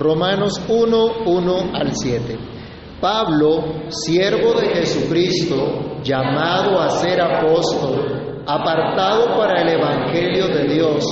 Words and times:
Romanos 0.00 0.54
1, 0.66 1.12
1 1.26 1.70
al 1.74 1.94
7. 1.94 2.38
Pablo, 3.02 3.84
siervo 3.90 4.58
de 4.58 4.68
Jesucristo, 4.68 6.00
llamado 6.02 6.80
a 6.80 6.88
ser 6.88 7.20
apóstol, 7.20 8.42
apartado 8.46 9.36
para 9.36 9.60
el 9.60 9.68
Evangelio 9.68 10.48
de 10.48 10.74
Dios, 10.74 11.04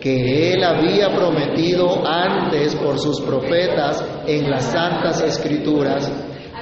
que 0.00 0.54
él 0.54 0.64
había 0.64 1.14
prometido 1.14 2.02
antes 2.06 2.74
por 2.76 2.98
sus 2.98 3.20
profetas 3.20 4.02
en 4.26 4.48
las 4.48 4.72
santas 4.72 5.20
escrituras, 5.20 6.10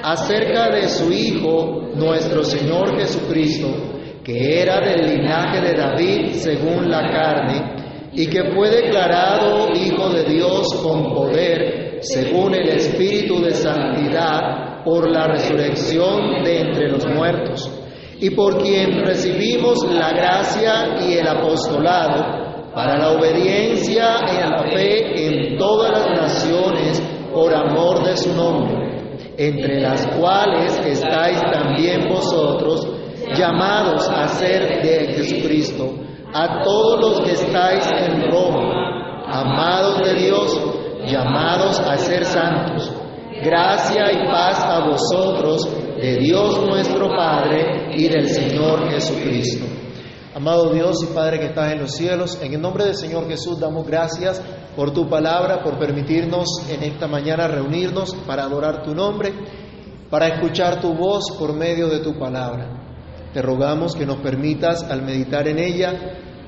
acerca 0.03 0.69
de 0.71 0.89
su 0.89 1.09
Hijo, 1.13 1.91
nuestro 1.95 2.43
Señor 2.43 2.99
Jesucristo, 2.99 3.69
que 4.21 4.61
era 4.61 4.81
del 4.81 5.15
linaje 5.15 5.61
de 5.61 5.73
David 5.75 6.33
según 6.33 6.89
la 6.89 7.09
carne, 7.09 7.78
y 8.13 8.27
que 8.27 8.51
fue 8.51 8.69
declarado 8.69 9.69
Hijo 9.73 10.09
de 10.09 10.23
Dios 10.23 10.73
con 10.81 11.13
poder, 11.13 11.99
según 12.01 12.55
el 12.55 12.69
Espíritu 12.69 13.41
de 13.41 13.51
Santidad, 13.51 14.83
por 14.83 15.09
la 15.09 15.27
resurrección 15.27 16.43
de 16.43 16.61
entre 16.61 16.89
los 16.89 17.05
muertos, 17.05 17.69
y 18.19 18.29
por 18.31 18.61
quien 18.61 19.05
recibimos 19.05 19.83
la 19.91 20.11
gracia 20.11 20.97
y 21.07 21.13
el 21.13 21.27
apostolado 21.27 22.71
para 22.73 22.97
la 22.97 23.11
obediencia 23.11 24.19
y 24.31 24.39
la 24.39 24.63
fe 24.71 25.27
en 25.27 25.57
todas 25.57 25.91
las 25.91 26.21
naciones 26.21 27.01
por 27.33 27.53
amor 27.53 28.03
de 28.03 28.17
su 28.17 28.33
nombre, 28.33 29.17
entre 29.37 29.81
las 29.81 30.05
cuales 30.07 30.79
estáis 30.85 31.39
también 31.51 32.07
vosotros, 32.09 32.87
llamados 33.37 34.09
a 34.09 34.27
ser 34.27 34.81
de 34.81 35.13
Jesucristo 35.13 36.08
a 36.33 36.63
todos 36.63 36.99
los 36.99 37.21
que 37.21 37.31
estáis 37.31 37.87
en 37.91 38.31
Roma, 38.31 39.23
amados 39.25 40.01
de 40.03 40.13
Dios, 40.13 40.61
llamados 41.05 41.79
a 41.79 41.97
ser 41.97 42.25
santos. 42.25 42.91
Gracia 43.43 44.11
y 44.11 44.27
paz 44.27 44.63
a 44.63 44.85
vosotros, 44.85 45.67
de 46.01 46.17
Dios 46.17 46.61
nuestro 46.65 47.07
Padre 47.09 47.91
y 47.95 48.07
del 48.07 48.27
Señor 48.27 48.89
Jesucristo. 48.91 49.65
Amado 50.35 50.71
Dios 50.71 51.03
y 51.03 51.13
Padre 51.13 51.39
que 51.39 51.47
estás 51.47 51.71
en 51.71 51.79
los 51.79 51.91
cielos, 51.91 52.39
en 52.41 52.53
el 52.53 52.61
nombre 52.61 52.85
del 52.85 52.95
Señor 52.95 53.27
Jesús 53.27 53.59
damos 53.59 53.87
gracias 53.87 54.41
por 54.75 54.91
tu 54.91 55.09
palabra, 55.09 55.63
por 55.63 55.79
permitirnos 55.79 56.47
en 56.69 56.83
esta 56.83 57.07
mañana 57.07 57.47
reunirnos 57.47 58.13
para 58.27 58.43
adorar 58.43 58.83
tu 58.83 58.93
nombre, 58.93 59.33
para 60.09 60.27
escuchar 60.27 60.79
tu 60.79 60.93
voz 60.93 61.23
por 61.37 61.53
medio 61.53 61.87
de 61.87 61.99
tu 61.99 62.17
palabra. 62.17 62.78
Te 63.33 63.41
rogamos 63.41 63.95
que 63.95 64.05
nos 64.05 64.17
permitas 64.17 64.83
al 64.83 65.03
meditar 65.03 65.47
en 65.47 65.59
ella 65.59 65.93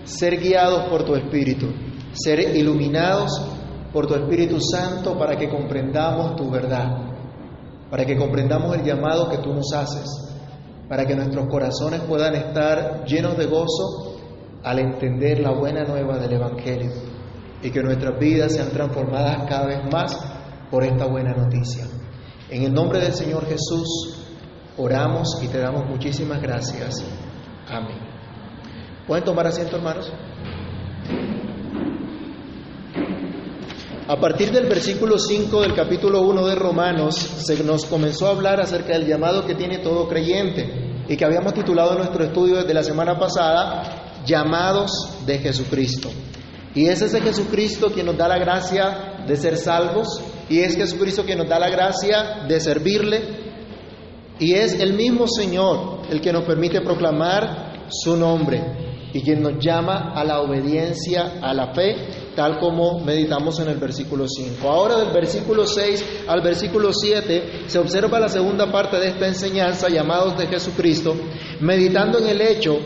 ser 0.04 0.40
guiados 0.40 0.90
por 0.90 1.04
tu 1.04 1.16
Espíritu, 1.16 1.68
ser 2.14 2.56
iluminados 2.56 3.32
por 3.94 4.08
tu 4.08 4.16
Espíritu 4.16 4.60
Santo 4.60 5.18
para 5.18 5.36
que 5.38 5.50
comprendamos 5.50 6.36
tu 6.36 6.50
verdad, 6.50 6.98
para 7.90 8.06
que 8.06 8.18
comprendamos 8.18 8.76
el 8.76 8.84
llamado 8.84 9.30
que 9.30 9.38
tú 9.38 9.54
nos 9.54 9.72
haces, 9.74 10.06
para 10.90 11.06
que 11.06 11.16
nuestros 11.16 11.48
corazones 11.48 12.02
puedan 12.02 12.36
estar 12.36 13.06
llenos 13.06 13.38
de 13.38 13.46
gozo 13.46 14.18
al 14.64 14.80
entender 14.80 15.40
la 15.40 15.52
buena 15.52 15.84
nueva 15.84 16.18
del 16.18 16.34
Evangelio 16.34 16.92
y 17.62 17.70
que 17.70 17.84
nuestras 17.84 18.18
vidas 18.20 18.54
sean 18.54 18.70
transformadas 18.70 19.48
cada 19.48 19.68
vez 19.68 19.80
más 19.92 20.18
por 20.70 20.84
esta 20.84 21.06
buena 21.06 21.34
noticia. 21.34 21.86
En 22.50 22.64
el 22.64 22.74
nombre 22.74 23.00
del 23.00 23.14
Señor 23.14 23.46
Jesús, 23.46 24.21
Oramos 24.78 25.38
y 25.42 25.48
te 25.48 25.60
damos 25.60 25.86
muchísimas 25.86 26.42
gracias. 26.42 27.04
Amén. 27.70 27.98
¿Pueden 29.06 29.26
tomar 29.26 29.48
asiento, 29.48 29.76
hermanos? 29.76 30.12
A 34.08 34.20
partir 34.20 34.52
del 34.52 34.68
versículo 34.68 35.18
5 35.18 35.62
del 35.62 35.74
capítulo 35.74 36.22
1 36.22 36.48
de 36.48 36.56
Romanos, 36.56 37.16
se 37.16 37.64
nos 37.64 37.86
comenzó 37.86 38.28
a 38.28 38.32
hablar 38.32 38.60
acerca 38.60 38.94
del 38.94 39.08
llamado 39.08 39.46
que 39.46 39.56
tiene 39.56 39.80
todo 39.80 40.08
creyente 40.08 41.04
y 41.08 41.18
que 41.18 41.26
habíamos 41.26 41.54
titulado 41.54 41.96
nuestro 41.96 42.24
estudio 42.24 42.58
desde 42.58 42.74
la 42.74 42.84
semana 42.84 43.18
pasada, 43.18 44.24
Llamados 44.26 44.92
de 45.26 45.40
Jesucristo. 45.40 46.10
Y 46.76 46.88
es 46.88 47.02
ese 47.02 47.22
Jesucristo 47.22 47.92
quien 47.92 48.06
nos 48.06 48.18
da 48.18 48.28
la 48.28 48.38
gracia 48.38 49.24
de 49.28 49.36
ser 49.36 49.58
salvos 49.58 50.22
y 50.50 50.60
es 50.60 50.76
Jesucristo 50.76 51.24
quien 51.24 51.40
nos 51.40 51.50
da 51.50 51.60
la 51.60 51.70
gracia 51.70 52.46
de 52.48 52.60
servirle 52.60 53.41
y 54.42 54.56
es 54.56 54.80
el 54.80 54.94
mismo 54.94 55.28
Señor 55.28 56.02
el 56.10 56.20
que 56.20 56.34
nos 56.34 56.44
permite 56.46 56.82
proclamar 56.82 57.86
su 57.90 58.18
nombre 58.18 58.60
y 59.14 59.22
quien 59.22 59.44
nos 59.44 59.64
llama 59.64 60.14
a 60.16 60.24
la 60.24 60.42
obediencia, 60.42 61.34
a 61.44 61.54
la 61.54 61.76
fe, 61.76 61.96
tal 62.36 62.58
como 62.60 63.02
meditamos 63.02 63.60
en 63.60 63.70
el 63.70 63.78
versículo 63.78 64.28
5. 64.28 64.68
Ahora 64.68 64.98
del 64.98 65.14
versículo 65.14 65.68
6 65.68 66.24
al 66.28 66.42
versículo 66.42 66.92
7 66.92 67.66
se 67.68 67.78
observa 67.78 68.20
la 68.20 68.30
segunda 68.30 68.72
parte 68.72 68.98
de 68.98 69.10
esta 69.10 69.28
enseñanza, 69.28 69.90
llamados 69.90 70.36
de 70.36 70.48
Jesucristo, 70.48 71.14
meditando 71.60 72.18
en 72.18 72.30
el 72.30 72.42
hecho 72.42 72.80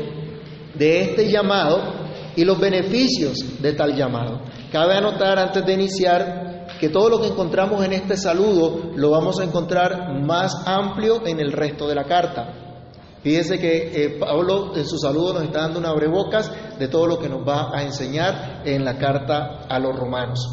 de 0.74 1.04
este 1.04 1.32
llamado 1.32 2.06
y 2.36 2.44
los 2.44 2.60
beneficios 2.60 3.62
de 3.62 3.72
tal 3.72 3.96
llamado. 3.96 4.42
Cabe 4.74 4.96
anotar 4.96 5.40
antes 5.40 5.66
de 5.66 5.74
iniciar 5.74 6.45
que 6.80 6.90
todo 6.90 7.10
lo 7.10 7.22
que 7.22 7.28
encontramos 7.28 7.84
en 7.86 7.94
este 7.94 8.18
saludo 8.18 8.92
lo 8.96 9.10
vamos 9.12 9.40
a 9.40 9.44
encontrar 9.44 10.22
más 10.22 10.56
amplio 10.66 11.26
en 11.26 11.40
el 11.40 11.52
resto 11.52 11.88
de 11.88 11.96
la 11.96 12.04
carta. 12.06 12.66
Fíjese 13.22 13.58
que 13.58 14.06
eh, 14.06 14.20
Pablo 14.20 14.76
en 14.76 14.86
su 14.86 15.00
saludo 15.00 15.34
nos 15.34 15.44
está 15.44 15.62
dando 15.62 15.80
una 15.80 15.90
abrebocas 15.90 16.52
de 16.78 16.88
todo 16.88 17.08
lo 17.08 17.18
que 17.18 17.28
nos 17.28 17.48
va 17.48 17.72
a 17.74 17.82
enseñar 17.82 18.62
en 18.66 18.86
la 18.86 19.00
carta 19.00 19.66
a 19.68 19.80
los 19.80 19.96
romanos. 19.96 20.48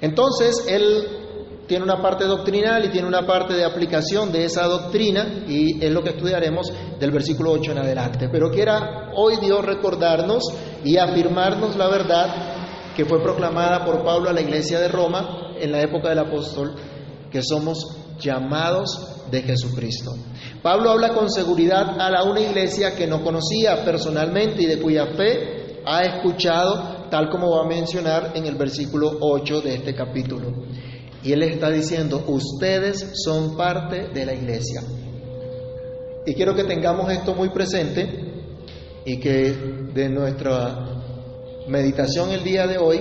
Entonces, 0.00 0.64
él 0.66 1.20
tiene 1.66 1.84
una 1.84 2.02
parte 2.02 2.24
doctrinal 2.24 2.84
y 2.84 2.88
tiene 2.88 3.06
una 3.06 3.26
parte 3.26 3.54
de 3.54 3.64
aplicación 3.64 4.32
de 4.32 4.44
esa 4.44 4.66
doctrina 4.66 5.44
y 5.46 5.84
es 5.84 5.92
lo 5.92 6.02
que 6.02 6.10
estudiaremos 6.10 6.72
del 6.98 7.10
versículo 7.12 7.52
8 7.52 7.72
en 7.72 7.78
adelante. 7.78 8.28
Pero 8.28 8.50
quiera 8.50 9.10
hoy 9.14 9.36
Dios 9.36 9.64
recordarnos 9.64 10.42
y 10.82 10.96
afirmarnos 10.96 11.76
la 11.76 11.88
verdad 11.88 12.49
que 12.96 13.04
fue 13.04 13.22
proclamada 13.22 13.84
por 13.84 14.04
Pablo 14.04 14.30
a 14.30 14.32
la 14.32 14.40
iglesia 14.40 14.80
de 14.80 14.88
Roma 14.88 15.54
en 15.58 15.72
la 15.72 15.80
época 15.80 16.08
del 16.08 16.18
apóstol, 16.18 16.74
que 17.30 17.42
somos 17.42 17.96
llamados 18.18 19.28
de 19.30 19.42
Jesucristo. 19.42 20.12
Pablo 20.62 20.90
habla 20.90 21.10
con 21.10 21.30
seguridad 21.30 22.00
a 22.00 22.10
la 22.10 22.24
una 22.24 22.40
iglesia 22.40 22.94
que 22.94 23.06
no 23.06 23.22
conocía 23.22 23.84
personalmente 23.84 24.62
y 24.62 24.66
de 24.66 24.78
cuya 24.78 25.06
fe 25.16 25.80
ha 25.86 26.02
escuchado, 26.02 27.08
tal 27.10 27.30
como 27.30 27.56
va 27.56 27.64
a 27.64 27.68
mencionar 27.68 28.32
en 28.34 28.46
el 28.46 28.56
versículo 28.56 29.18
8 29.20 29.60
de 29.62 29.74
este 29.74 29.94
capítulo. 29.94 30.64
Y 31.22 31.32
él 31.32 31.42
está 31.42 31.70
diciendo, 31.70 32.24
ustedes 32.26 33.12
son 33.24 33.56
parte 33.56 34.08
de 34.08 34.26
la 34.26 34.34
iglesia. 34.34 34.82
Y 36.26 36.34
quiero 36.34 36.54
que 36.54 36.64
tengamos 36.64 37.10
esto 37.10 37.34
muy 37.34 37.50
presente 37.50 38.08
y 39.04 39.18
que 39.18 39.52
de 39.94 40.08
nuestra 40.08 40.99
meditación 41.70 42.30
el 42.32 42.42
día 42.42 42.66
de 42.66 42.78
hoy 42.78 43.00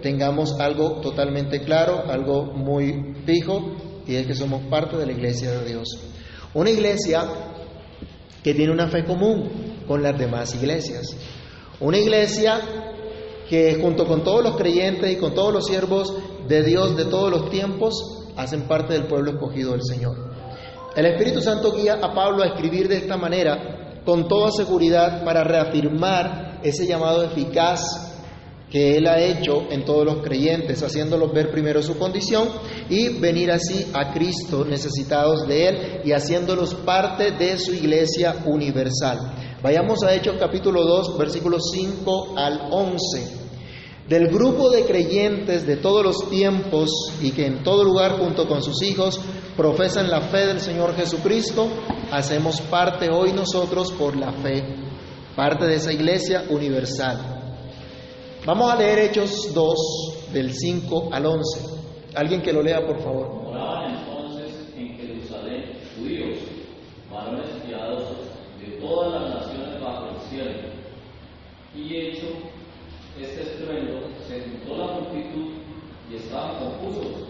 tengamos 0.00 0.58
algo 0.60 1.00
totalmente 1.00 1.60
claro, 1.60 2.04
algo 2.08 2.44
muy 2.44 3.14
fijo, 3.26 3.76
y 4.06 4.14
es 4.14 4.26
que 4.26 4.34
somos 4.34 4.62
parte 4.70 4.96
de 4.96 5.06
la 5.06 5.12
iglesia 5.12 5.50
de 5.50 5.64
Dios. 5.66 5.88
Una 6.54 6.70
iglesia 6.70 7.24
que 8.42 8.54
tiene 8.54 8.72
una 8.72 8.88
fe 8.88 9.04
común 9.04 9.82
con 9.88 10.02
las 10.02 10.16
demás 10.16 10.54
iglesias. 10.54 11.16
Una 11.80 11.98
iglesia 11.98 12.60
que 13.48 13.74
junto 13.80 14.06
con 14.06 14.22
todos 14.22 14.44
los 14.44 14.56
creyentes 14.56 15.10
y 15.10 15.16
con 15.16 15.34
todos 15.34 15.52
los 15.52 15.66
siervos 15.66 16.14
de 16.46 16.62
Dios 16.62 16.96
de 16.96 17.06
todos 17.06 17.30
los 17.30 17.50
tiempos 17.50 17.94
hacen 18.36 18.68
parte 18.68 18.92
del 18.92 19.06
pueblo 19.06 19.32
escogido 19.32 19.72
del 19.72 19.82
Señor. 19.82 20.32
El 20.94 21.06
Espíritu 21.06 21.40
Santo 21.40 21.72
guía 21.72 21.98
a 22.00 22.14
Pablo 22.14 22.42
a 22.42 22.46
escribir 22.46 22.86
de 22.88 22.98
esta 22.98 23.16
manera 23.16 23.83
con 24.04 24.28
toda 24.28 24.50
seguridad 24.50 25.24
para 25.24 25.44
reafirmar 25.44 26.60
ese 26.62 26.86
llamado 26.86 27.22
eficaz 27.22 28.12
que 28.70 28.96
Él 28.96 29.06
ha 29.06 29.20
hecho 29.20 29.70
en 29.70 29.84
todos 29.84 30.04
los 30.04 30.16
creyentes, 30.16 30.82
haciéndolos 30.82 31.32
ver 31.32 31.52
primero 31.52 31.80
su 31.80 31.96
condición 31.96 32.48
y 32.88 33.20
venir 33.20 33.52
así 33.52 33.86
a 33.94 34.12
Cristo 34.12 34.64
necesitados 34.64 35.46
de 35.46 35.68
Él 35.68 36.00
y 36.04 36.12
haciéndolos 36.12 36.74
parte 36.74 37.30
de 37.30 37.56
su 37.56 37.72
iglesia 37.72 38.42
universal. 38.46 39.32
Vayamos 39.62 40.02
a 40.02 40.12
Hechos 40.12 40.36
capítulo 40.40 40.84
2, 40.84 41.16
versículos 41.16 41.70
5 41.72 42.34
al 42.36 42.68
11. 42.72 43.43
Del 44.08 44.28
grupo 44.28 44.68
de 44.68 44.84
creyentes 44.84 45.66
de 45.66 45.76
todos 45.76 46.04
los 46.04 46.28
tiempos 46.28 46.90
y 47.22 47.30
que 47.32 47.46
en 47.46 47.62
todo 47.62 47.84
lugar 47.84 48.18
junto 48.18 48.46
con 48.46 48.62
sus 48.62 48.82
hijos 48.82 49.18
profesan 49.56 50.10
la 50.10 50.20
fe 50.28 50.46
del 50.46 50.60
Señor 50.60 50.94
Jesucristo, 50.94 51.68
hacemos 52.10 52.60
parte 52.60 53.08
hoy 53.10 53.32
nosotros 53.32 53.92
por 53.92 54.14
la 54.14 54.32
fe, 54.32 54.62
parte 55.34 55.64
de 55.66 55.76
esa 55.76 55.92
iglesia 55.92 56.44
universal. 56.50 57.18
Vamos 58.44 58.70
a 58.70 58.76
leer 58.76 58.98
Hechos 58.98 59.54
2, 59.54 59.74
del 60.34 60.52
5 60.52 61.08
al 61.10 61.24
11. 61.24 61.60
Alguien 62.14 62.42
que 62.42 62.52
lo 62.52 62.62
lea, 62.62 62.86
por 62.86 63.00
favor 63.02 63.44
este 73.20 73.42
estruendo 73.42 74.08
se 74.26 74.40
juntó 74.40 74.76
la 74.76 74.92
multitud 74.94 75.52
y 76.10 76.16
estaban 76.16 76.56
confusos, 76.58 77.28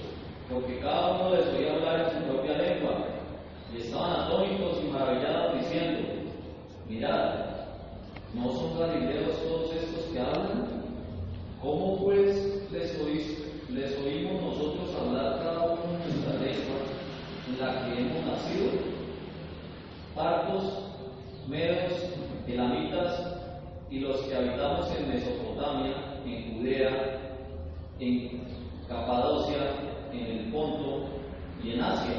porque 0.50 0.80
cada 0.80 1.12
uno 1.12 1.36
les 1.36 1.46
oía 1.48 1.74
hablar 1.74 2.00
en 2.00 2.22
su 2.22 2.32
propia 2.32 2.58
lengua, 2.58 3.06
y 3.72 3.80
estaban 3.82 4.20
atónitos 4.20 4.78
y 4.82 4.90
maravillados 4.90 5.60
diciendo, 5.60 6.00
mirad, 6.88 7.34
¿no 8.34 8.52
son 8.52 8.78
galileos 8.78 9.36
todos 9.42 9.74
estos 9.74 10.04
que 10.12 10.20
hablan? 10.20 10.84
¿Cómo 11.60 11.98
pues 12.04 12.70
les, 12.70 13.00
oís, 13.00 13.44
les 13.70 13.98
oímos 13.98 14.42
nosotros 14.42 14.94
hablar 15.00 15.40
cada 15.42 15.64
uno 15.72 15.82
en 15.82 16.10
nuestra 16.10 16.34
lengua, 16.34 16.76
en 17.48 17.60
la 17.60 17.84
que 17.84 18.00
hemos 18.00 18.26
nacido? 18.26 18.70
Partos, 20.14 20.64
medos, 21.48 21.92
elamitas, 22.46 23.33
y 23.94 24.00
los 24.00 24.22
que 24.22 24.34
habitamos 24.34 24.90
en 24.90 25.08
Mesopotamia, 25.08 25.94
en 26.26 26.56
Judea, 26.56 27.20
en 28.00 28.42
Capadocia, 28.88 29.56
en 30.12 30.26
el 30.26 30.52
Ponto 30.52 31.10
y 31.62 31.74
en 31.74 31.80
Asia, 31.80 32.16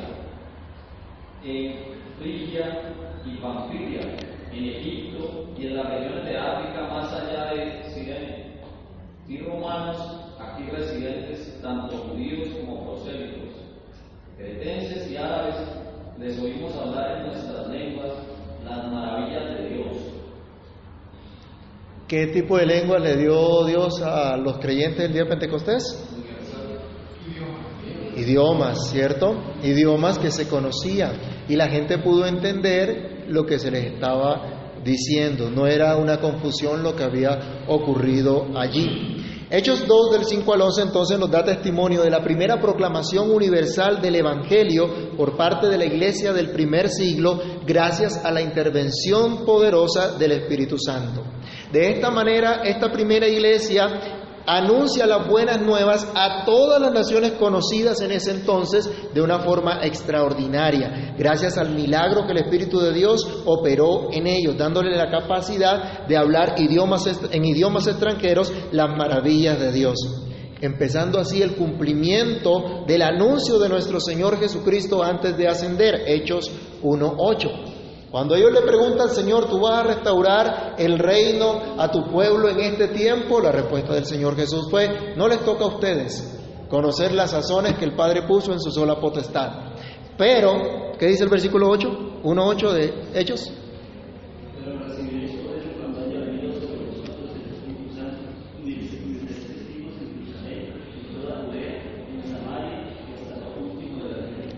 en 1.43 1.75
Frigia 2.17 2.81
y 3.25 3.35
Panfilia, 3.41 3.99
en 4.53 4.63
Egipto 4.63 5.49
y 5.57 5.67
en 5.67 5.75
las 5.75 5.89
regiones 5.89 6.23
de 6.23 6.37
África 6.37 6.87
más 6.89 7.11
allá 7.11 7.53
de 7.53 7.83
Sirene, 7.89 8.61
y 9.27 9.39
romanos 9.39 9.97
aquí 10.39 10.69
residentes, 10.69 11.59
tanto 11.61 11.97
judíos 11.97 12.47
como 12.57 12.85
prosélitos, 12.85 13.53
cretenses 14.37 15.11
y 15.11 15.17
árabes, 15.17 15.55
les 16.19 16.39
oímos 16.39 16.73
hablar 16.77 17.17
en 17.17 17.27
nuestras 17.27 17.67
lenguas 17.67 18.13
las 18.63 18.89
maravillas 18.89 19.57
de 19.57 19.69
Dios. 19.71 20.14
¿Qué 22.07 22.27
tipo 22.27 22.55
de 22.57 22.67
lengua 22.67 22.99
le 22.99 23.17
dio 23.17 23.65
Dios 23.65 23.99
a 24.03 24.37
los 24.37 24.59
creyentes 24.59 25.05
el 25.05 25.11
día 25.11 25.23
de 25.23 25.29
Pentecostés? 25.29 26.07
Idiomas, 28.15 28.91
¿cierto? 28.91 29.33
Idiomas 29.63 30.19
que 30.19 30.29
se 30.29 30.47
conocían 30.47 31.13
y 31.49 31.55
la 31.55 31.67
gente 31.67 31.97
pudo 31.97 32.27
entender 32.27 33.25
lo 33.27 33.43
que 33.47 33.57
se 33.57 33.71
les 33.71 33.85
estaba 33.85 34.81
diciendo. 34.83 35.49
No 35.49 35.65
era 35.65 35.97
una 35.97 36.19
confusión 36.19 36.83
lo 36.83 36.95
que 36.95 37.03
había 37.03 37.65
ocurrido 37.67 38.49
allí. 38.55 39.15
Hechos 39.49 39.87
2 39.87 40.11
del 40.11 40.25
5 40.25 40.53
al 40.53 40.61
11 40.61 40.81
entonces 40.83 41.19
nos 41.19 41.31
da 41.31 41.43
testimonio 41.43 42.03
de 42.03 42.09
la 42.11 42.23
primera 42.23 42.59
proclamación 42.59 43.31
universal 43.31 44.01
del 44.01 44.15
Evangelio 44.15 45.15
por 45.17 45.35
parte 45.35 45.67
de 45.67 45.77
la 45.77 45.85
iglesia 45.85 46.33
del 46.33 46.51
primer 46.51 46.89
siglo 46.89 47.39
gracias 47.65 48.23
a 48.23 48.31
la 48.31 48.41
intervención 48.41 49.43
poderosa 49.45 50.17
del 50.17 50.33
Espíritu 50.33 50.77
Santo. 50.77 51.23
De 51.71 51.91
esta 51.91 52.09
manera, 52.11 52.61
esta 52.63 52.91
primera 52.91 53.27
iglesia 53.27 54.15
anuncia 54.45 55.05
las 55.05 55.27
buenas 55.27 55.61
nuevas 55.61 56.07
a 56.15 56.45
todas 56.45 56.79
las 56.79 56.91
naciones 56.91 57.33
conocidas 57.33 58.01
en 58.01 58.11
ese 58.11 58.31
entonces 58.31 58.89
de 59.13 59.21
una 59.21 59.39
forma 59.39 59.79
extraordinaria, 59.83 61.15
gracias 61.17 61.57
al 61.57 61.73
milagro 61.73 62.25
que 62.25 62.33
el 62.33 62.43
Espíritu 62.45 62.79
de 62.79 62.93
Dios 62.93 63.25
operó 63.45 64.11
en 64.11 64.27
ellos, 64.27 64.57
dándole 64.57 64.95
la 64.95 65.09
capacidad 65.09 66.07
de 66.07 66.17
hablar 66.17 66.55
idiomas, 66.57 67.05
en 67.31 67.45
idiomas 67.45 67.87
extranjeros 67.87 68.51
las 68.71 68.89
maravillas 68.95 69.59
de 69.59 69.71
Dios. 69.71 69.95
Empezando 70.61 71.19
así 71.19 71.41
el 71.41 71.55
cumplimiento 71.55 72.85
del 72.87 73.01
anuncio 73.01 73.59
de 73.59 73.69
nuestro 73.69 73.99
Señor 73.99 74.39
Jesucristo 74.39 75.03
antes 75.03 75.35
de 75.37 75.47
ascender, 75.47 76.03
Hechos 76.07 76.49
1.8. 76.81 77.74
Cuando 78.15 78.33
ellos 78.33 78.53
le 78.53 78.61
preguntan, 78.61 79.09
Señor, 79.09 79.49
¿tú 79.49 79.59
vas 79.59 79.79
a 79.79 79.83
restaurar 79.83 80.75
el 80.77 80.97
reino 80.97 81.75
a 81.77 81.91
tu 81.91 82.09
pueblo 82.09 82.47
en 82.47 82.61
este 82.61 82.87
tiempo? 82.87 83.41
La 83.41 83.51
respuesta 83.51 83.93
del 83.93 84.05
Señor 84.05 84.37
Jesús 84.37 84.69
fue, 84.71 85.17
no 85.17 85.27
les 85.27 85.43
toca 85.43 85.65
a 85.65 85.67
ustedes 85.67 86.39
conocer 86.69 87.11
las 87.11 87.31
sazones 87.31 87.73
que 87.77 87.83
el 87.83 87.93
Padre 87.93 88.25
puso 88.25 88.53
en 88.53 88.61
su 88.61 88.71
sola 88.71 89.01
potestad. 89.01 89.73
Pero, 90.17 90.93
¿qué 90.97 91.07
dice 91.07 91.25
el 91.25 91.29
versículo 91.29 91.69
8? 91.69 92.21
1.8 92.23 92.71
de 92.71 93.19
Hechos. 93.19 93.51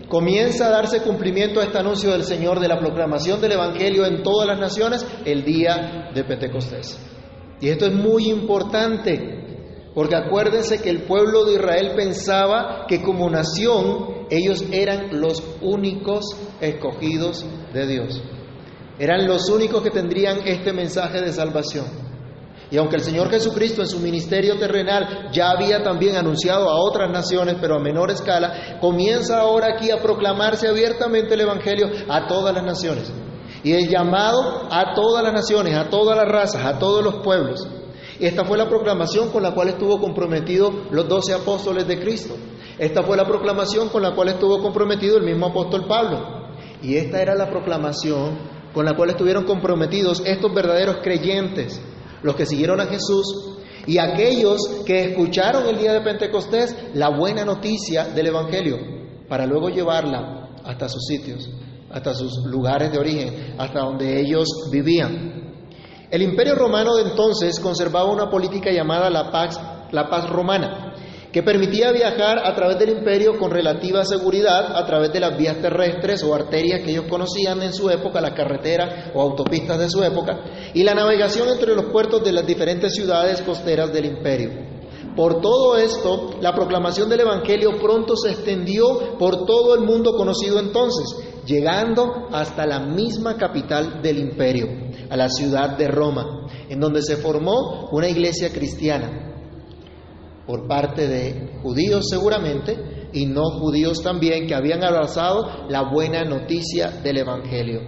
Comienza 0.08 0.66
a 0.66 0.70
darse 0.70 1.02
cumplimiento 1.02 1.60
a 1.60 1.64
este 1.64 1.78
anuncio 1.78 2.10
del 2.10 2.24
Señor 2.24 2.60
de 2.60 2.68
la 2.68 2.78
proclamación 2.78 3.40
del 3.40 3.52
Evangelio 3.52 4.06
en 4.06 4.22
todas 4.22 4.46
las 4.46 4.58
naciones 4.58 5.06
el 5.24 5.44
día 5.44 6.10
de 6.14 6.24
Pentecostés. 6.24 6.98
Y 7.60 7.68
esto 7.68 7.86
es 7.86 7.92
muy 7.92 8.28
importante, 8.30 9.90
porque 9.94 10.16
acuérdense 10.16 10.80
que 10.80 10.90
el 10.90 11.02
pueblo 11.02 11.44
de 11.44 11.54
Israel 11.54 11.92
pensaba 11.96 12.86
que 12.88 13.02
como 13.02 13.28
nación 13.28 14.26
ellos 14.30 14.64
eran 14.72 15.20
los 15.20 15.42
únicos 15.60 16.24
escogidos 16.60 17.44
de 17.72 17.86
Dios. 17.86 18.22
Eran 18.98 19.26
los 19.26 19.48
únicos 19.48 19.82
que 19.82 19.90
tendrían 19.90 20.38
este 20.46 20.72
mensaje 20.72 21.20
de 21.20 21.32
salvación. 21.32 22.07
Y 22.70 22.76
aunque 22.76 22.96
el 22.96 23.02
Señor 23.02 23.30
Jesucristo 23.30 23.80
en 23.80 23.88
su 23.88 23.98
ministerio 23.98 24.58
terrenal 24.58 25.30
ya 25.32 25.50
había 25.50 25.82
también 25.82 26.16
anunciado 26.16 26.68
a 26.68 26.76
otras 26.76 27.10
naciones, 27.10 27.56
pero 27.60 27.76
a 27.76 27.80
menor 27.80 28.10
escala, 28.10 28.78
comienza 28.80 29.40
ahora 29.40 29.74
aquí 29.74 29.90
a 29.90 30.02
proclamarse 30.02 30.68
abiertamente 30.68 31.34
el 31.34 31.40
Evangelio 31.40 31.88
a 32.08 32.26
todas 32.26 32.54
las 32.54 32.64
naciones. 32.64 33.10
Y 33.64 33.72
el 33.72 33.88
llamado 33.88 34.68
a 34.70 34.94
todas 34.94 35.24
las 35.24 35.32
naciones, 35.32 35.74
a 35.76 35.88
todas 35.88 36.16
las 36.16 36.28
razas, 36.28 36.64
a 36.64 36.78
todos 36.78 37.02
los 37.02 37.16
pueblos. 37.24 37.66
Esta 38.20 38.44
fue 38.44 38.58
la 38.58 38.68
proclamación 38.68 39.30
con 39.30 39.42
la 39.42 39.54
cual 39.54 39.68
estuvo 39.68 39.98
comprometido 39.98 40.70
los 40.90 41.08
doce 41.08 41.32
apóstoles 41.32 41.86
de 41.88 41.98
Cristo. 42.00 42.34
Esta 42.78 43.02
fue 43.02 43.16
la 43.16 43.24
proclamación 43.24 43.88
con 43.88 44.02
la 44.02 44.14
cual 44.14 44.28
estuvo 44.28 44.60
comprometido 44.60 45.16
el 45.16 45.24
mismo 45.24 45.46
apóstol 45.46 45.86
Pablo. 45.88 46.48
Y 46.82 46.96
esta 46.96 47.22
era 47.22 47.34
la 47.34 47.48
proclamación 47.48 48.38
con 48.74 48.84
la 48.84 48.94
cual 48.94 49.10
estuvieron 49.10 49.44
comprometidos 49.44 50.22
estos 50.26 50.52
verdaderos 50.52 50.98
creyentes 51.02 51.80
los 52.22 52.34
que 52.34 52.46
siguieron 52.46 52.80
a 52.80 52.86
Jesús 52.86 53.58
y 53.86 53.98
aquellos 53.98 54.82
que 54.84 55.10
escucharon 55.10 55.66
el 55.66 55.78
día 55.78 55.92
de 55.92 56.02
Pentecostés 56.02 56.76
la 56.94 57.08
buena 57.08 57.44
noticia 57.44 58.04
del 58.04 58.26
Evangelio 58.26 58.76
para 59.28 59.46
luego 59.46 59.68
llevarla 59.68 60.50
hasta 60.64 60.88
sus 60.88 61.06
sitios, 61.06 61.48
hasta 61.90 62.14
sus 62.14 62.44
lugares 62.44 62.92
de 62.92 62.98
origen, 62.98 63.54
hasta 63.58 63.80
donde 63.80 64.20
ellos 64.20 64.46
vivían. 64.70 65.54
El 66.10 66.22
imperio 66.22 66.54
romano 66.54 66.96
de 66.96 67.10
entonces 67.10 67.60
conservaba 67.60 68.10
una 68.10 68.30
política 68.30 68.70
llamada 68.70 69.10
la 69.10 69.30
paz, 69.30 69.60
la 69.90 70.08
paz 70.08 70.28
romana, 70.28 70.87
que 71.32 71.42
permitía 71.42 71.92
viajar 71.92 72.38
a 72.44 72.54
través 72.54 72.78
del 72.78 72.90
imperio 72.90 73.38
con 73.38 73.50
relativa 73.50 74.04
seguridad 74.04 74.76
a 74.76 74.86
través 74.86 75.12
de 75.12 75.20
las 75.20 75.36
vías 75.36 75.60
terrestres 75.60 76.22
o 76.22 76.34
arterias 76.34 76.80
que 76.82 76.90
ellos 76.90 77.04
conocían 77.08 77.62
en 77.62 77.72
su 77.72 77.90
época, 77.90 78.20
las 78.20 78.32
carreteras 78.32 79.10
o 79.14 79.20
autopistas 79.20 79.78
de 79.78 79.90
su 79.90 80.02
época, 80.02 80.40
y 80.72 80.82
la 80.82 80.94
navegación 80.94 81.48
entre 81.48 81.74
los 81.74 81.86
puertos 81.86 82.24
de 82.24 82.32
las 82.32 82.46
diferentes 82.46 82.94
ciudades 82.94 83.42
costeras 83.42 83.92
del 83.92 84.06
imperio. 84.06 84.68
Por 85.14 85.40
todo 85.40 85.76
esto, 85.76 86.30
la 86.40 86.54
proclamación 86.54 87.08
del 87.08 87.20
Evangelio 87.20 87.78
pronto 87.80 88.16
se 88.16 88.30
extendió 88.30 89.18
por 89.18 89.44
todo 89.46 89.74
el 89.74 89.80
mundo 89.80 90.12
conocido 90.16 90.60
entonces, 90.60 91.42
llegando 91.44 92.28
hasta 92.32 92.66
la 92.66 92.78
misma 92.80 93.36
capital 93.36 94.00
del 94.00 94.18
imperio, 94.18 94.68
a 95.10 95.16
la 95.16 95.28
ciudad 95.28 95.76
de 95.76 95.88
Roma, 95.88 96.46
en 96.68 96.78
donde 96.78 97.02
se 97.02 97.16
formó 97.16 97.88
una 97.90 98.08
iglesia 98.08 98.50
cristiana 98.50 99.27
por 100.48 100.66
parte 100.66 101.06
de 101.06 101.58
judíos 101.62 102.06
seguramente 102.08 103.10
y 103.12 103.26
no 103.26 103.42
judíos 103.60 104.02
también 104.02 104.46
que 104.46 104.54
habían 104.54 104.82
abrazado 104.82 105.68
la 105.68 105.92
buena 105.92 106.24
noticia 106.24 106.88
del 107.02 107.18
Evangelio. 107.18 107.82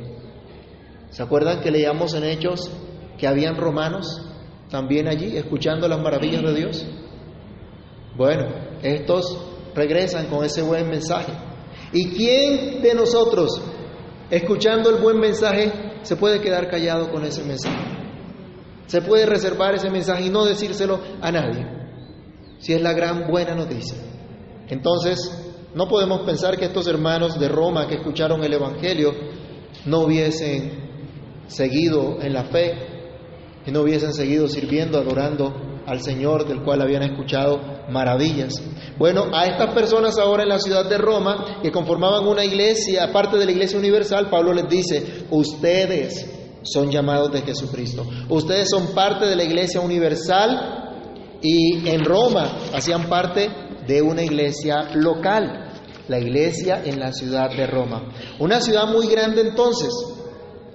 ¿Se 1.09 1.23
acuerdan 1.23 1.62
que 1.62 1.71
leíamos 1.71 2.12
en 2.12 2.25
Hechos 2.25 2.71
que 3.17 3.26
habían 3.26 3.57
romanos 3.57 4.26
también 4.69 5.09
allí 5.09 5.38
escuchando 5.38 5.88
las 5.88 6.02
maravillas 6.02 6.43
de 6.43 6.55
Dios? 6.55 6.87
Bueno, 8.14 8.47
estos 8.83 9.38
regresan 9.75 10.26
con 10.26 10.45
ese 10.45 10.61
buen 10.61 10.87
mensaje. 10.90 11.33
¿Y 11.95 12.11
quién 12.11 12.83
de 12.83 12.95
nosotros, 12.95 13.59
escuchando 14.31 14.90
el 14.90 14.97
buen 14.97 15.19
mensaje, 15.19 15.73
se 16.02 16.14
puede 16.14 16.43
quedar 16.43 16.69
callado 16.69 17.11
con 17.11 17.25
ese 17.25 17.43
mensaje? 17.43 17.87
Se 18.85 19.00
puede 19.00 19.25
reservar 19.25 19.75
ese 19.76 19.88
mensaje 19.88 20.26
y 20.26 20.29
no 20.29 20.45
decírselo 20.45 21.00
a 21.23 21.33
nadie 21.33 21.79
si 22.61 22.73
es 22.75 22.81
la 22.81 22.93
gran 22.93 23.29
buena 23.29 23.55
noticia. 23.55 23.97
Entonces, 24.69 25.19
no 25.75 25.88
podemos 25.88 26.23
pensar 26.23 26.57
que 26.57 26.67
estos 26.67 26.87
hermanos 26.87 27.38
de 27.38 27.49
Roma 27.49 27.87
que 27.87 27.97
escucharon 27.97 28.43
el 28.45 28.52
Evangelio 28.52 29.12
no 29.87 30.00
hubiesen 30.00 30.90
seguido 31.47 32.19
en 32.21 32.33
la 32.33 32.45
fe 32.45 32.75
y 33.67 33.71
no 33.71 33.83
hubiesen 33.83 34.12
seguido 34.12 34.49
sirviendo, 34.49 34.99
adorando 34.99 35.55
al 35.87 36.00
Señor 36.00 36.47
del 36.47 36.62
cual 36.62 36.83
habían 36.83 37.02
escuchado 37.02 37.61
maravillas. 37.88 38.55
Bueno, 38.99 39.26
a 39.33 39.47
estas 39.47 39.75
personas 39.75 40.19
ahora 40.19 40.43
en 40.45 40.50
la 40.50 40.59
ciudad 40.59 40.88
de 40.88 40.99
Roma, 40.99 41.59
que 41.62 41.73
conformaban 41.73 42.26
una 42.26 42.45
iglesia, 42.45 43.05
aparte 43.05 43.38
de 43.38 43.47
la 43.47 43.52
iglesia 43.52 43.79
universal, 43.79 44.29
Pablo 44.31 44.52
les 44.52 44.69
dice, 44.69 45.25
ustedes 45.31 46.31
son 46.62 46.90
llamados 46.90 47.33
de 47.33 47.43
Jesucristo, 47.43 48.07
ustedes 48.29 48.69
son 48.71 48.88
parte 48.95 49.26
de 49.26 49.37
la 49.37 49.45
iglesia 49.45 49.81
universal 49.81 50.79
y 51.42 51.88
en 51.88 52.04
Roma 52.04 52.59
hacían 52.75 53.09
parte 53.09 53.49
de 53.87 54.02
una 54.02 54.23
iglesia 54.23 54.90
local, 54.94 55.73
la 56.09 56.18
iglesia 56.18 56.82
en 56.85 56.99
la 57.00 57.12
ciudad 57.12 57.50
de 57.50 57.66
Roma. 57.66 58.12
Una 58.38 58.61
ciudad 58.61 58.87
muy 58.88 59.06
grande 59.09 59.42
entonces, 59.42 59.90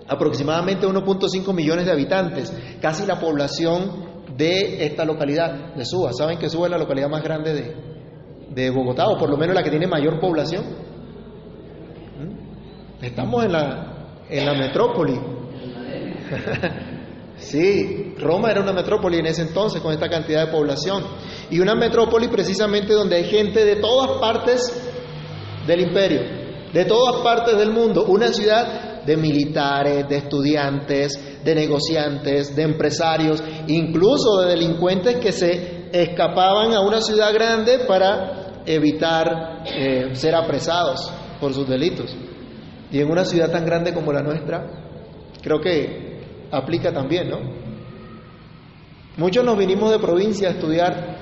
aproximadamente 0.07 0.87
1.5 0.87 1.53
millones 1.53 1.85
de 1.85 1.91
habitantes, 1.91 2.53
casi 2.81 3.05
la 3.05 3.19
población 3.19 4.05
de 4.37 4.85
esta 4.85 5.05
localidad, 5.05 5.75
de 5.75 5.85
Suba. 5.85 6.11
¿Saben 6.13 6.37
que 6.37 6.49
Suba 6.49 6.67
es 6.67 6.71
la 6.71 6.77
localidad 6.77 7.09
más 7.09 7.23
grande 7.23 7.53
de, 7.53 7.75
de 8.49 8.69
Bogotá, 8.69 9.07
o 9.07 9.17
por 9.17 9.29
lo 9.29 9.37
menos 9.37 9.55
la 9.55 9.63
que 9.63 9.69
tiene 9.69 9.87
mayor 9.87 10.19
población? 10.19 10.65
¿Mm? 12.19 13.03
Estamos 13.03 13.45
en 13.45 13.51
la, 13.51 14.25
en 14.29 14.45
la 14.45 14.53
metrópoli. 14.53 15.19
Sí, 17.55 18.13
Roma 18.19 18.51
era 18.51 18.59
una 18.59 18.73
metrópoli 18.73 19.19
en 19.19 19.27
ese 19.27 19.43
entonces 19.43 19.81
con 19.81 19.93
esta 19.93 20.09
cantidad 20.09 20.45
de 20.45 20.51
población. 20.51 21.05
Y 21.49 21.61
una 21.61 21.73
metrópoli 21.73 22.27
precisamente 22.27 22.93
donde 22.93 23.15
hay 23.15 23.23
gente 23.29 23.63
de 23.63 23.77
todas 23.77 24.19
partes 24.19 24.61
del 25.65 25.79
imperio. 25.79 26.43
de 26.73 26.83
todas 26.83 27.21
partes 27.21 27.57
del 27.57 27.71
mundo, 27.71 28.03
una 28.09 28.33
ciudad 28.33 29.05
de 29.05 29.15
militares, 29.15 30.09
de 30.09 30.17
estudiantes, 30.17 31.17
de 31.41 31.55
negociantes, 31.55 32.53
de 32.53 32.63
empresarios, 32.63 33.41
incluso 33.67 34.41
de 34.41 34.49
delincuentes 34.49 35.15
que 35.15 35.31
se 35.31 35.87
escapaban 35.93 36.73
a 36.73 36.81
una 36.81 36.99
ciudad 36.99 37.33
grande 37.33 37.85
para 37.87 38.63
evitar 38.65 39.63
eh, 39.65 40.09
ser 40.15 40.35
apresados 40.35 41.09
por 41.39 41.53
sus 41.53 41.65
delitos. 41.65 42.13
Y 42.91 42.99
en 42.99 43.09
una 43.09 43.23
ciudad 43.23 43.49
tan 43.49 43.63
grande 43.65 43.93
como 43.93 44.11
la 44.11 44.21
nuestra, 44.21 44.65
creo 45.41 45.61
que 45.61 46.14
aplica 46.51 46.91
también, 46.91 47.29
¿no? 47.29 47.39
Muchos 49.17 49.45
nos 49.45 49.57
vinimos 49.57 49.91
de 49.91 49.99
provincia 49.99 50.49
a 50.49 50.51
estudiar 50.51 51.17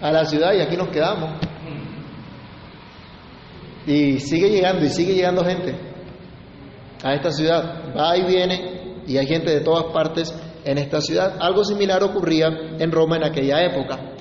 a 0.00 0.10
la 0.10 0.24
ciudad 0.24 0.54
y 0.54 0.60
aquí 0.60 0.76
nos 0.76 0.88
quedamos. 0.88 1.38
Y 3.86 4.18
sigue 4.20 4.50
llegando 4.50 4.84
y 4.84 4.88
sigue 4.88 5.14
llegando 5.14 5.44
gente 5.44 5.74
a 7.02 7.14
esta 7.14 7.30
ciudad. 7.30 7.94
Va 7.96 8.16
y 8.16 8.24
viene 8.24 9.02
y 9.06 9.16
hay 9.16 9.26
gente 9.26 9.50
de 9.50 9.60
todas 9.60 9.92
partes 9.92 10.34
en 10.64 10.78
esta 10.78 11.00
ciudad. 11.00 11.36
Algo 11.38 11.62
similar 11.64 12.02
ocurría 12.02 12.48
en 12.78 12.90
Roma 12.90 13.16
en 13.16 13.24
aquella 13.24 13.62
época. 13.62 14.14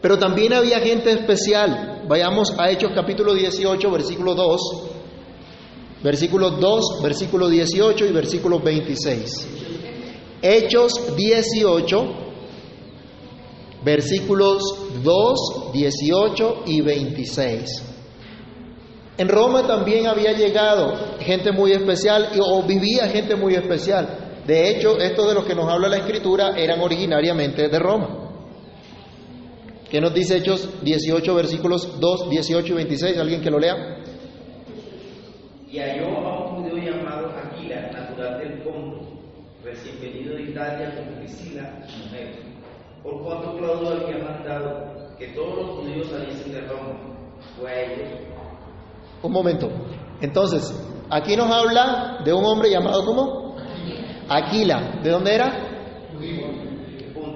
Pero 0.00 0.18
también 0.18 0.52
había 0.52 0.78
gente 0.80 1.10
especial. 1.10 2.04
Vayamos 2.08 2.58
a 2.58 2.70
Hechos 2.70 2.92
capítulo 2.94 3.34
18, 3.34 3.90
versículo 3.90 4.34
2. 4.34 4.60
Versículo 6.02 6.50
2, 6.52 7.02
versículo 7.02 7.48
18 7.48 8.06
y 8.06 8.12
versículo 8.12 8.60
26. 8.60 9.69
Hechos 10.42 11.16
18, 11.16 11.96
versículos 13.84 14.62
2, 15.02 15.72
18 15.72 16.62
y 16.66 16.80
26. 16.80 17.90
En 19.18 19.28
Roma 19.28 19.66
también 19.66 20.06
había 20.06 20.32
llegado 20.32 20.94
gente 21.20 21.52
muy 21.52 21.72
especial 21.72 22.30
o 22.40 22.62
vivía 22.62 23.08
gente 23.08 23.36
muy 23.36 23.54
especial. 23.54 24.42
De 24.46 24.70
hecho, 24.70 24.98
estos 24.98 25.28
de 25.28 25.34
los 25.34 25.44
que 25.44 25.54
nos 25.54 25.70
habla 25.70 25.88
la 25.88 25.98
Escritura 25.98 26.54
eran 26.56 26.80
originariamente 26.80 27.68
de 27.68 27.78
Roma. 27.78 28.30
¿Qué 29.90 30.00
nos 30.00 30.14
dice 30.14 30.38
Hechos 30.38 30.82
18, 30.82 31.34
versículos 31.34 32.00
2, 32.00 32.30
18 32.30 32.72
y 32.72 32.76
26? 32.76 33.18
¿Alguien 33.18 33.42
que 33.42 33.50
lo 33.50 33.58
lea? 33.58 33.74
Y 35.68 35.78
halló 35.78 36.06
a 36.06 36.50
un 36.50 36.62
judío 36.62 36.90
llamado 36.90 37.28
Aquila, 37.28 37.90
natural 37.92 38.38
del 38.38 38.62
Ponto, 38.62 39.06
recién 39.62 40.00
venido 40.68 40.90
de 40.90 40.94
Italia 40.94 40.94
con 40.96 41.14
Priscila, 41.16 41.82
su 41.86 42.04
mujer, 42.04 42.38
por 43.02 43.22
cuanto 43.22 43.56
Claudio 43.56 43.90
había 43.90 44.24
mandado 44.24 45.16
que 45.18 45.28
todos 45.28 45.56
los 45.56 45.70
judíos 45.78 46.08
saliesen 46.08 46.52
de 46.52 46.60
Roma. 46.62 46.98
Fue 47.58 47.70
a 47.70 47.82
ellos 47.82 48.30
un 49.22 49.32
momento. 49.32 49.68
Entonces, 50.20 50.74
aquí 51.10 51.36
nos 51.36 51.50
habla 51.50 52.20
de 52.24 52.32
un 52.32 52.44
hombre 52.44 52.70
llamado 52.70 53.04
¿cómo? 53.04 53.56
Aquila. 54.28 55.00
¿De 55.02 55.10
dónde 55.10 55.34
era? 55.34 55.66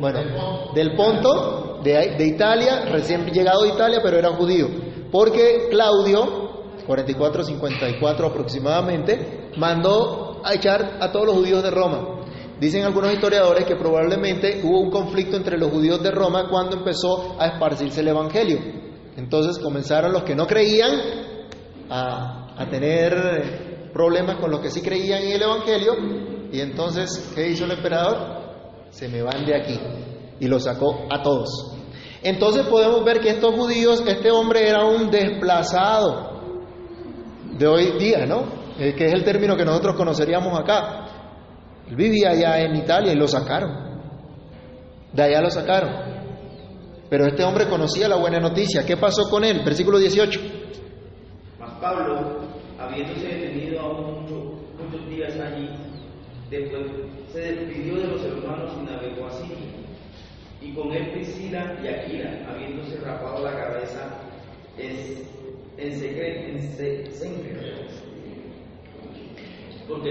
Bueno, 0.01 0.21
del 0.75 0.97
Ponto, 0.97 1.81
de, 1.83 2.17
de 2.17 2.27
Italia, 2.27 2.87
recién 2.91 3.27
llegado 3.27 3.63
de 3.63 3.71
Italia, 3.71 4.01
pero 4.03 4.19
era 4.19 4.31
judío. 4.31 4.69
Porque 5.11 5.69
Claudio, 5.71 6.75
44-54 6.87 8.31
aproximadamente, 8.31 9.51
mandó 9.57 10.41
a 10.45 10.55
echar 10.55 10.99
a 11.01 11.11
todos 11.13 11.27
los 11.27 11.37
judíos 11.37 11.63
de 11.63 11.71
Roma. 11.71 12.14
Dicen 12.61 12.85
algunos 12.85 13.13
historiadores 13.13 13.65
que 13.65 13.77
probablemente 13.77 14.61
hubo 14.63 14.81
un 14.81 14.91
conflicto 14.91 15.37
entre 15.37 15.59
los 15.59 15.71
judíos 15.71 16.03
de 16.03 16.11
Roma 16.11 16.49
cuando 16.49 16.77
empezó 16.77 17.37
a 17.39 17.47
esparcirse 17.47 18.01
el 18.01 18.09
Evangelio. 18.09 18.59
Entonces 19.17 19.59
comenzaron 19.59 20.13
los 20.13 20.23
que 20.23 20.35
no 20.35 20.47
creían 20.47 20.93
a, 21.91 22.67
tener 22.71 23.91
problemas 23.93 24.37
con 24.37 24.51
los 24.51 24.61
que 24.61 24.71
sí 24.71 24.81
creían 24.81 25.23
en 25.23 25.33
el 25.33 25.43
Evangelio. 25.43 25.93
Y 26.53 26.61
entonces, 26.61 27.33
¿qué 27.35 27.49
hizo 27.49 27.65
el 27.65 27.73
emperador? 27.73 28.89
Se 28.91 29.09
me 29.09 29.23
van 29.23 29.45
de 29.45 29.57
aquí. 29.57 29.79
Y 30.39 30.47
lo 30.47 30.61
sacó 30.61 31.07
a 31.11 31.23
todos. 31.23 31.77
Entonces 32.23 32.65
podemos 32.67 33.05
ver 33.05 33.21
que 33.21 33.31
estos 33.31 33.55
judíos, 33.55 34.03
este 34.07 34.31
hombre 34.31 34.69
era 34.69 34.85
un 34.85 35.11
desplazado 35.11 36.41
de 37.59 37.67
hoy 37.67 37.99
día, 37.99 38.25
¿no? 38.27 38.65
Eh, 38.79 38.95
que 38.95 39.07
es 39.07 39.13
el 39.13 39.25
término 39.25 39.57
que 39.57 39.65
nosotros 39.65 39.95
conoceríamos 39.97 40.59
acá. 40.59 41.04
Él 41.89 41.97
vivía 41.97 42.31
allá 42.31 42.61
en 42.61 42.77
Italia 42.77 43.13
y 43.13 43.17
lo 43.17 43.29
sacaron. 43.29 43.71
De 45.13 45.23
allá 45.23 45.41
lo 45.41 45.51
sacaron. 45.51 45.91
Pero 47.09 47.27
este 47.27 47.45
hombre 47.45 47.69
conocía 47.69 48.09
la 48.09 48.17
buena 48.17 48.41
noticia. 48.41 48.85
¿Qué 48.85 48.97
pasó 48.97 49.29
con 49.31 49.45
él? 49.45 49.63
Versículo 49.65 49.99
18. 49.99 50.41
Pablo, 51.81 52.41
habiéndose 52.79 53.29
detenido 53.29 53.81
aún 53.81 54.23
mucho, 54.23 54.35
muchos 54.83 55.07
días 55.11 55.39
allí, 55.39 55.69
después 56.51 56.87
se 57.31 57.41
despidió 57.41 57.97
de 57.97 58.07
los 58.07 58.25
hermanos 58.25 58.73
y 58.81 58.85
navegó 58.85 59.27
a 59.27 59.31
Siria. 59.33 59.57
Y 60.63 60.73
con 60.73 60.91
él 60.93 61.13
Priscila 61.13 61.79
y 61.85 61.89
Aquila, 61.89 62.49
habiéndose 62.49 62.97
rapado 63.01 63.45
la 63.45 63.53
cabeza 63.53 64.19
es, 64.79 65.29
en 65.77 65.99
secreto, 65.99 66.47
en 66.49 66.55
porque 69.87 70.11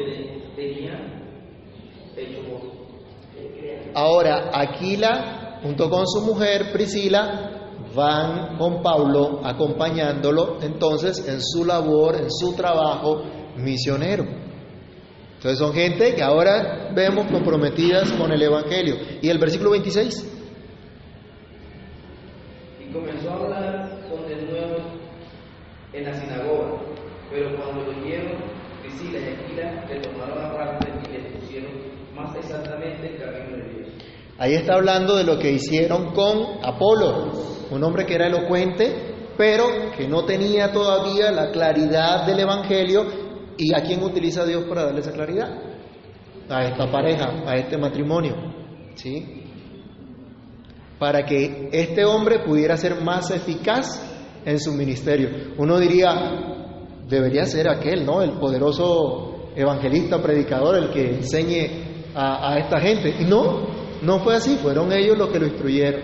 tenían 0.56 1.02
hecho 1.06 1.23
Ahora, 3.96 4.50
Aquila, 4.54 5.60
junto 5.62 5.90
con 5.90 6.08
su 6.08 6.22
mujer 6.22 6.72
Priscila, 6.72 7.54
van 7.96 8.58
con 8.58 8.82
Pablo 8.82 9.42
acompañándolo 9.44 10.58
entonces 10.62 11.28
en 11.28 11.42
su 11.42 11.64
labor, 11.64 12.16
en 12.16 12.32
su 12.32 12.54
trabajo 12.56 13.24
misionero. 13.58 14.24
Entonces 15.36 15.60
son 15.60 15.74
gente 15.74 16.16
que 16.16 16.24
ahora 16.24 16.90
vemos 16.96 17.28
comprometidas 17.28 18.12
con 18.14 18.32
el 18.32 18.42
Evangelio. 18.42 18.96
¿Y 19.22 19.30
el 19.30 19.38
versículo 19.38 19.72
26? 19.72 20.32
Y 22.80 22.94
comenzó 22.94 23.30
a 23.30 23.36
hablar 23.36 24.00
con 24.10 24.28
de 24.28 24.42
nuevo 24.46 24.78
en 25.92 26.06
la 26.06 26.14
sinagoga, 26.14 26.82
pero 27.30 27.58
cuando 27.58 27.92
lo 27.92 28.04
vieron, 28.04 28.38
Priscila 28.82 29.20
y 29.20 29.34
Aquila 29.34 29.86
le 29.86 30.00
tomaron 30.00 30.46
aparte 30.46 30.88
y 31.10 31.12
le 31.12 31.30
pusieron 31.32 31.72
más 32.16 32.36
exactamente 32.38 33.16
el 33.16 33.22
camino 33.22 33.58
de 33.58 33.74
Dios. 33.74 33.90
Ahí 34.44 34.56
está 34.56 34.74
hablando 34.74 35.16
de 35.16 35.24
lo 35.24 35.40
que 35.40 35.54
hicieron 35.54 36.14
con 36.14 36.58
Apolo, 36.62 37.32
un 37.72 37.82
hombre 37.82 38.06
que 38.06 38.16
era 38.16 38.28
elocuente, 38.28 39.32
pero 39.38 39.90
que 39.96 40.06
no 40.06 40.26
tenía 40.26 40.70
todavía 40.74 41.32
la 41.32 41.50
claridad 41.50 42.26
del 42.26 42.42
Evangelio. 42.42 43.06
¿Y 43.58 43.74
a 43.74 43.82
quién 43.84 44.04
utiliza 44.04 44.46
Dios 44.46 44.66
para 44.66 44.84
darle 44.84 45.00
esa 45.00 45.14
claridad? 45.14 45.48
A 46.50 46.62
esta 46.66 46.92
pareja, 46.92 47.44
a 47.46 47.56
este 47.56 47.78
matrimonio. 47.78 48.36
¿Sí? 48.96 49.46
Para 51.00 51.24
que 51.24 51.70
este 51.72 52.04
hombre 52.04 52.40
pudiera 52.40 52.76
ser 52.76 53.00
más 53.00 53.32
eficaz 53.32 53.86
en 54.44 54.60
su 54.60 54.74
ministerio. 54.74 55.54
Uno 55.58 55.80
diría, 55.80 56.10
debería 57.08 57.46
ser 57.46 57.70
aquel, 57.70 58.06
¿no? 58.06 58.22
El 58.22 58.32
poderoso 58.32 59.54
evangelista, 59.56 60.22
predicador, 60.22 60.76
el 60.76 60.90
que 60.90 61.12
enseñe 61.12 62.12
a, 62.14 62.52
a 62.52 62.60
esta 62.60 62.82
gente. 62.82 63.16
Y 63.22 63.24
no, 63.24 63.73
no 64.04 64.20
fue 64.20 64.36
así, 64.36 64.58
fueron 64.58 64.92
ellos 64.92 65.18
los 65.18 65.30
que 65.30 65.40
lo 65.40 65.48
instruyeron. 65.48 66.02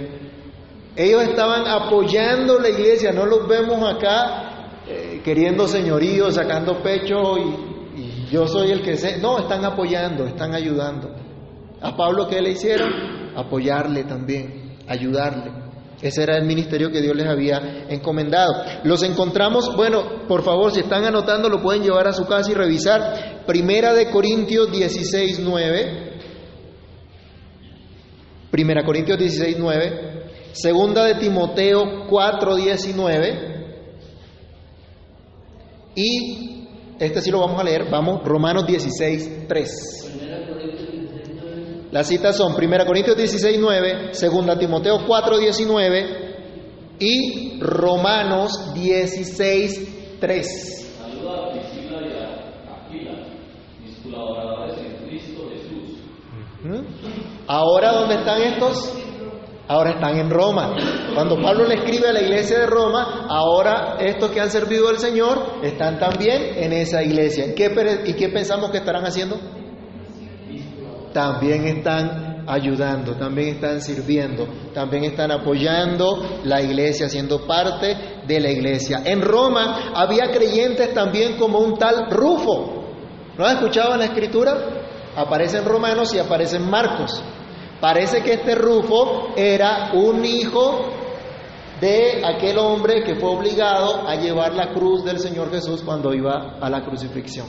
Ellos 0.96 1.24
estaban 1.24 1.68
apoyando 1.68 2.60
la 2.60 2.70
iglesia, 2.70 3.12
no 3.12 3.26
los 3.26 3.48
vemos 3.48 3.82
acá 3.84 4.82
eh, 4.88 5.22
queriendo 5.24 5.68
señorío, 5.68 6.32
sacando 6.32 6.82
pecho 6.82 7.38
y, 7.38 7.70
yo 8.32 8.48
soy 8.48 8.70
el 8.70 8.84
que 8.84 8.96
sé. 8.96 9.18
No, 9.18 9.40
están 9.40 9.66
apoyando, 9.66 10.26
están 10.26 10.54
ayudando. 10.54 11.10
A 11.82 11.98
Pablo, 11.98 12.28
¿qué 12.28 12.42
le 12.42 12.52
hicieron? 12.52 12.90
Apoyarle 13.36 14.04
también, 14.04 14.78
ayudarle. 14.88 15.52
Ese 16.02 16.24
era 16.24 16.38
el 16.38 16.46
ministerio 16.46 16.92
que 16.92 17.02
Dios 17.02 17.16
les 17.16 17.28
había 17.28 17.86
encomendado. 17.90 18.54
Los 18.84 19.02
encontramos, 19.04 19.76
bueno, 19.76 20.28
por 20.28 20.44
favor, 20.44 20.72
si 20.72 20.82
están 20.82 21.06
anotando, 21.06 21.50
lo 21.50 21.62
pueden 21.62 21.82
llevar 21.82 22.08
a 22.08 22.14
su 22.14 22.26
casa 22.26 22.52
y 22.52 22.54
revisar. 22.54 23.44
Primera 23.48 23.94
de 23.94 24.12
Corintios 24.12 24.72
16, 24.72 25.40
9. 25.40 26.09
1 28.52 28.86
Corintios 28.86 29.20
16, 29.20 29.58
9. 29.60 30.52
Segunda 30.52 31.06
de 31.06 31.16
Timoteo 31.16 32.08
4, 32.10 32.56
19. 32.56 33.50
Y 35.96 36.68
este 37.00 37.22
sí 37.22 37.32
lo 37.32 37.40
vamos 37.40 37.60
a 37.60 37.64
leer. 37.64 37.90
Vamos, 37.90 38.24
Romanos 38.24 38.66
16, 38.66 39.48
3. 39.48 40.00
Las 41.92 42.08
citas 42.08 42.38
son 42.38 42.54
1 42.54 42.86
Corintios 42.86 43.18
16, 43.18 43.58
9, 43.60 44.12
2 44.14 44.60
Timoteo 44.60 45.06
4, 45.08 45.38
19 45.40 46.30
y 47.00 47.60
Romanos 47.60 48.74
16, 48.76 50.20
3. 50.20 50.89
Ahora, 57.52 57.94
¿dónde 57.94 58.14
están 58.14 58.42
estos? 58.44 58.94
ahora 59.70 59.92
están 59.92 60.18
en 60.18 60.30
Roma. 60.32 60.76
Cuando 61.14 61.40
Pablo 61.40 61.66
le 61.66 61.76
escribe 61.76 62.10
a 62.10 62.14
la 62.14 62.22
iglesia 62.22 62.60
de 62.60 62.66
Roma, 62.66 63.28
ahora 63.30 63.98
estos 64.00 64.32
que 64.32 64.42
han 64.42 64.50
servido 64.50 64.90
al 64.90 64.98
Señor 64.98 65.60
están 65.62 66.00
también 66.00 66.42
en 66.58 66.74
esa 66.74 67.04
iglesia. 67.04 67.46
¿Y 67.48 67.54
qué 68.14 68.30
pensamos 68.30 68.72
que 68.72 68.78
estarán 68.78 69.06
haciendo? 69.06 69.40
También 71.14 71.66
están 71.68 72.46
ayudando, 72.48 73.16
también 73.16 73.56
están 73.56 73.82
sirviendo, 73.82 74.48
también 74.74 75.04
están 75.04 75.32
apoyando 75.32 76.42
la 76.44 76.62
iglesia, 76.62 77.08
siendo 77.08 77.46
parte 77.46 77.96
de 78.28 78.40
la 78.40 78.50
iglesia. 78.50 79.04
En 79.06 79.22
Roma 79.22 79.92
había 79.94 80.32
creyentes 80.32 80.96
también 80.96 81.38
como 81.38 81.60
un 81.60 81.78
tal 81.78 82.10
Rufo. 82.10 82.86
¿No 83.38 83.46
has 83.46 83.54
escuchado 83.54 83.94
en 83.94 84.00
la 84.00 84.06
escritura? 84.06 84.58
Aparecen 85.16 85.64
Romanos 85.66 86.14
y 86.16 86.20
aparecen 86.20 86.68
Marcos. 86.68 87.24
Parece 87.80 88.22
que 88.22 88.34
este 88.34 88.56
Rufo 88.56 89.30
era 89.36 89.92
un 89.94 90.24
hijo 90.26 90.86
de 91.80 92.22
aquel 92.26 92.58
hombre 92.58 93.04
que 93.04 93.16
fue 93.16 93.30
obligado 93.30 94.08
a 94.08 94.16
llevar 94.16 94.54
la 94.54 94.74
cruz 94.74 95.06
del 95.06 95.20
Señor 95.20 95.50
Jesús 95.50 95.82
cuando 95.82 96.14
iba 96.14 96.58
a 96.60 96.70
la 96.70 96.84
crucifixión. 96.84 97.48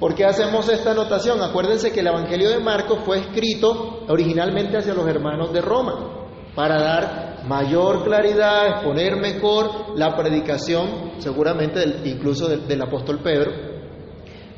¿Por 0.00 0.14
qué 0.14 0.24
hacemos 0.24 0.68
esta 0.68 0.92
anotación? 0.92 1.42
Acuérdense 1.42 1.90
que 1.90 2.00
el 2.00 2.06
Evangelio 2.06 2.50
de 2.50 2.60
Marcos 2.60 3.00
fue 3.04 3.18
escrito 3.18 4.04
originalmente 4.08 4.78
hacia 4.78 4.94
los 4.94 5.08
hermanos 5.08 5.52
de 5.52 5.60
Roma, 5.60 6.28
para 6.54 6.80
dar 6.80 7.44
mayor 7.46 8.04
claridad, 8.04 8.68
exponer 8.68 9.16
mejor 9.16 9.96
la 9.96 10.16
predicación, 10.16 11.12
seguramente 11.18 11.82
incluso 12.04 12.48
del, 12.48 12.82
apóstol 12.82 13.20
Pedro, 13.22 13.50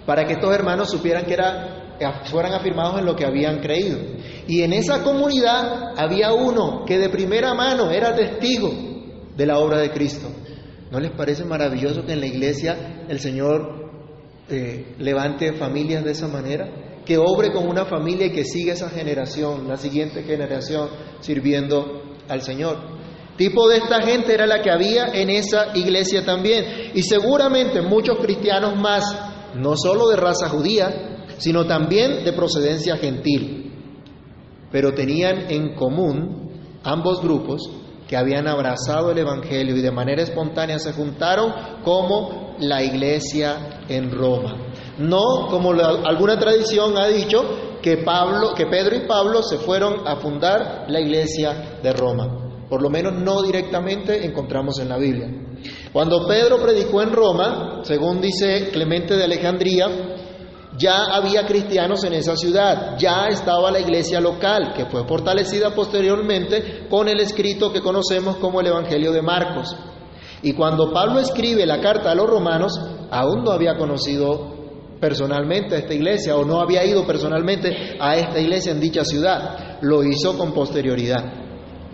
para 0.05 0.25
que 0.27 0.35
estos 0.35 0.55
hermanos 0.55 0.91
supieran 0.91 1.25
que 1.25 1.35
era 1.35 1.80
fueran 2.25 2.53
afirmados 2.53 2.99
en 2.99 3.07
lo 3.07 3.17
que 3.17 3.27
habían 3.27 3.61
creído. 3.61 3.99
Y 4.47 4.63
en 4.63 4.73
esa 4.73 5.03
comunidad 5.03 5.95
había 5.97 6.33
uno 6.33 6.85
que 6.87 6.99
de 6.99 7.09
primera 7.09 7.55
mano 7.55 7.91
era 7.91 8.15
testigo 8.15 8.71
de 9.37 9.47
la 9.47 9.59
obra 9.59 9.79
de 9.79 9.91
Cristo. 9.91 10.29
¿No 10.91 10.99
les 10.99 11.13
parece 11.13 11.45
maravilloso 11.45 12.05
que 12.05 12.13
en 12.13 12.21
la 12.21 12.27
iglesia 12.27 13.05
el 13.09 13.21
Señor 13.21 13.91
eh, 14.49 14.95
levante 14.99 15.53
familias 15.53 16.05
de 16.05 16.13
esa 16.13 16.27
manera? 16.27 16.69
Que 17.05 17.17
obre 17.17 17.53
con 17.53 17.69
una 17.69 17.85
familia 17.85 18.27
y 18.27 18.33
que 18.33 18.45
siga 18.45 18.73
esa 18.73 18.91
generación, 18.91 19.69
la 19.69 19.77
siguiente 19.77 20.23
generación, 20.23 20.89
sirviendo 21.21 22.03
al 22.29 22.43
Señor. 22.43 23.01
Tipo 23.37 23.69
de 23.69 23.79
esta 23.79 24.03
gente 24.03 24.35
era 24.35 24.47
la 24.47 24.61
que 24.61 24.71
había 24.71 25.15
en 25.15 25.31
esa 25.31 25.75
iglesia 25.75 26.25
también. 26.25 26.91
Y 26.93 27.03
seguramente 27.03 27.81
muchos 27.81 28.19
cristianos 28.19 28.77
más, 28.77 29.05
no 29.55 29.77
solo 29.77 30.09
de 30.09 30.17
raza 30.17 30.49
judía, 30.49 31.10
sino 31.41 31.67
también 31.67 32.23
de 32.25 32.33
procedencia 32.33 32.97
gentil. 32.99 33.73
Pero 34.71 34.93
tenían 34.93 35.51
en 35.51 35.75
común 35.75 36.53
ambos 36.85 37.21
grupos 37.23 37.63
que 38.07 38.17
habían 38.17 38.47
abrazado 38.47 39.11
el 39.11 39.19
Evangelio 39.19 39.77
y 39.77 39.81
de 39.81 39.91
manera 39.91 40.23
espontánea 40.23 40.79
se 40.79 40.93
juntaron 40.93 41.53
como 41.83 42.57
la 42.59 42.83
iglesia 42.83 43.85
en 43.89 44.11
Roma. 44.11 44.73
No 44.99 45.47
como 45.49 45.73
alguna 45.73 46.39
tradición 46.39 46.97
ha 46.99 47.07
dicho 47.07 47.79
que 47.81 47.99
Pablo, 47.99 48.53
que 48.55 48.67
Pedro 48.67 48.97
y 48.97 49.07
Pablo 49.07 49.43
se 49.43 49.59
fueron 49.59 50.07
a 50.07 50.17
fundar 50.17 50.85
la 50.89 51.01
iglesia 51.01 51.79
de 51.83 51.93
Roma. 51.93 52.67
Por 52.69 52.83
lo 52.83 52.91
menos 52.91 53.15
no 53.15 53.43
directamente 53.43 54.27
encontramos 54.27 54.79
en 54.79 54.89
la 54.91 54.99
Biblia. 54.99 55.29
Cuando 55.93 56.27
Pedro 56.27 56.61
predicó 56.61 57.03
en 57.03 57.13
Roma, 57.13 57.81
según 57.83 58.21
dice 58.21 58.71
Clemente 58.71 59.17
de 59.17 59.25
Alejandría, 59.25 59.87
ya 60.81 61.05
había 61.13 61.47
cristianos 61.47 62.03
en 62.05 62.15
esa 62.15 62.35
ciudad, 62.37 62.97
ya 62.97 63.27
estaba 63.29 63.71
la 63.71 63.81
iglesia 63.81 64.19
local, 64.19 64.73
que 64.75 64.87
fue 64.87 65.05
fortalecida 65.07 65.75
posteriormente 65.75 66.87
con 66.89 67.07
el 67.07 67.21
escrito 67.21 67.71
que 67.71 67.83
conocemos 67.83 68.37
como 68.37 68.61
el 68.61 68.69
Evangelio 68.69 69.13
de 69.13 69.21
Marcos. 69.21 69.77
Y 70.43 70.55
cuando 70.55 70.91
Pablo 70.91 71.21
escribe 71.21 71.67
la 71.67 71.81
carta 71.81 72.11
a 72.11 72.15
los 72.15 72.27
romanos, 72.27 72.81
aún 73.11 73.45
no 73.45 73.51
había 73.53 73.77
conocido 73.77 74.59
personalmente 74.99 75.75
a 75.75 75.79
esta 75.81 75.93
iglesia 75.93 76.37
o 76.37 76.47
no 76.47 76.61
había 76.61 76.83
ido 76.83 77.07
personalmente 77.07 77.99
a 78.01 78.17
esta 78.17 78.41
iglesia 78.41 78.73
en 78.73 78.81
dicha 78.81 79.05
ciudad, 79.05 79.79
lo 79.83 80.03
hizo 80.03 80.39
con 80.39 80.55
posterioridad. 80.55 81.25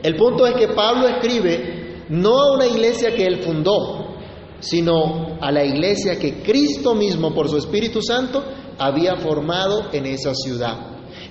El 0.01 0.15
punto 0.15 0.47
es 0.47 0.55
que 0.55 0.69
Pablo 0.69 1.09
escribe 1.09 2.05
no 2.11 2.41
a 2.41 2.55
una 2.55 2.67
iglesia 2.69 3.13
que 3.17 3.25
él 3.25 3.43
fundó, 3.43 4.15
sino 4.61 5.39
a 5.41 5.51
la 5.51 5.65
iglesia 5.65 6.19
que 6.19 6.41
Cristo 6.43 6.95
mismo 6.95 7.35
por 7.35 7.49
su 7.49 7.57
Espíritu 7.57 8.01
Santo 8.01 8.45
había 8.79 9.17
formado 9.17 9.91
en 9.93 10.07
esa 10.07 10.35
ciudad, 10.35 10.77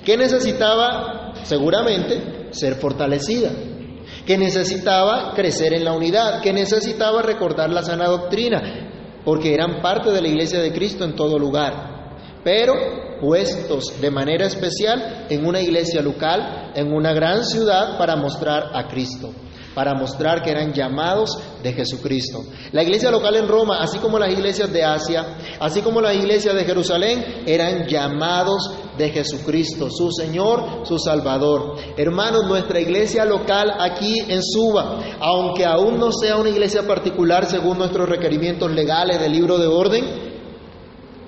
que 0.04 0.18
necesitaba 0.18 1.34
seguramente 1.44 2.50
ser 2.52 2.76
fortalecida, 2.76 3.52
que 4.26 4.38
necesitaba 4.38 5.34
crecer 5.36 5.74
en 5.74 5.86
la 5.86 5.94
unidad, 5.94 6.42
que 6.42 6.54
necesitaba 6.54 7.22
recordar 7.22 7.70
la 7.70 7.84
sana 7.84 8.08
doctrina, 8.08 9.22
porque 9.24 9.54
eran 9.54 9.82
parte 9.82 10.12
de 10.12 10.22
la 10.22 10.28
iglesia 10.28 10.60
de 10.60 10.74
Cristo 10.74 11.04
en 11.04 11.16
todo 11.16 11.38
lugar, 11.38 12.40
pero 12.44 12.74
puestos 13.22 14.00
de 14.02 14.12
manera 14.12 14.46
especial 14.46 15.28
en 15.30 15.46
una 15.46 15.62
iglesia 15.62 16.02
local, 16.02 16.72
en 16.76 16.94
una 16.94 17.14
gran 17.14 17.44
ciudad 17.44 17.98
para 17.98 18.16
mostrar 18.16 18.72
a 18.74 18.88
Cristo 18.88 19.32
para 19.76 19.94
mostrar 19.94 20.42
que 20.42 20.50
eran 20.50 20.74
llamados 20.74 21.38
de 21.62 21.74
Jesucristo. 21.74 22.46
La 22.72 22.82
iglesia 22.82 23.12
local 23.12 23.36
en 23.36 23.48
Roma, 23.48 23.80
así 23.82 24.00
como 24.00 24.18
las 24.18 24.32
iglesias 24.32 24.72
de 24.72 24.84
Asia, 24.84 25.38
así 25.60 25.82
como 25.82 26.00
las 26.00 26.16
iglesias 26.16 26.56
de 26.56 26.64
Jerusalén, 26.64 27.44
eran 27.46 27.86
llamados 27.86 28.72
de 28.98 29.10
Jesucristo, 29.10 29.90
su 29.92 30.10
Señor, 30.12 30.86
su 30.88 30.98
Salvador. 30.98 31.76
Hermanos, 31.98 32.46
nuestra 32.48 32.80
iglesia 32.80 33.26
local 33.26 33.74
aquí 33.78 34.20
en 34.20 34.42
Suba, 34.42 35.02
aunque 35.20 35.66
aún 35.66 36.00
no 36.00 36.12
sea 36.14 36.38
una 36.38 36.50
iglesia 36.50 36.88
particular 36.88 37.46
según 37.46 37.78
nuestros 37.78 38.08
requerimientos 38.08 38.72
legales 38.72 39.20
del 39.20 39.34
libro 39.34 39.58
de 39.58 39.68
orden, 39.68 40.26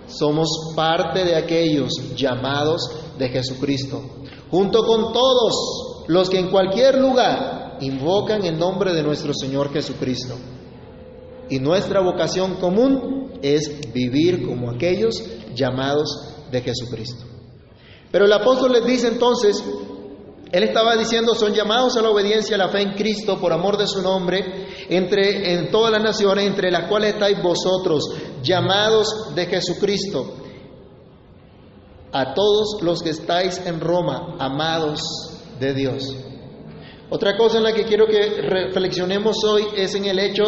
somos 0.07 0.73
parte 0.73 1.25
de 1.25 1.36
aquellos 1.36 2.15
llamados 2.15 2.81
de 3.17 3.27
Jesucristo, 3.27 4.01
junto 4.49 4.83
con 4.83 5.12
todos 5.12 6.05
los 6.07 6.29
que 6.29 6.39
en 6.39 6.49
cualquier 6.49 6.97
lugar 6.97 7.66
invocan 7.81 8.43
el 8.45 8.57
nombre 8.57 8.93
de 8.93 9.03
nuestro 9.03 9.33
Señor 9.33 9.71
Jesucristo. 9.71 10.35
Y 11.49 11.59
nuestra 11.59 12.01
vocación 12.01 12.55
común 12.55 13.39
es 13.41 13.93
vivir 13.93 14.45
como 14.45 14.69
aquellos 14.69 15.23
llamados 15.55 16.35
de 16.51 16.61
Jesucristo. 16.61 17.25
Pero 18.11 18.25
el 18.25 18.33
apóstol 18.33 18.73
les 18.73 18.85
dice 18.85 19.07
entonces, 19.07 19.63
él 20.51 20.63
estaba 20.63 20.95
diciendo, 20.95 21.35
son 21.35 21.53
llamados 21.53 21.97
a 21.97 22.01
la 22.01 22.09
obediencia, 22.09 22.55
a 22.55 22.59
la 22.59 22.69
fe 22.69 22.81
en 22.81 22.93
Cristo, 22.93 23.37
por 23.39 23.51
amor 23.51 23.77
de 23.77 23.87
su 23.87 24.01
nombre, 24.01 24.67
entre 24.89 25.53
en 25.53 25.71
todas 25.71 25.91
las 25.91 26.01
naciones, 26.01 26.47
entre 26.47 26.71
las 26.71 26.87
cuales 26.87 27.13
estáis 27.13 27.41
vosotros, 27.41 28.03
llamados 28.41 29.35
de 29.35 29.45
Jesucristo. 29.45 30.35
A 32.13 32.33
todos 32.33 32.81
los 32.81 33.03
que 33.03 33.09
estáis 33.09 33.61
en 33.65 33.81
Roma, 33.81 34.37
amados 34.39 35.01
de 35.59 35.73
Dios. 35.73 36.15
Otra 37.09 37.37
cosa 37.37 37.57
en 37.57 37.63
la 37.63 37.73
que 37.73 37.85
quiero 37.85 38.05
que 38.05 38.41
reflexionemos 38.41 39.37
hoy 39.45 39.63
es 39.75 39.95
en 39.95 40.05
el 40.05 40.19
hecho 40.19 40.43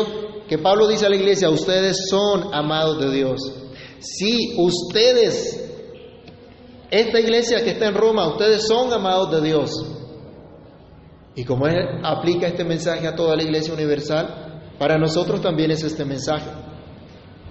que 0.47 0.57
Pablo 0.57 0.87
dice 0.87 1.05
a 1.05 1.09
la 1.09 1.15
iglesia, 1.15 1.49
ustedes 1.49 2.07
son 2.09 2.53
amados 2.53 2.99
de 2.99 3.11
Dios. 3.11 3.39
Sí, 3.99 4.55
ustedes, 4.57 5.69
esta 6.89 7.19
iglesia 7.19 7.63
que 7.63 7.71
está 7.71 7.87
en 7.87 7.93
Roma, 7.93 8.27
ustedes 8.27 8.67
son 8.67 8.91
amados 8.91 9.31
de 9.31 9.41
Dios. 9.47 9.71
Y 11.35 11.45
como 11.45 11.67
él 11.67 11.77
aplica 12.03 12.47
este 12.47 12.65
mensaje 12.65 13.07
a 13.07 13.15
toda 13.15 13.35
la 13.35 13.43
iglesia 13.43 13.73
universal, 13.73 14.73
para 14.77 14.97
nosotros 14.97 15.41
también 15.41 15.71
es 15.71 15.83
este 15.83 16.03
mensaje. 16.03 16.49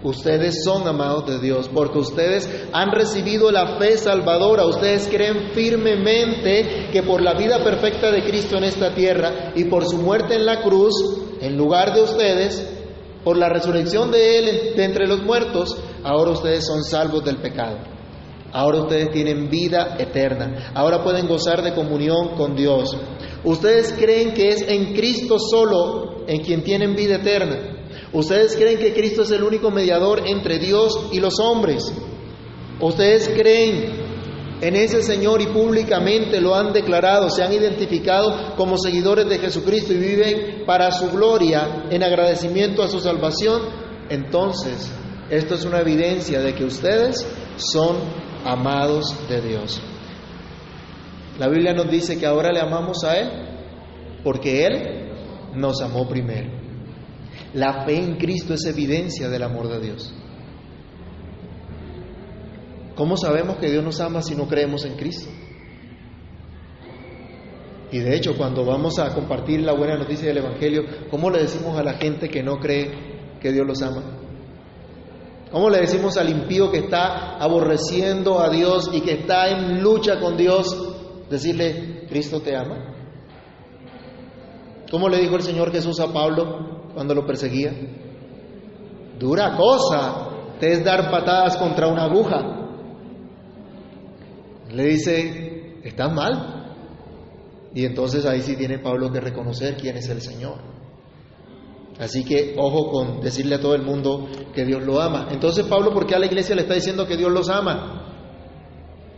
Ustedes 0.02 0.62
son 0.62 0.86
amados 0.86 1.26
de 1.26 1.40
Dios 1.40 1.68
porque 1.74 1.98
ustedes 1.98 2.48
han 2.72 2.92
recibido 2.92 3.50
la 3.50 3.78
fe 3.78 3.98
salvadora, 3.98 4.64
ustedes 4.64 5.08
creen 5.08 5.50
firmemente 5.52 6.88
que 6.92 7.02
por 7.02 7.20
la 7.20 7.34
vida 7.34 7.64
perfecta 7.64 8.12
de 8.12 8.22
Cristo 8.22 8.56
en 8.56 8.64
esta 8.64 8.94
tierra 8.94 9.52
y 9.56 9.64
por 9.64 9.84
su 9.84 9.98
muerte 9.98 10.36
en 10.36 10.46
la 10.46 10.62
cruz, 10.62 10.94
en 11.40 11.56
lugar 11.56 11.94
de 11.94 12.02
ustedes, 12.02 12.64
por 13.24 13.36
la 13.36 13.48
resurrección 13.48 14.12
de 14.12 14.38
Él 14.38 14.76
de 14.76 14.84
entre 14.84 15.08
los 15.08 15.24
muertos, 15.24 15.76
ahora 16.04 16.30
ustedes 16.30 16.64
son 16.64 16.84
salvos 16.84 17.24
del 17.24 17.38
pecado. 17.38 17.78
Ahora 18.52 18.82
ustedes 18.82 19.10
tienen 19.10 19.50
vida 19.50 19.96
eterna. 19.98 20.70
Ahora 20.74 21.02
pueden 21.02 21.26
gozar 21.26 21.62
de 21.62 21.74
comunión 21.74 22.36
con 22.36 22.54
Dios. 22.54 22.96
Ustedes 23.44 23.92
creen 23.92 24.32
que 24.32 24.48
es 24.50 24.62
en 24.62 24.94
Cristo 24.94 25.38
solo 25.38 26.24
en 26.26 26.40
quien 26.42 26.62
tienen 26.62 26.94
vida 26.94 27.16
eterna. 27.16 27.77
¿Ustedes 28.12 28.56
creen 28.56 28.78
que 28.78 28.94
Cristo 28.94 29.22
es 29.22 29.30
el 29.30 29.42
único 29.42 29.70
mediador 29.70 30.22
entre 30.26 30.58
Dios 30.58 31.08
y 31.12 31.20
los 31.20 31.38
hombres? 31.40 31.92
¿Ustedes 32.80 33.28
creen 33.28 34.08
en 34.60 34.76
ese 34.76 35.02
Señor 35.02 35.40
y 35.42 35.46
públicamente 35.46 36.40
lo 36.40 36.54
han 36.54 36.72
declarado, 36.72 37.28
se 37.30 37.42
han 37.42 37.52
identificado 37.52 38.54
como 38.56 38.78
seguidores 38.78 39.28
de 39.28 39.38
Jesucristo 39.38 39.92
y 39.92 39.98
viven 39.98 40.64
para 40.66 40.90
su 40.90 41.10
gloria 41.10 41.86
en 41.90 42.02
agradecimiento 42.02 42.82
a 42.82 42.88
su 42.88 42.98
salvación? 42.98 43.62
Entonces, 44.08 44.90
esto 45.30 45.54
es 45.54 45.64
una 45.64 45.80
evidencia 45.80 46.40
de 46.40 46.54
que 46.54 46.64
ustedes 46.64 47.26
son 47.56 47.96
amados 48.44 49.14
de 49.28 49.42
Dios. 49.42 49.80
La 51.38 51.48
Biblia 51.48 51.74
nos 51.74 51.90
dice 51.90 52.18
que 52.18 52.26
ahora 52.26 52.52
le 52.52 52.60
amamos 52.60 53.04
a 53.04 53.18
Él 53.18 53.28
porque 54.24 54.64
Él 54.66 55.12
nos 55.54 55.80
amó 55.82 56.08
primero. 56.08 56.57
La 57.54 57.84
fe 57.84 57.96
en 57.96 58.16
Cristo 58.16 58.54
es 58.54 58.64
evidencia 58.66 59.28
del 59.28 59.42
amor 59.42 59.68
de 59.68 59.80
Dios. 59.80 60.14
¿Cómo 62.94 63.16
sabemos 63.16 63.56
que 63.56 63.70
Dios 63.70 63.84
nos 63.84 64.00
ama 64.00 64.22
si 64.22 64.34
no 64.34 64.48
creemos 64.48 64.84
en 64.84 64.96
Cristo? 64.96 65.30
Y 67.90 68.00
de 68.00 68.16
hecho, 68.16 68.36
cuando 68.36 68.66
vamos 68.66 68.98
a 68.98 69.14
compartir 69.14 69.60
la 69.60 69.72
buena 69.72 69.96
noticia 69.96 70.28
del 70.28 70.38
Evangelio, 70.38 70.82
¿cómo 71.10 71.30
le 71.30 71.40
decimos 71.40 71.78
a 71.78 71.82
la 71.82 71.94
gente 71.94 72.28
que 72.28 72.42
no 72.42 72.58
cree 72.58 73.38
que 73.40 73.50
Dios 73.50 73.66
los 73.66 73.80
ama? 73.82 74.02
¿Cómo 75.50 75.70
le 75.70 75.78
decimos 75.78 76.18
al 76.18 76.28
impío 76.28 76.70
que 76.70 76.78
está 76.78 77.38
aborreciendo 77.38 78.40
a 78.40 78.50
Dios 78.50 78.90
y 78.92 79.00
que 79.00 79.12
está 79.12 79.48
en 79.48 79.82
lucha 79.82 80.20
con 80.20 80.36
Dios, 80.36 80.76
decirle, 81.30 82.04
Cristo 82.10 82.42
te 82.42 82.54
ama? 82.54 82.94
¿Cómo 84.90 85.08
le 85.08 85.18
dijo 85.18 85.36
el 85.36 85.42
Señor 85.42 85.72
Jesús 85.72 85.98
a 86.00 86.12
Pablo 86.12 86.77
cuando 86.94 87.14
lo 87.14 87.26
perseguía? 87.26 87.72
Dura 89.18 89.56
cosa 89.56 90.28
te 90.60 90.72
es 90.72 90.84
dar 90.84 91.10
patadas 91.10 91.56
contra 91.56 91.88
una 91.88 92.04
aguja. 92.04 92.56
Le 94.70 94.84
dice, 94.84 95.80
estás 95.82 96.12
mal. 96.12 96.74
Y 97.74 97.84
entonces 97.84 98.26
ahí 98.26 98.40
sí 98.42 98.56
tiene 98.56 98.78
Pablo 98.78 99.12
que 99.12 99.20
reconocer 99.20 99.76
quién 99.76 99.96
es 99.96 100.08
el 100.08 100.20
Señor. 100.20 100.56
Así 101.98 102.24
que 102.24 102.54
ojo 102.56 102.90
con 102.90 103.20
decirle 103.20 103.56
a 103.56 103.60
todo 103.60 103.74
el 103.74 103.82
mundo 103.82 104.28
que 104.54 104.64
Dios 104.64 104.82
lo 104.82 105.00
ama. 105.00 105.28
Entonces 105.30 105.66
Pablo, 105.66 105.92
¿por 105.92 106.06
qué 106.06 106.14
a 106.14 106.18
la 106.18 106.26
iglesia 106.26 106.54
le 106.54 106.62
está 106.62 106.74
diciendo 106.74 107.06
que 107.06 107.16
Dios 107.16 107.30
los 107.32 107.48
ama? 107.48 108.07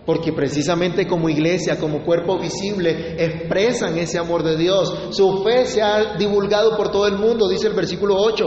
Porque 0.07 0.33
precisamente 0.33 1.07
como 1.07 1.29
iglesia, 1.29 1.79
como 1.79 2.03
cuerpo 2.03 2.39
visible, 2.39 3.17
expresan 3.23 3.99
ese 3.99 4.19
amor 4.19 4.43
de 4.43 4.57
Dios. 4.57 4.93
Su 5.11 5.43
fe 5.45 5.67
se 5.67 5.83
ha 5.83 6.17
divulgado 6.17 6.77
por 6.77 6.91
todo 6.91 7.07
el 7.07 7.19
mundo, 7.19 7.49
dice 7.49 7.69
el 7.69 7.75
versículo 7.75 8.17
8. 8.17 8.47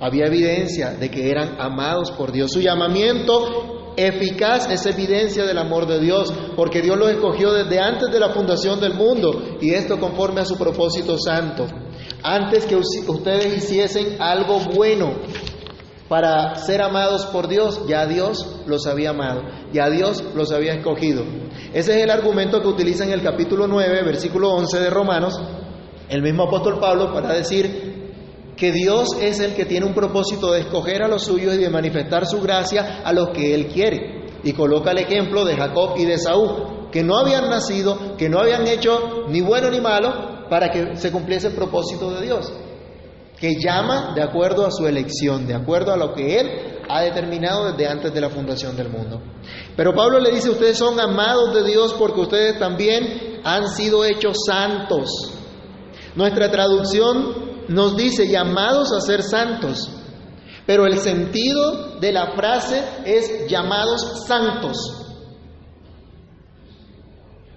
Había 0.00 0.26
evidencia 0.26 0.90
de 0.90 1.10
que 1.10 1.30
eran 1.30 1.56
amados 1.60 2.10
por 2.10 2.32
Dios. 2.32 2.50
Su 2.52 2.60
llamamiento 2.60 3.94
eficaz 3.96 4.70
es 4.70 4.84
evidencia 4.86 5.44
del 5.44 5.58
amor 5.58 5.86
de 5.86 6.00
Dios, 6.00 6.32
porque 6.56 6.82
Dios 6.82 6.98
los 6.98 7.10
escogió 7.10 7.52
desde 7.52 7.78
antes 7.78 8.10
de 8.10 8.20
la 8.20 8.30
fundación 8.30 8.80
del 8.80 8.94
mundo 8.94 9.56
y 9.60 9.70
esto 9.70 9.98
conforme 9.98 10.40
a 10.40 10.44
su 10.44 10.56
propósito 10.56 11.16
santo. 11.18 11.66
Antes 12.22 12.64
que 12.66 12.76
ustedes 12.76 13.56
hiciesen 13.56 14.16
algo 14.20 14.58
bueno 14.74 15.12
para 16.14 16.54
ser 16.54 16.80
amados 16.80 17.26
por 17.26 17.48
Dios, 17.48 17.88
ya 17.88 18.06
Dios 18.06 18.60
los 18.66 18.86
había 18.86 19.10
amado, 19.10 19.42
ya 19.72 19.90
Dios 19.90 20.22
los 20.36 20.52
había 20.52 20.74
escogido. 20.74 21.24
Ese 21.72 21.96
es 21.96 22.04
el 22.04 22.10
argumento 22.10 22.62
que 22.62 22.68
utiliza 22.68 23.02
en 23.02 23.10
el 23.10 23.20
capítulo 23.20 23.66
9, 23.66 24.04
versículo 24.04 24.52
11 24.52 24.78
de 24.78 24.90
Romanos, 24.90 25.42
el 26.08 26.22
mismo 26.22 26.44
apóstol 26.44 26.78
Pablo 26.78 27.12
para 27.12 27.32
decir 27.32 28.12
que 28.56 28.70
Dios 28.70 29.08
es 29.20 29.40
el 29.40 29.54
que 29.54 29.64
tiene 29.64 29.86
un 29.86 29.92
propósito 29.92 30.52
de 30.52 30.60
escoger 30.60 31.02
a 31.02 31.08
los 31.08 31.24
suyos 31.24 31.56
y 31.56 31.58
de 31.58 31.68
manifestar 31.68 32.26
su 32.26 32.40
gracia 32.40 33.00
a 33.04 33.12
los 33.12 33.30
que 33.30 33.52
Él 33.52 33.66
quiere. 33.66 34.38
Y 34.44 34.52
coloca 34.52 34.92
el 34.92 34.98
ejemplo 34.98 35.44
de 35.44 35.56
Jacob 35.56 35.94
y 35.96 36.04
de 36.04 36.18
Saúl, 36.18 36.90
que 36.92 37.02
no 37.02 37.18
habían 37.18 37.50
nacido, 37.50 38.16
que 38.16 38.28
no 38.28 38.38
habían 38.38 38.68
hecho 38.68 39.24
ni 39.30 39.40
bueno 39.40 39.68
ni 39.68 39.80
malo 39.80 40.46
para 40.48 40.70
que 40.70 40.94
se 40.94 41.10
cumpliese 41.10 41.48
el 41.48 41.54
propósito 41.56 42.12
de 42.12 42.24
Dios, 42.24 42.52
que 43.44 43.60
llama 43.60 44.14
de 44.14 44.22
acuerdo 44.22 44.64
a 44.64 44.70
su 44.70 44.86
elección, 44.86 45.46
de 45.46 45.54
acuerdo 45.54 45.92
a 45.92 45.98
lo 45.98 46.14
que 46.14 46.40
Él 46.40 46.50
ha 46.88 47.02
determinado 47.02 47.70
desde 47.70 47.86
antes 47.86 48.14
de 48.14 48.18
la 48.18 48.30
fundación 48.30 48.74
del 48.74 48.88
mundo. 48.88 49.20
Pero 49.76 49.92
Pablo 49.94 50.18
le 50.18 50.30
dice, 50.30 50.48
ustedes 50.48 50.78
son 50.78 50.98
amados 50.98 51.52
de 51.52 51.62
Dios 51.62 51.92
porque 51.98 52.20
ustedes 52.20 52.58
también 52.58 53.42
han 53.44 53.68
sido 53.68 54.02
hechos 54.02 54.38
santos. 54.46 55.10
Nuestra 56.14 56.50
traducción 56.50 57.66
nos 57.68 57.98
dice 57.98 58.26
llamados 58.28 58.90
a 58.94 59.02
ser 59.02 59.22
santos, 59.22 59.90
pero 60.64 60.86
el 60.86 60.96
sentido 60.96 61.98
de 62.00 62.12
la 62.12 62.32
frase 62.34 62.82
es 63.04 63.46
llamados 63.46 64.24
santos. 64.26 65.03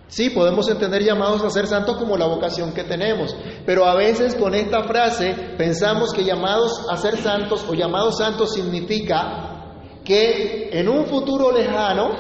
Sí, 0.08 0.30
podemos 0.30 0.70
entender 0.70 1.04
llamados 1.04 1.43
a 1.43 1.50
ser 1.50 1.67
santos 1.67 1.98
como 1.98 2.17
la 2.17 2.28
vocación 2.28 2.74
que 2.74 2.86
tenemos, 2.86 3.36
pero 3.65 3.86
a 3.86 3.96
veces 3.96 4.36
con 4.36 4.56
esta 4.56 4.84
frase 4.84 5.34
pensamos 5.58 6.13
que 6.13 6.24
llamados 6.24 6.86
a 6.89 6.96
ser 6.96 7.17
santos 7.17 7.65
o 7.67 7.74
llamados 7.74 8.17
santos 8.17 8.54
significa 8.54 9.74
que 10.06 10.70
en 10.72 10.88
un 10.88 11.06
futuro 11.08 11.52
lejano 11.52 12.12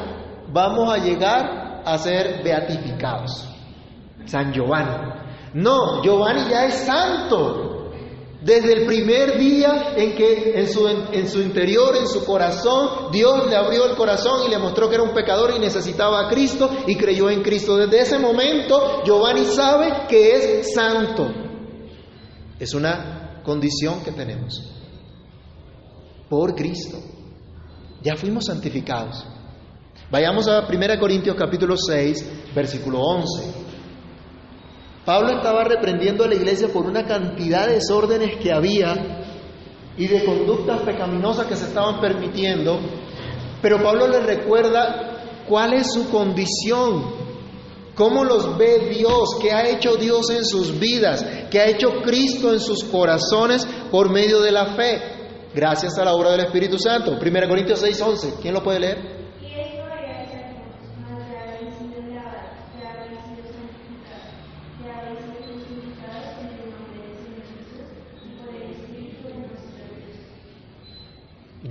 vamos 0.51 0.93
a 0.93 0.97
llegar 0.97 1.81
a 1.85 1.97
ser 1.97 2.43
beatificados. 2.43 3.47
San 4.25 4.51
Giovanni. 4.51 5.13
No, 5.53 6.03
Giovanni 6.03 6.49
ya 6.49 6.65
es 6.65 6.73
santo. 6.85 7.76
Desde 8.47 8.71
el 8.71 8.85
primer 8.85 9.37
día 9.37 9.93
en 9.97 10.15
que 10.15 10.57
en 10.57 10.69
su, 10.69 10.87
en 10.87 11.27
su, 11.27 11.41
interior, 11.41 11.97
en 11.97 12.07
su 12.07 12.23
corazón, 12.23 13.11
Dios 13.11 13.45
le 13.49 13.57
abrió 13.57 13.83
el 13.89 13.97
corazón 13.97 14.47
y 14.47 14.49
le 14.49 14.57
mostró 14.57 14.87
que 14.87 14.95
era 14.95 15.03
un 15.03 15.13
pecador 15.13 15.51
y 15.53 15.59
necesitaba 15.59 16.25
a 16.25 16.29
Cristo 16.29 16.69
y 16.87 16.95
creyó 16.95 17.29
en 17.29 17.43
Cristo. 17.43 17.75
Desde 17.75 17.99
ese 17.99 18.19
momento, 18.19 19.03
Giovanni 19.03 19.43
sabe 19.47 20.07
que 20.07 20.59
es 20.61 20.73
santo. 20.73 21.29
Es 22.57 22.73
una 22.73 23.41
condición 23.43 24.01
que 24.05 24.13
tenemos. 24.13 24.63
Por 26.29 26.55
Cristo. 26.55 26.99
Ya 28.01 28.15
fuimos 28.15 28.45
santificados. 28.45 29.25
Vayamos 30.09 30.47
a 30.47 30.65
1 30.65 30.99
Corintios 31.01 31.35
capítulo 31.37 31.75
6, 31.75 32.53
versículo 32.55 33.01
11. 33.01 33.66
Pablo 35.07 35.37
estaba 35.37 35.63
reprendiendo 35.63 36.25
a 36.25 36.27
la 36.27 36.35
iglesia 36.35 36.67
por 36.67 36.85
una 36.85 37.05
cantidad 37.05 37.65
de 37.65 37.75
desórdenes 37.75 38.35
que 38.43 38.51
había 38.51 39.23
y 39.97 40.05
de 40.05 40.25
conductas 40.25 40.81
pecaminosas 40.81 41.45
que 41.47 41.55
se 41.55 41.67
estaban 41.67 42.01
permitiendo, 42.01 42.77
pero 43.61 43.81
Pablo 43.81 44.09
les 44.09 44.25
recuerda 44.25 45.45
cuál 45.47 45.75
es 45.75 45.93
su 45.93 46.09
condición, 46.09 47.05
cómo 47.95 48.25
los 48.25 48.57
ve 48.57 48.89
Dios, 48.97 49.37
qué 49.41 49.53
ha 49.53 49.69
hecho 49.69 49.95
Dios 49.95 50.29
en 50.29 50.43
sus 50.43 50.77
vidas, 50.77 51.25
qué 51.49 51.61
ha 51.61 51.69
hecho 51.69 52.01
Cristo 52.03 52.51
en 52.51 52.59
sus 52.59 52.83
corazones 52.83 53.65
por 53.89 54.11
medio 54.11 54.41
de 54.41 54.51
la 54.51 54.75
fe, 54.75 55.01
gracias 55.55 55.97
a 55.97 56.03
la 56.03 56.15
obra 56.15 56.31
del 56.31 56.41
Espíritu 56.41 56.77
Santo. 56.77 57.11
1 57.13 57.47
Corintios 57.47 57.79
6, 57.79 58.01
11, 58.01 58.33
¿quién 58.41 58.53
lo 58.53 58.61
puede 58.61 58.81
leer? 58.81 59.16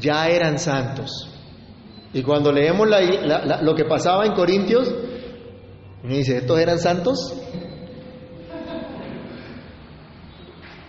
Ya 0.07 0.29
eran 0.29 0.59
santos. 0.59 1.29
Y 2.12 2.23
cuando 2.23 2.53
leemos 2.53 2.88
lo 3.62 3.75
que 3.75 3.85
pasaba 3.85 4.25
en 4.25 4.33
Corintios, 4.33 4.88
uno 6.03 6.14
dice, 6.14 6.38
¿estos 6.38 6.59
eran 6.59 6.79
santos? 6.79 7.35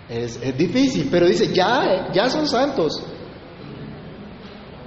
Es, 0.08 0.39
es, 0.41 0.58
difícil, 0.58 1.10
pero 1.12 1.25
dice, 1.25 1.51
ya, 1.53 2.12
ya 2.13 2.30
son 2.30 2.47
santos. 2.47 3.03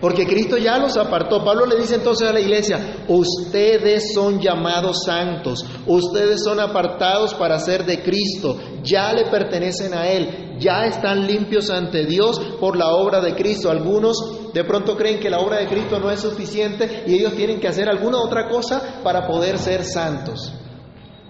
Porque 0.01 0.27
Cristo 0.27 0.57
ya 0.57 0.79
los 0.79 0.97
apartó. 0.97 1.45
Pablo 1.45 1.67
le 1.67 1.77
dice 1.77 1.97
entonces 1.97 2.29
a 2.29 2.33
la 2.33 2.41
iglesia, 2.41 3.05
ustedes 3.07 4.15
son 4.15 4.41
llamados 4.41 5.03
santos, 5.05 5.65
ustedes 5.87 6.43
son 6.43 6.59
apartados 6.59 7.35
para 7.35 7.59
ser 7.59 7.85
de 7.85 8.03
Cristo, 8.03 8.57
ya 8.83 9.13
le 9.13 9.27
pertenecen 9.27 9.93
a 9.93 10.09
Él, 10.09 10.57
ya 10.59 10.87
están 10.87 11.27
limpios 11.27 11.69
ante 11.71 12.07
Dios 12.07 12.41
por 12.59 12.77
la 12.77 12.95
obra 12.95 13.21
de 13.21 13.35
Cristo. 13.35 13.71
Algunos 13.71 14.53
de 14.55 14.65
pronto 14.65 14.97
creen 14.97 15.21
que 15.21 15.31
la 15.31 15.41
obra 15.41 15.59
de 15.59 15.67
Cristo 15.67 15.99
no 15.99 16.11
es 16.11 16.21
suficiente 16.21 17.05
y 17.07 17.15
ellos 17.15 17.35
tienen 17.35 17.61
que 17.61 17.69
hacer 17.69 17.89
alguna 17.89 18.19
otra 18.19 18.49
cosa 18.49 19.01
para 19.03 19.27
poder 19.27 19.59
ser 19.59 19.85
santos, 19.85 20.53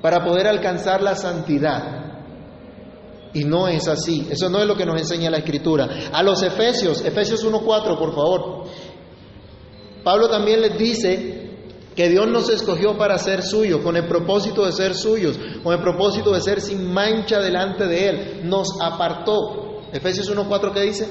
para 0.00 0.24
poder 0.24 0.46
alcanzar 0.46 1.02
la 1.02 1.16
santidad. 1.16 2.09
Y 3.32 3.44
no 3.44 3.68
es 3.68 3.86
así. 3.86 4.26
Eso 4.30 4.48
no 4.48 4.60
es 4.60 4.66
lo 4.66 4.76
que 4.76 4.84
nos 4.84 5.00
enseña 5.00 5.30
la 5.30 5.38
Escritura. 5.38 5.88
A 6.12 6.22
los 6.22 6.42
Efesios, 6.42 7.04
Efesios 7.04 7.44
1.4, 7.44 7.98
por 7.98 8.14
favor. 8.14 8.64
Pablo 10.02 10.28
también 10.28 10.60
les 10.62 10.76
dice 10.78 11.50
que 11.94 12.08
Dios 12.08 12.26
nos 12.28 12.48
escogió 12.48 12.96
para 12.96 13.18
ser 13.18 13.42
suyos, 13.42 13.80
con 13.82 13.96
el 13.96 14.06
propósito 14.06 14.64
de 14.64 14.72
ser 14.72 14.94
suyos, 14.94 15.38
con 15.62 15.74
el 15.74 15.80
propósito 15.80 16.32
de 16.32 16.40
ser 16.40 16.60
sin 16.60 16.92
mancha 16.92 17.40
delante 17.40 17.86
de 17.86 18.08
Él. 18.08 18.40
Nos 18.44 18.80
apartó. 18.80 19.82
Efesios 19.92 20.30
1.4, 20.34 20.72
¿qué 20.72 20.80
dice? 20.82 21.08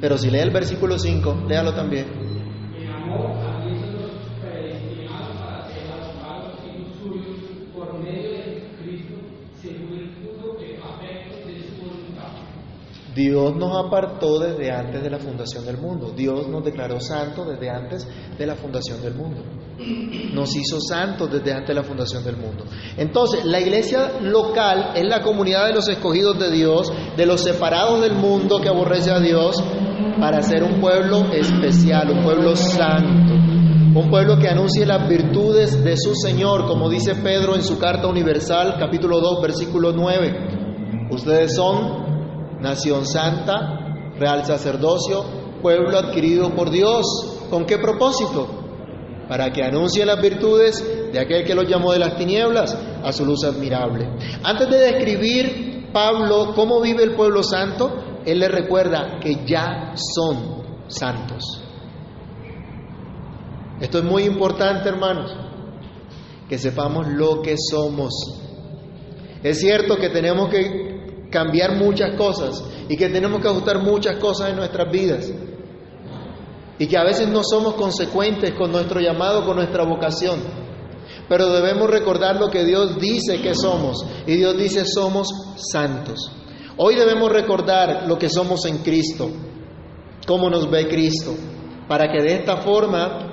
Pero 0.00 0.16
si 0.16 0.30
lee 0.30 0.38
el 0.38 0.50
versículo 0.50 0.98
5, 0.98 1.44
léalo 1.46 1.74
también. 1.74 2.29
Dios 13.20 13.54
nos 13.56 13.84
apartó 13.84 14.38
desde 14.38 14.70
antes 14.70 15.02
de 15.02 15.10
la 15.10 15.18
fundación 15.18 15.66
del 15.66 15.76
mundo. 15.76 16.12
Dios 16.16 16.48
nos 16.48 16.64
declaró 16.64 16.98
santos 17.00 17.48
desde 17.48 17.68
antes 17.68 18.08
de 18.38 18.46
la 18.46 18.54
fundación 18.54 19.02
del 19.02 19.14
mundo. 19.14 19.42
Nos 20.32 20.56
hizo 20.56 20.80
santos 20.80 21.30
desde 21.30 21.52
antes 21.52 21.68
de 21.68 21.74
la 21.74 21.82
fundación 21.82 22.24
del 22.24 22.36
mundo. 22.38 22.64
Entonces, 22.96 23.44
la 23.44 23.60
iglesia 23.60 24.20
local 24.22 24.92
es 24.94 25.06
la 25.06 25.20
comunidad 25.20 25.66
de 25.66 25.74
los 25.74 25.88
escogidos 25.88 26.38
de 26.38 26.50
Dios, 26.50 26.90
de 27.16 27.26
los 27.26 27.42
separados 27.42 28.00
del 28.00 28.14
mundo 28.14 28.58
que 28.58 28.68
aborrece 28.68 29.10
a 29.10 29.20
Dios, 29.20 29.56
para 30.18 30.42
ser 30.42 30.62
un 30.62 30.80
pueblo 30.80 31.30
especial, 31.32 32.10
un 32.10 32.22
pueblo 32.22 32.56
santo, 32.56 33.34
un 33.34 34.08
pueblo 34.10 34.38
que 34.38 34.48
anuncie 34.48 34.86
las 34.86 35.06
virtudes 35.08 35.82
de 35.84 35.96
su 35.96 36.14
Señor, 36.14 36.66
como 36.66 36.88
dice 36.88 37.14
Pedro 37.16 37.54
en 37.54 37.62
su 37.62 37.78
carta 37.78 38.06
universal, 38.06 38.76
capítulo 38.78 39.20
2, 39.20 39.42
versículo 39.42 39.92
9. 39.92 41.08
Ustedes 41.10 41.54
son 41.54 42.09
nación 42.60 43.06
santa, 43.06 44.12
real 44.18 44.44
sacerdocio, 44.44 45.24
pueblo 45.62 45.98
adquirido 45.98 46.50
por 46.54 46.70
Dios. 46.70 47.06
¿Con 47.50 47.66
qué 47.66 47.78
propósito? 47.78 48.48
Para 49.28 49.52
que 49.52 49.62
anuncie 49.62 50.04
las 50.04 50.20
virtudes 50.20 51.12
de 51.12 51.18
aquel 51.18 51.44
que 51.44 51.54
los 51.54 51.68
llamó 51.68 51.92
de 51.92 51.98
las 51.98 52.16
tinieblas 52.16 52.76
a 53.02 53.12
su 53.12 53.24
luz 53.24 53.44
admirable. 53.44 54.08
Antes 54.42 54.68
de 54.68 54.78
describir 54.78 55.90
Pablo 55.92 56.52
cómo 56.54 56.80
vive 56.80 57.02
el 57.02 57.14
pueblo 57.14 57.42
santo, 57.42 58.20
él 58.24 58.38
le 58.38 58.48
recuerda 58.48 59.18
que 59.20 59.44
ya 59.46 59.92
son 59.94 60.62
santos. 60.88 61.62
Esto 63.80 63.98
es 63.98 64.04
muy 64.04 64.24
importante, 64.24 64.88
hermanos, 64.88 65.34
que 66.48 66.58
sepamos 66.58 67.08
lo 67.08 67.40
que 67.40 67.56
somos. 67.56 68.12
Es 69.42 69.60
cierto 69.60 69.96
que 69.96 70.10
tenemos 70.10 70.50
que 70.50 70.89
cambiar 71.30 71.76
muchas 71.76 72.16
cosas 72.16 72.62
y 72.88 72.96
que 72.96 73.08
tenemos 73.08 73.40
que 73.40 73.48
ajustar 73.48 73.82
muchas 73.82 74.16
cosas 74.16 74.50
en 74.50 74.56
nuestras 74.56 74.90
vidas. 74.90 75.32
Y 76.78 76.86
que 76.86 76.96
a 76.96 77.04
veces 77.04 77.28
no 77.28 77.42
somos 77.44 77.74
consecuentes 77.74 78.52
con 78.54 78.72
nuestro 78.72 79.00
llamado, 79.00 79.44
con 79.44 79.56
nuestra 79.56 79.84
vocación. 79.84 80.40
Pero 81.28 81.48
debemos 81.50 81.88
recordar 81.88 82.36
lo 82.36 82.48
que 82.48 82.64
Dios 82.64 82.98
dice 82.98 83.40
que 83.40 83.54
somos. 83.54 84.04
Y 84.26 84.36
Dios 84.36 84.56
dice 84.56 84.84
somos 84.84 85.28
santos. 85.56 86.32
Hoy 86.76 86.94
debemos 86.94 87.30
recordar 87.30 88.06
lo 88.08 88.18
que 88.18 88.30
somos 88.30 88.64
en 88.64 88.78
Cristo, 88.78 89.30
cómo 90.26 90.48
nos 90.48 90.70
ve 90.70 90.88
Cristo, 90.88 91.34
para 91.86 92.10
que 92.10 92.22
de 92.22 92.36
esta 92.36 92.56
forma 92.62 93.30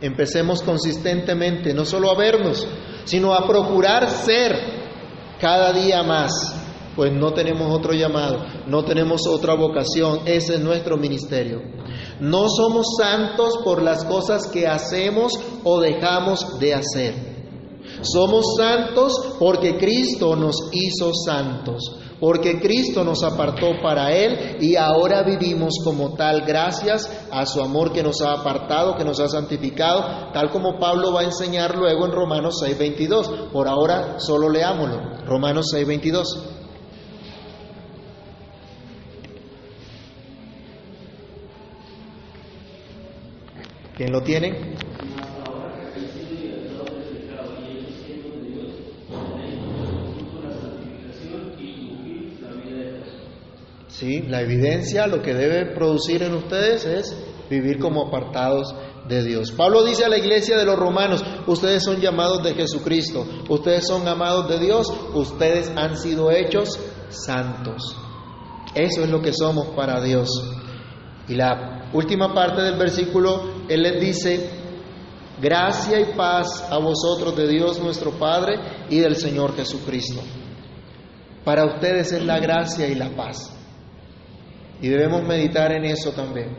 empecemos 0.00 0.62
consistentemente 0.62 1.72
no 1.72 1.84
solo 1.84 2.10
a 2.10 2.16
vernos, 2.16 2.66
sino 3.04 3.32
a 3.32 3.46
procurar 3.46 4.08
ser 4.10 4.56
cada 5.40 5.72
día 5.72 6.02
más 6.02 6.67
pues 6.98 7.12
no 7.12 7.32
tenemos 7.32 7.72
otro 7.72 7.92
llamado, 7.92 8.44
no 8.66 8.84
tenemos 8.84 9.24
otra 9.28 9.54
vocación, 9.54 10.22
ese 10.24 10.54
es 10.56 10.60
nuestro 10.60 10.96
ministerio. 10.96 11.62
No 12.18 12.48
somos 12.48 12.96
santos 12.98 13.60
por 13.62 13.84
las 13.84 14.04
cosas 14.04 14.48
que 14.48 14.66
hacemos 14.66 15.32
o 15.62 15.78
dejamos 15.78 16.58
de 16.58 16.74
hacer. 16.74 17.14
Somos 18.02 18.46
santos 18.56 19.36
porque 19.38 19.78
Cristo 19.78 20.34
nos 20.34 20.56
hizo 20.72 21.12
santos, 21.14 22.00
porque 22.18 22.58
Cristo 22.58 23.04
nos 23.04 23.22
apartó 23.22 23.80
para 23.80 24.12
Él 24.12 24.56
y 24.60 24.74
ahora 24.74 25.22
vivimos 25.22 25.74
como 25.84 26.14
tal 26.14 26.40
gracias 26.40 27.08
a 27.30 27.46
su 27.46 27.62
amor 27.62 27.92
que 27.92 28.02
nos 28.02 28.20
ha 28.22 28.32
apartado, 28.32 28.96
que 28.96 29.04
nos 29.04 29.20
ha 29.20 29.28
santificado, 29.28 30.32
tal 30.32 30.50
como 30.50 30.80
Pablo 30.80 31.12
va 31.12 31.20
a 31.20 31.26
enseñar 31.26 31.76
luego 31.76 32.06
en 32.06 32.10
Romanos 32.10 32.56
6:22. 32.60 33.52
Por 33.52 33.68
ahora 33.68 34.18
solo 34.18 34.48
leámoslo, 34.50 35.24
Romanos 35.26 35.66
6:22. 35.72 36.57
¿Quién 43.98 44.12
lo 44.12 44.22
tiene? 44.22 44.76
Sí, 53.88 54.22
la 54.22 54.42
evidencia, 54.42 55.08
lo 55.08 55.20
que 55.20 55.34
debe 55.34 55.74
producir 55.74 56.22
en 56.22 56.34
ustedes 56.34 56.86
es 56.86 57.16
vivir 57.50 57.80
como 57.80 58.06
apartados 58.06 58.72
de 59.08 59.24
Dios. 59.24 59.50
Pablo 59.50 59.84
dice 59.84 60.04
a 60.04 60.08
la 60.08 60.18
iglesia 60.18 60.56
de 60.56 60.64
los 60.64 60.78
romanos, 60.78 61.24
ustedes 61.48 61.82
son 61.82 62.00
llamados 62.00 62.44
de 62.44 62.54
Jesucristo, 62.54 63.26
ustedes 63.48 63.84
son 63.88 64.06
amados 64.06 64.48
de 64.48 64.60
Dios, 64.60 64.86
ustedes 65.12 65.72
han 65.74 65.96
sido 65.96 66.30
hechos 66.30 66.78
santos. 67.08 67.96
Eso 68.76 69.02
es 69.02 69.10
lo 69.10 69.20
que 69.20 69.32
somos 69.32 69.66
para 69.74 70.00
Dios. 70.00 70.28
Y 71.26 71.34
la 71.34 71.90
última 71.92 72.32
parte 72.32 72.62
del 72.62 72.78
versículo, 72.78 73.57
Él 73.68 73.82
les 73.82 74.00
dice, 74.00 74.50
gracia 75.40 76.00
y 76.00 76.16
paz 76.16 76.66
a 76.70 76.78
vosotros 76.78 77.36
de 77.36 77.46
Dios 77.48 77.80
nuestro 77.80 78.12
Padre 78.12 78.54
y 78.90 78.98
del 78.98 79.16
Señor 79.16 79.54
Jesucristo. 79.54 80.20
Para 81.44 81.64
ustedes 81.64 82.12
es 82.12 82.24
la 82.24 82.38
gracia 82.38 82.88
y 82.88 82.94
la 82.94 83.10
paz. 83.10 83.54
Y 84.80 84.88
debemos 84.88 85.22
meditar 85.22 85.72
en 85.72 85.84
eso 85.84 86.12
también. 86.12 86.56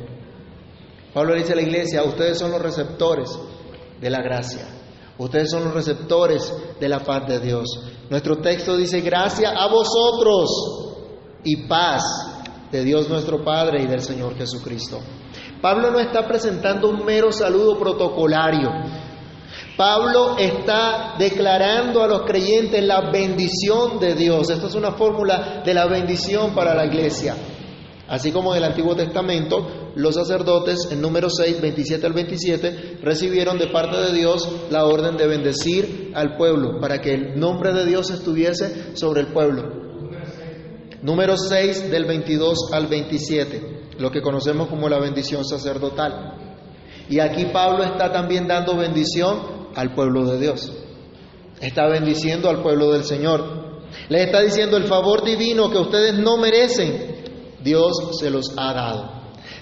Pablo 1.13 1.36
dice 1.36 1.54
a 1.54 1.56
la 1.56 1.62
iglesia, 1.62 2.04
ustedes 2.04 2.38
son 2.38 2.52
los 2.52 2.62
receptores 2.62 3.30
de 4.00 4.10
la 4.10 4.22
gracia. 4.22 4.67
Ustedes 5.17 5.52
son 5.52 5.65
los 5.65 5.74
receptores 5.74 6.54
de 6.80 6.89
la 6.89 7.00
paz 7.00 7.28
de 7.28 7.39
Dios. 7.39 7.67
Nuestro 8.10 8.38
texto 8.38 8.78
dice, 8.78 9.02
gracia 9.02 9.50
a 9.50 9.67
vosotros 9.67 10.50
y 11.43 11.67
paz 11.67 12.04
de 12.72 12.84
Dios 12.84 13.10
nuestro 13.10 13.43
Padre 13.43 13.84
y 13.84 13.88
del 13.88 14.02
Señor 14.02 14.36
Jesucristo. 14.36 15.00
Pablo 15.62 15.91
no 15.91 16.00
está 16.00 16.26
presentando 16.26 16.89
un 16.89 17.04
mero 17.04 17.32
saludo 17.32 17.78
protocolario. 17.78 18.69
Pablo 19.76 20.38
está 20.38 21.15
declarando 21.17 22.04
a 22.04 22.08
los 22.08 22.22
creyentes 22.24 22.84
la 22.84 23.12
bendición 23.12 24.00
de 24.00 24.13
Dios. 24.13 24.50
Esta 24.50 24.67
es 24.67 24.76
una 24.76 24.91
fórmula 24.91 25.62
de 25.65 25.74
la 25.74 25.88
bendición 25.88 26.54
para 26.54 26.74
la 26.76 26.86
iglesia. 26.86 27.36
Así 28.08 28.32
como 28.32 28.54
en 28.54 28.58
el 28.58 28.69
Antiguo 28.69 28.95
Testamento, 28.95 29.91
los 29.95 30.15
sacerdotes 30.15 30.89
en 30.91 31.02
número 31.02 31.30
6, 31.30 31.62
27 31.62 32.06
al 32.08 32.13
27, 32.13 33.00
recibieron 33.04 33.58
de 33.58 33.67
parte 33.67 33.98
de 33.98 34.13
Dios 34.13 34.50
la 34.72 34.86
orden 34.86 35.15
de 35.15 35.28
bendecir 35.28 36.12
al 36.15 36.36
pueblo, 36.36 36.80
para 36.80 37.02
que 37.02 37.13
el 37.13 37.39
nombre 37.39 37.72
de 37.72 37.86
Dios 37.86 38.10
estuviese 38.10 38.98
sobre 38.98 39.22
el 39.22 39.28
pueblo. 39.28 39.63
Número 41.04 41.38
6 41.38 41.91
del 41.91 42.06
22 42.06 42.72
al 42.74 42.88
27, 42.88 43.79
lo 44.00 44.10
que 44.12 44.22
conocemos 44.22 44.70
como 44.70 44.90
la 44.90 44.98
bendición 44.98 45.46
sacerdotal. 45.46 46.34
Y 47.10 47.20
aquí 47.20 47.46
Pablo 47.46 47.84
está 47.84 48.12
también 48.12 48.48
dando 48.48 48.78
bendición 48.78 49.70
al 49.76 49.94
pueblo 49.94 50.26
de 50.26 50.40
Dios. 50.40 50.72
Está 51.60 51.88
bendiciendo 51.88 52.50
al 52.50 52.62
pueblo 52.62 52.92
del 52.94 53.04
Señor. 53.04 53.82
Les 54.08 54.26
está 54.26 54.42
diciendo 54.42 54.78
el 54.78 54.86
favor 54.86 55.24
divino 55.24 55.70
que 55.70 55.78
ustedes 55.78 56.18
no 56.18 56.38
merecen, 56.38 57.58
Dios 57.62 58.18
se 58.20 58.30
los 58.30 58.54
ha 58.58 58.74
dado. 58.74 59.20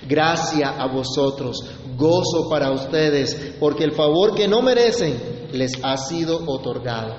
Gracia 0.08 0.76
a 0.78 0.88
vosotros, 0.88 1.58
gozo 1.97 2.47
para 2.50 2.71
ustedes, 2.71 3.56
porque 3.60 3.84
el 3.84 3.93
favor 3.93 4.36
que 4.36 4.47
no 4.47 4.62
merecen 4.62 5.47
les 5.52 5.71
ha 5.84 5.97
sido 5.97 6.43
otorgado. 6.45 7.15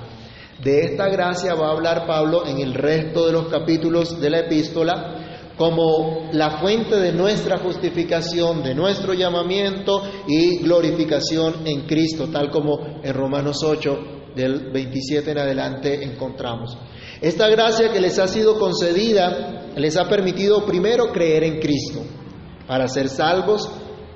De 0.63 0.81
esta 0.81 1.09
gracia 1.09 1.55
va 1.55 1.69
a 1.69 1.71
hablar 1.71 2.05
Pablo 2.05 2.45
en 2.45 2.59
el 2.59 2.73
resto 2.73 3.25
de 3.25 3.33
los 3.33 3.47
capítulos 3.47 4.19
de 4.19 4.29
la 4.29 4.39
epístola 4.39 5.18
como 5.59 6.29
la 6.31 6.61
fuente 6.61 6.95
de 6.95 7.11
nuestra 7.11 7.57
justificación, 7.57 8.63
de 8.63 8.73
nuestro 8.73 9.13
llamamiento 9.13 10.01
y 10.25 10.59
glorificación 10.59 11.67
en 11.67 11.81
Cristo, 11.81 12.29
tal 12.31 12.49
como 12.49 13.01
en 13.03 13.13
Romanos 13.13 13.57
8 13.61 13.99
del 14.33 14.71
27 14.71 15.31
en 15.31 15.37
adelante 15.37 16.01
encontramos. 16.01 16.77
Esta 17.19 17.49
gracia 17.49 17.91
que 17.91 17.99
les 17.99 18.17
ha 18.19 18.29
sido 18.29 18.57
concedida 18.57 19.73
les 19.75 19.97
ha 19.97 20.07
permitido 20.07 20.65
primero 20.65 21.11
creer 21.11 21.43
en 21.43 21.59
Cristo, 21.59 22.05
para 22.65 22.87
ser 22.87 23.09
salvos 23.09 23.69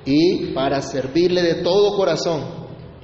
y 0.06 0.54
para 0.54 0.80
servirle 0.80 1.42
de 1.42 1.56
todo 1.56 1.94
corazón, 1.94 2.40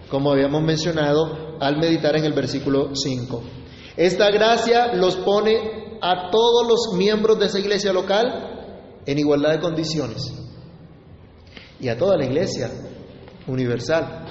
como 0.09 0.33
habíamos 0.33 0.63
mencionado 0.63 1.59
al 1.61 1.77
meditar 1.77 2.17
en 2.17 2.25
el 2.25 2.33
versículo 2.33 2.95
5. 2.95 3.60
Esta 4.01 4.31
gracia 4.31 4.95
los 4.95 5.17
pone 5.17 5.99
a 6.01 6.31
todos 6.31 6.67
los 6.67 6.97
miembros 6.97 7.39
de 7.39 7.45
esa 7.45 7.59
iglesia 7.59 7.93
local 7.93 9.03
en 9.05 9.19
igualdad 9.19 9.51
de 9.51 9.61
condiciones 9.61 10.33
y 11.79 11.87
a 11.87 11.99
toda 11.99 12.17
la 12.17 12.25
iglesia 12.25 12.71
universal. 13.47 14.25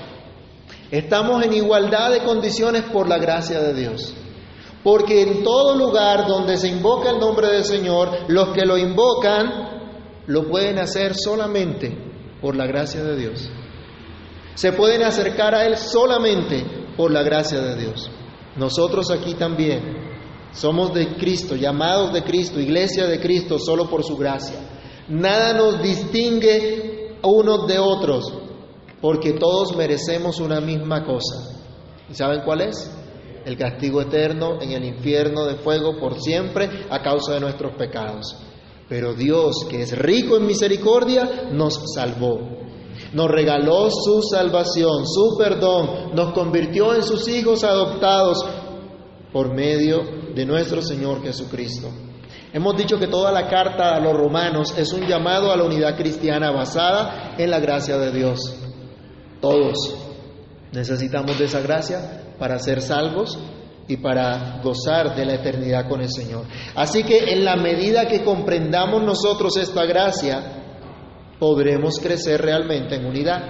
Estamos 0.90 1.46
en 1.46 1.54
igualdad 1.54 2.10
de 2.10 2.24
condiciones 2.24 2.86
por 2.92 3.08
la 3.08 3.20
gracia 3.20 3.62
de 3.62 3.76
Dios. 3.76 4.16
Porque 4.84 5.22
en 5.22 5.44
todo 5.44 5.76
lugar 5.76 6.26
donde 6.26 6.58
se 6.58 6.70
invoca 6.70 7.12
el 7.12 7.20
nombre 7.20 7.50
del 7.50 7.64
Señor, 7.64 8.10
los 8.28 8.50
que 8.56 8.66
lo 8.66 8.76
invocan 8.76 9.84
lo 10.26 10.50
pueden 10.50 10.80
hacer 10.80 11.14
solamente 11.14 11.96
por 12.42 12.56
la 12.56 12.66
gracia 12.66 13.04
de 13.04 13.16
Dios. 13.16 13.48
Se 14.56 14.72
pueden 14.72 15.04
acercar 15.04 15.54
a 15.54 15.68
Él 15.68 15.78
solamente 15.78 16.66
por 16.98 17.12
la 17.12 17.22
gracia 17.22 17.62
de 17.62 17.76
Dios. 17.76 18.10
Nosotros 18.60 19.10
aquí 19.10 19.34
también 19.34 20.10
Somos 20.52 20.94
de 20.94 21.16
Cristo, 21.16 21.56
llamados 21.56 22.12
de 22.12 22.24
Cristo, 22.24 22.60
iglesia 22.60 23.06
de 23.06 23.20
Cristo, 23.20 23.60
solo 23.60 23.88
por 23.90 24.04
su 24.04 24.18
gracia. 24.18 24.60
Nada 25.08 25.54
nos 25.54 25.82
distingue 25.82 27.18
unos 27.22 27.68
de 27.68 27.78
otros, 27.78 28.34
porque 29.00 29.34
todos 29.34 29.76
merecemos 29.76 30.40
una 30.40 30.60
misma 30.60 31.06
cosa. 31.06 31.60
¿Y 32.10 32.16
saben 32.16 32.42
cuál 32.44 32.62
es? 32.62 32.92
El 33.46 33.58
castigo 33.58 34.02
eterno 34.02 34.60
en 34.62 34.72
el 34.72 34.86
infierno 34.86 35.46
de 35.46 35.56
fuego 35.56 36.00
por 36.00 36.20
siempre 36.20 36.86
a 36.90 37.02
causa 37.02 37.34
de 37.34 37.40
nuestros 37.40 37.76
pecados. 37.76 38.36
Pero 38.88 39.14
Dios, 39.14 39.68
que 39.70 39.84
es 39.84 39.98
rico 39.98 40.36
en 40.36 40.48
misericordia, 40.48 41.50
nos 41.52 41.80
salvó. 41.94 42.40
Nos 43.14 43.28
regaló 43.30 43.90
su 43.90 44.22
salvación, 44.22 45.08
su 45.08 45.36
perdón, 45.38 46.12
nos 46.14 46.34
convirtió 46.34 46.94
en 46.96 47.04
sus 47.04 47.28
hijos 47.28 47.64
adoptados 47.64 48.46
por 49.32 49.54
medio 49.54 50.04
de 50.36 50.46
nuestro 50.46 50.82
Señor 50.82 51.24
Jesucristo. 51.24 51.90
Hemos 52.52 52.76
dicho 52.78 52.98
que 52.98 53.08
toda 53.08 53.32
la 53.32 53.48
carta 53.48 53.96
a 53.96 54.00
los 54.00 54.14
romanos 54.14 54.76
es 54.78 54.92
un 54.94 55.06
llamado 55.08 55.52
a 55.52 55.58
la 55.58 55.64
unidad 55.64 55.96
cristiana 55.96 56.52
basada 56.52 57.36
en 57.38 57.52
la 57.52 57.60
gracia 57.60 57.98
de 57.98 58.12
Dios. 58.12 58.56
Todos 59.40 59.96
necesitamos 60.72 61.38
de 61.38 61.46
esa 61.46 61.62
gracia 61.62 62.34
para 62.40 62.58
ser 62.58 62.82
salvos 62.82 63.38
y 63.88 63.98
para 63.98 64.62
gozar 64.64 65.16
de 65.16 65.26
la 65.26 65.36
eternidad 65.36 65.88
con 65.88 66.02
el 66.02 66.10
Señor. 66.10 66.46
Así 66.76 67.04
que 67.04 67.34
en 67.34 67.44
la 67.44 67.56
medida 67.56 68.08
que 68.08 68.24
comprendamos 68.24 69.04
nosotros 69.04 69.58
esta 69.58 69.86
gracia, 69.86 70.69
podremos 71.40 72.00
crecer 72.00 72.42
realmente 72.42 72.96
en 72.96 73.06
unidad, 73.06 73.42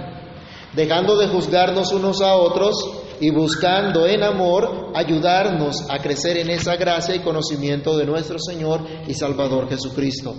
dejando 0.74 1.18
de 1.18 1.28
juzgarnos 1.28 1.92
unos 1.92 2.22
a 2.22 2.36
otros 2.36 2.74
y 3.20 3.30
buscando 3.30 4.06
en 4.06 4.22
amor 4.22 4.92
ayudarnos 4.94 5.84
a 5.90 5.98
crecer 5.98 6.38
en 6.38 6.50
esa 6.50 6.76
gracia 6.76 7.14
y 7.14 7.20
conocimiento 7.20 7.96
de 7.96 8.06
nuestro 8.06 8.38
Señor 8.38 8.80
y 9.06 9.14
Salvador 9.14 9.68
Jesucristo, 9.68 10.34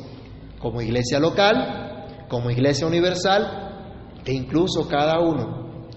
como 0.60 0.82
iglesia 0.82 1.20
local, 1.20 2.26
como 2.28 2.50
iglesia 2.50 2.88
universal 2.88 4.22
e 4.26 4.34
incluso 4.34 4.88
cada 4.88 5.20
uno 5.20 5.90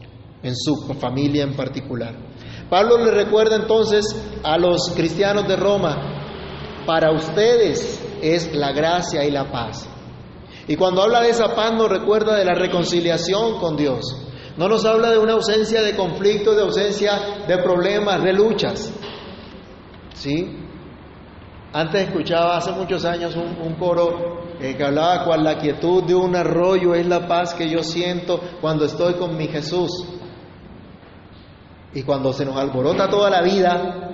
en 0.43 0.55
su 0.55 0.75
familia 1.01 1.45
en 1.45 1.55
particular. 1.55 2.15
Pablo 2.69 2.99
le 2.99 3.11
recuerda 3.11 3.57
entonces 3.57 4.05
a 4.43 4.59
los 4.59 4.93
cristianos 4.95 5.47
de 5.49 5.57
Roma, 5.57 6.85
para 6.87 7.13
ustedes 7.13 8.03
es 8.21 8.55
la 8.55 8.73
gracia 8.73 9.25
y 9.25 9.31
la 9.31 9.51
paz. 9.51 9.89
Y 10.67 10.77
cuando 10.77 11.03
habla 11.03 11.21
de 11.21 11.31
esa 11.31 11.55
paz 11.55 11.73
nos 11.75 11.89
recuerda 11.89 12.37
de 12.37 12.45
la 12.45 12.55
reconciliación 12.55 13.59
con 13.59 13.77
Dios. 13.77 14.03
No 14.57 14.69
nos 14.69 14.85
habla 14.85 15.11
de 15.11 15.19
una 15.19 15.35
ausencia 15.35 15.83
de 15.83 15.95
conflicto, 15.95 16.55
de 16.55 16.63
ausencia 16.63 17.45
de 17.47 17.59
problemas, 17.59 18.23
de 18.23 18.33
luchas. 18.33 18.93
¿Sí? 20.15 20.61
Antes 21.73 22.03
escuchaba 22.05 22.57
hace 22.57 22.71
muchos 22.71 23.05
años 23.05 23.35
un, 23.35 23.75
coro 23.75 24.45
eh, 24.61 24.77
que 24.77 24.85
hablaba 24.85 25.25
cual 25.25 25.43
la 25.43 25.59
quietud 25.59 26.05
de 26.05 26.15
un 26.15 26.37
arroyo 26.37 26.95
es 26.95 27.07
la 27.07 27.27
paz 27.27 27.53
que 27.53 27.69
yo 27.69 27.83
siento 27.83 28.41
cuando 28.61 28.85
estoy 28.85 29.15
con 29.15 29.37
mi 29.37 29.49
Jesús. 29.49 29.91
Y 31.93 32.03
cuando 32.05 32.33
se 32.33 32.45
nos 32.45 32.57
alborota 32.57 33.09
toda 33.09 33.29
la 33.29 33.43
vida, 33.43 34.09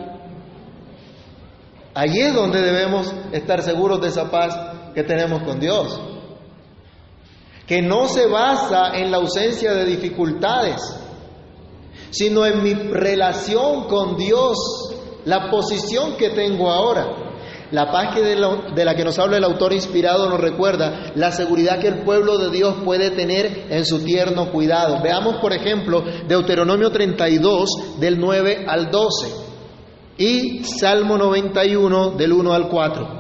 allí 1.95 2.21
es 2.21 2.35
donde 2.35 2.61
debemos 2.61 3.15
estar 3.31 3.63
seguros 3.63 4.01
de 4.01 4.09
esa 4.09 4.31
paz 4.31 4.59
que 4.95 5.03
tenemos 5.03 5.43
con 5.43 5.61
Dios 5.61 6.01
que 7.71 7.83
no 7.83 8.09
se 8.09 8.27
basa 8.27 8.97
en 8.97 9.13
la 9.13 9.19
ausencia 9.19 9.73
de 9.73 9.85
dificultades, 9.85 10.81
sino 12.11 12.45
en 12.45 12.65
mi 12.65 12.75
relación 12.75 13.85
con 13.85 14.17
Dios, 14.17 14.59
la 15.25 15.53
posición 15.53 16.17
que 16.17 16.31
tengo 16.31 16.69
ahora. 16.69 17.07
La 17.71 17.93
paz 17.93 18.13
que 18.13 18.23
de, 18.23 18.35
la, 18.35 18.97
que 18.97 19.05
nos 19.05 19.21
habla 19.21 19.37
el 19.37 19.45
autor 19.45 19.73
inspirado 19.73 20.29
nos 20.29 20.41
recuerda 20.41 21.13
la 21.15 21.31
seguridad 21.31 21.79
que 21.79 21.87
el 21.87 22.03
pueblo 22.03 22.39
de 22.39 22.51
Dios 22.51 22.75
puede 22.85 23.13
tener 23.13 23.69
en 23.71 23.85
su 23.85 24.01
tierno 24.01 24.51
cuidado. 24.51 25.01
Veamos, 25.01 25.37
por 25.37 25.53
ejemplo, 25.53 26.03
Deuteronomio 26.27 26.91
32 26.91 28.01
del 28.01 28.19
9 28.19 28.65
al 28.67 28.91
12 28.91 29.29
y 30.19 30.65
Salmo 30.65 31.17
91 31.17 32.17
del 32.17 32.33
1 32.33 32.53
al 32.53 32.69
4. 32.69 33.20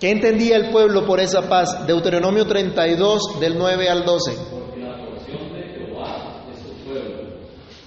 ¿Qué 0.00 0.12
entendía 0.12 0.56
el 0.56 0.70
pueblo 0.70 1.04
por 1.04 1.18
esa 1.18 1.48
paz? 1.48 1.84
Deuteronomio 1.84 2.46
32, 2.46 3.40
del 3.40 3.58
9 3.58 3.88
al 3.88 4.04
12. 4.04 4.32
Porque 4.48 4.80
la 4.80 4.96
porción 5.04 5.52
de 5.52 5.62
Jehová 5.74 6.44
es 6.52 6.58
su 6.60 6.72
pueblo, 6.84 7.24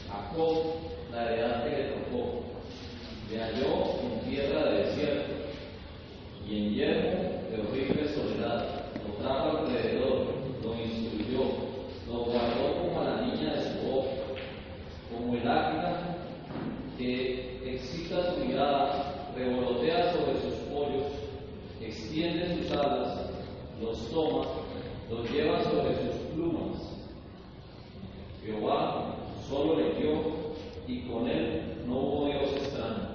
Jacob 0.09 0.57
la 1.09 1.23
heredad 1.23 1.63
que 1.63 1.69
le 1.69 1.89
tocó, 1.93 2.43
le 3.29 3.39
halló 3.39 4.01
en 4.03 4.29
tierra 4.29 4.71
de 4.71 4.77
desierto 4.83 5.33
y 6.45 6.57
en 6.57 6.73
yermo 6.73 7.21
de 7.49 7.61
horrible 7.61 8.13
soledad, 8.13 8.65
lo 9.07 9.13
trajo 9.23 9.59
alrededor, 9.59 10.33
lo 10.61 10.75
instruyó, 10.75 11.43
lo 12.09 12.25
guardó 12.25 12.75
como 12.81 13.01
a 13.01 13.05
la 13.05 13.21
niña 13.21 13.53
de 13.53 13.61
su 13.61 13.89
ojo, 13.89 14.09
como 15.15 15.33
el 15.35 15.47
águila 15.47 16.17
que 16.97 17.73
excita 17.73 18.33
su 18.33 18.45
mirada, 18.45 19.31
revolotea 19.33 20.11
sobre 20.11 20.41
sus 20.41 20.55
pollos 20.69 21.21
extiende 21.91 22.57
sus 22.57 22.71
alas, 22.71 23.29
los 23.81 24.09
toma, 24.09 24.45
los 25.09 25.29
lleva 25.31 25.63
sobre 25.63 25.95
sus 25.95 26.15
plumas. 26.33 26.77
Jehová 28.45 29.15
solo 29.49 29.79
le 29.79 29.93
dio 29.95 30.21
y 30.87 31.01
con 31.01 31.27
él 31.27 31.83
no 31.87 31.99
hubo 31.99 32.25
Dios 32.27 32.53
extraño. 32.53 33.11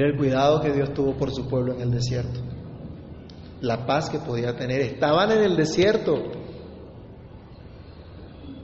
El 0.00 0.16
cuidado 0.16 0.60
que 0.60 0.72
Dios 0.72 0.94
tuvo 0.94 1.16
por 1.16 1.32
su 1.32 1.48
pueblo 1.48 1.74
en 1.74 1.80
el 1.80 1.90
desierto. 1.90 2.40
La 3.60 3.86
paz 3.86 4.08
que 4.10 4.18
podía 4.18 4.56
tener. 4.56 4.80
Estaban 4.80 5.32
en 5.32 5.42
el 5.42 5.56
desierto, 5.56 6.14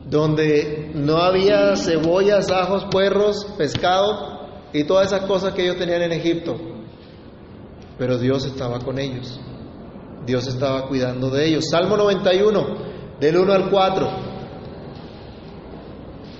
donde 0.08 0.92
no 0.94 1.16
había 1.16 1.76
cebollas, 1.76 2.50
ajos, 2.50 2.86
puerros, 2.90 3.46
pescado 3.58 4.70
y 4.72 4.84
todas 4.84 5.12
esas 5.12 5.26
cosas 5.26 5.54
que 5.54 5.62
ellos 5.62 5.76
tenían 5.78 6.02
en 6.02 6.12
Egipto 6.12 6.74
pero 7.98 8.18
Dios 8.18 8.44
estaba 8.44 8.80
con 8.80 8.98
ellos. 8.98 9.40
Dios 10.26 10.46
estaba 10.46 10.88
cuidando 10.88 11.30
de 11.30 11.46
ellos. 11.46 11.66
Salmo 11.70 11.96
91, 11.96 12.66
del 13.20 13.36
1 13.36 13.52
al 13.52 13.70
4. 13.70 14.33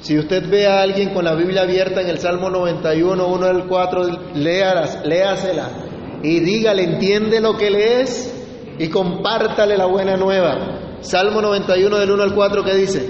Si 0.04 0.18
usted 0.18 0.46
ve 0.50 0.66
a 0.66 0.82
alguien 0.82 1.14
con 1.14 1.24
la 1.24 1.34
Biblia 1.34 1.62
abierta 1.62 2.02
en 2.02 2.10
el 2.10 2.18
Salmo 2.18 2.50
91, 2.50 3.26
1 3.26 3.46
al 3.46 3.66
4, 3.66 4.02
léalas, 4.34 4.98
léasela 5.02 5.70
y 6.22 6.40
dígale, 6.40 6.82
entiende 6.84 7.40
lo 7.40 7.56
que 7.56 7.70
lees 7.70 8.30
y 8.78 8.88
compártale 8.88 9.78
la 9.78 9.86
buena 9.86 10.18
nueva. 10.18 10.98
Salmo 11.00 11.40
91 11.40 11.96
del 11.96 12.10
1 12.10 12.22
al 12.22 12.34
4, 12.34 12.64
¿qué 12.64 12.74
dice? 12.74 13.08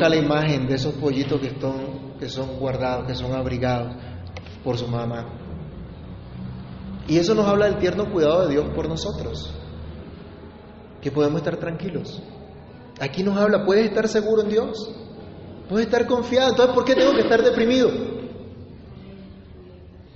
Coloca 0.00 0.16
la 0.16 0.24
imagen 0.24 0.66
de 0.66 0.76
esos 0.76 0.94
pollitos 0.94 1.38
que 1.42 1.54
que 2.18 2.28
son 2.30 2.58
guardados, 2.58 3.06
que 3.06 3.14
son 3.14 3.34
abrigados 3.34 3.94
por 4.64 4.78
su 4.78 4.88
mamá. 4.88 5.26
Y 7.06 7.18
eso 7.18 7.34
nos 7.34 7.46
habla 7.46 7.66
del 7.66 7.76
tierno 7.76 8.10
cuidado 8.10 8.46
de 8.46 8.54
Dios 8.54 8.64
por 8.74 8.88
nosotros, 8.88 9.52
que 11.02 11.10
podemos 11.10 11.42
estar 11.42 11.58
tranquilos. 11.58 12.22
Aquí 12.98 13.22
nos 13.22 13.36
habla, 13.36 13.66
puedes 13.66 13.84
estar 13.84 14.08
seguro 14.08 14.40
en 14.40 14.48
Dios, 14.48 14.90
puedes 15.68 15.84
estar 15.84 16.06
confiado. 16.06 16.48
Entonces, 16.48 16.74
¿por 16.74 16.86
qué 16.86 16.94
tengo 16.94 17.12
que 17.12 17.20
estar 17.20 17.42
deprimido? 17.42 17.90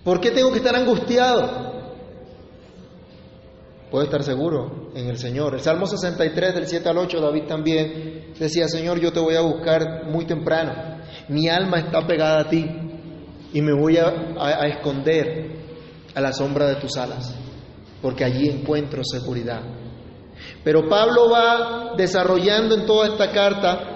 ¿Por 0.03 0.19
qué 0.19 0.31
tengo 0.31 0.51
que 0.51 0.59
estar 0.59 0.75
angustiado? 0.75 1.74
Puedo 3.91 4.05
estar 4.05 4.23
seguro 4.23 4.91
en 4.95 5.09
el 5.09 5.19
Señor. 5.19 5.55
El 5.55 5.61
Salmo 5.61 5.87
63 5.87 6.55
del 6.55 6.67
7 6.67 6.89
al 6.89 6.99
8, 6.99 7.21
David 7.21 7.45
también 7.45 8.33
decía, 8.39 8.67
Señor, 8.67 8.99
yo 9.01 9.13
te 9.13 9.21
voy 9.21 9.35
a 9.35 9.41
buscar 9.41 10.07
muy 10.07 10.25
temprano. 10.25 10.73
Mi 11.29 11.49
alma 11.49 11.79
está 11.79 12.07
pegada 12.07 12.41
a 12.41 12.49
ti 12.49 12.67
y 13.53 13.63
me 13.63 13.73
voy 13.73 13.99
a, 13.99 14.09
a 14.39 14.67
esconder 14.67 15.55
a 16.15 16.21
la 16.21 16.33
sombra 16.33 16.67
de 16.67 16.77
tus 16.77 16.97
alas, 16.97 17.35
porque 18.03 18.25
allí 18.25 18.49
encuentro 18.49 19.03
seguridad. 19.05 19.61
Pero 20.65 20.89
Pablo 20.89 21.31
va 21.31 21.93
desarrollando 21.97 22.75
en 22.75 22.87
toda 22.87 23.09
esta 23.09 23.31
carta 23.31 23.95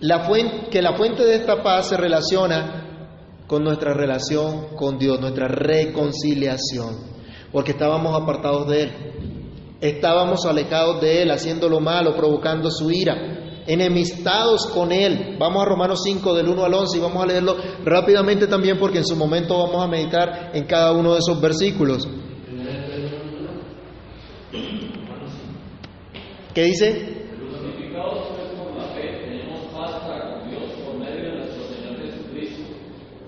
la 0.00 0.20
fuente, 0.20 0.68
que 0.70 0.82
la 0.82 0.96
fuente 0.96 1.24
de 1.24 1.34
esta 1.34 1.62
paz 1.62 1.88
se 1.88 1.96
relaciona 1.96 3.08
con 3.46 3.64
nuestra 3.64 3.92
relación 3.92 4.76
con 4.76 4.98
Dios, 4.98 5.20
nuestra 5.20 5.48
reconciliación 5.48 7.09
porque 7.52 7.72
estábamos 7.72 8.20
apartados 8.20 8.68
de 8.68 8.82
Él. 8.82 8.90
Estábamos 9.80 10.44
alejados 10.44 11.00
de 11.00 11.22
Él, 11.22 11.30
haciéndolo 11.30 11.80
malo, 11.80 12.14
provocando 12.14 12.70
su 12.70 12.90
ira, 12.90 13.62
enemistados 13.66 14.66
con 14.66 14.92
Él. 14.92 15.36
Vamos 15.38 15.62
a 15.62 15.68
Romanos 15.68 16.00
5 16.04 16.34
del 16.34 16.48
1 16.48 16.64
al 16.64 16.74
11 16.74 16.98
y 16.98 17.00
vamos 17.00 17.22
a 17.22 17.26
leerlo 17.26 17.56
rápidamente 17.84 18.46
también 18.46 18.78
porque 18.78 18.98
en 18.98 19.06
su 19.06 19.16
momento 19.16 19.58
vamos 19.58 19.82
a 19.82 19.88
meditar 19.88 20.50
en 20.52 20.64
cada 20.64 20.92
uno 20.92 21.12
de 21.12 21.18
esos 21.18 21.40
versículos. 21.40 22.06
¿Qué 26.52 26.64
dice? 26.64 27.28
Justificados 27.38 28.26
pues 28.34 28.50
por 28.58 28.76
la 28.76 28.88
fe, 28.92 29.22
tenemos 29.24 29.60
paz 29.72 30.02
para 30.02 30.40
con 30.40 30.50
Dios 30.50 30.72
por 30.84 30.98
medio 30.98 31.30
de 31.30 31.38
nuestro 31.38 31.62
Señor 31.62 31.96
Jesucristo, 32.02 32.74